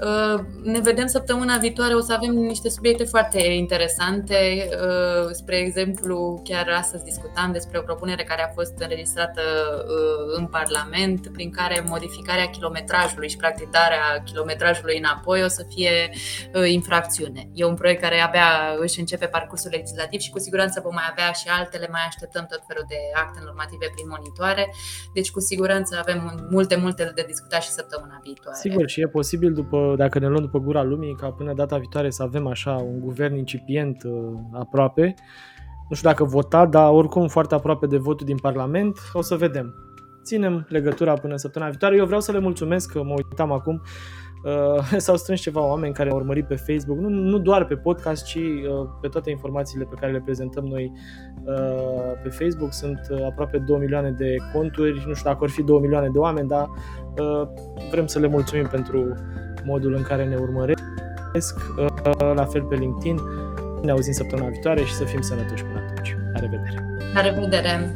Uh, 0.00 0.40
ne 0.62 0.80
vedem 0.80 1.06
săptămâna 1.06 1.56
viitoare. 1.56 1.94
O 1.94 2.00
să 2.00 2.12
avem 2.12 2.30
niște 2.34 2.68
subiecte 2.68 3.04
foarte 3.04 3.42
interesante. 3.42 4.68
Uh, 4.70 5.28
spre 5.30 5.56
exemplu, 5.56 6.40
chiar 6.44 6.68
astăzi 6.78 7.04
discutam 7.04 7.52
despre 7.52 7.78
o 7.78 7.82
propunere 7.82 8.22
care 8.22 8.42
a 8.42 8.52
fost 8.54 8.74
înregistrată 8.78 9.42
uh, 9.42 10.36
în 10.38 10.46
Parlament, 10.46 11.28
prin 11.32 11.50
care 11.50 11.84
modificarea 11.88 12.50
kilometrajului 12.50 13.28
și 13.28 13.36
practic 13.36 13.70
darea 13.70 14.22
kilometrajului 14.24 14.98
înapoi 14.98 15.42
o 15.44 15.48
să 15.48 15.66
fie 15.74 16.10
infracțiune. 16.66 17.48
E 17.52 17.64
un 17.64 17.74
proiect 17.74 18.00
care 18.00 18.20
abia 18.20 18.76
își 18.78 19.00
începe 19.00 19.26
parcursul 19.26 19.70
legislativ 19.70 20.20
și 20.20 20.30
cu 20.30 20.38
siguranță 20.38 20.80
vom 20.80 20.94
mai 20.94 21.08
avea 21.10 21.32
și 21.32 21.48
altele. 21.48 21.88
Mai 21.90 22.00
așteptăm 22.06 22.46
tot 22.56 22.64
felul 22.70 22.84
de 22.88 23.00
acte 23.22 23.40
normative 23.44 23.86
prin 23.94 24.06
monitoare, 24.14 24.64
deci 25.16 25.30
cu 25.30 25.40
siguranță 25.50 25.92
avem 26.02 26.18
multe, 26.50 26.76
multe 26.84 27.12
de 27.14 27.24
discutat 27.32 27.62
și 27.66 27.70
săptămâna 27.78 28.18
viitoare. 28.22 28.58
Sigur, 28.66 28.88
și 28.92 29.00
e 29.00 29.16
posibil, 29.20 29.52
după, 29.60 29.94
dacă 30.02 30.18
ne 30.18 30.28
luăm 30.28 30.44
după 30.48 30.58
gura 30.58 30.82
lumii, 30.82 31.14
ca 31.14 31.28
până 31.38 31.52
data 31.62 31.76
viitoare 31.78 32.10
să 32.10 32.22
avem 32.22 32.46
așa 32.46 32.72
un 32.92 33.00
guvern 33.00 33.34
incipient 33.36 34.02
uh, 34.02 34.12
aproape. 34.52 35.14
Nu 35.88 35.94
știu 35.96 36.08
dacă 36.08 36.24
vota, 36.24 36.66
dar 36.66 36.90
oricum 36.90 37.28
foarte 37.28 37.54
aproape 37.54 37.86
de 37.86 37.96
votul 37.96 38.26
din 38.26 38.38
Parlament, 38.38 38.98
o 39.12 39.22
să 39.22 39.34
vedem. 39.36 39.74
ținem 40.24 40.66
legătura 40.68 41.12
până 41.14 41.36
săptămâna 41.36 41.70
viitoare. 41.70 41.96
Eu 41.96 42.06
vreau 42.06 42.20
să 42.20 42.32
le 42.32 42.38
mulțumesc 42.38 42.92
că 42.92 43.02
mă 43.02 43.14
uitam 43.16 43.52
acum 43.52 43.82
Uh, 44.44 44.96
s-au 45.04 45.16
strâns 45.16 45.40
ceva 45.40 45.66
oameni 45.66 45.94
care 45.94 46.10
au 46.10 46.16
urmărit 46.16 46.46
pe 46.46 46.54
Facebook, 46.54 46.98
nu, 46.98 47.08
nu 47.08 47.38
doar 47.38 47.64
pe 47.64 47.76
podcast, 47.76 48.24
ci 48.24 48.34
uh, 48.34 48.88
pe 49.00 49.08
toate 49.08 49.30
informațiile 49.30 49.84
pe 49.84 49.94
care 50.00 50.12
le 50.12 50.22
prezentăm 50.24 50.64
noi 50.64 50.92
uh, 51.44 52.12
pe 52.22 52.28
Facebook. 52.28 52.72
Sunt 52.72 53.00
uh, 53.10 53.24
aproape 53.24 53.58
2 53.58 53.78
milioane 53.78 54.10
de 54.10 54.36
conturi, 54.52 55.04
nu 55.06 55.14
știu 55.14 55.30
dacă 55.30 55.44
ar 55.44 55.50
fi 55.50 55.62
2 55.62 55.80
milioane 55.80 56.08
de 56.08 56.18
oameni, 56.18 56.48
dar 56.48 56.70
uh, 57.18 57.48
vrem 57.90 58.06
să 58.06 58.18
le 58.18 58.26
mulțumim 58.26 58.66
pentru 58.66 59.14
modul 59.64 59.94
în 59.94 60.02
care 60.02 60.24
ne 60.24 60.36
urmăresc, 60.36 61.56
uh, 61.78 62.32
la 62.34 62.44
fel 62.44 62.62
pe 62.62 62.74
LinkedIn. 62.74 63.20
Ne 63.82 63.90
auzim 63.90 64.12
săptămâna 64.12 64.48
viitoare 64.48 64.82
și 64.82 64.94
să 64.94 65.04
fim 65.04 65.20
sănătoși 65.20 65.64
până 65.64 65.84
atunci. 65.90 66.16
La 66.32 66.40
revedere! 66.40 66.98
La 67.14 67.20
revedere! 67.20 67.94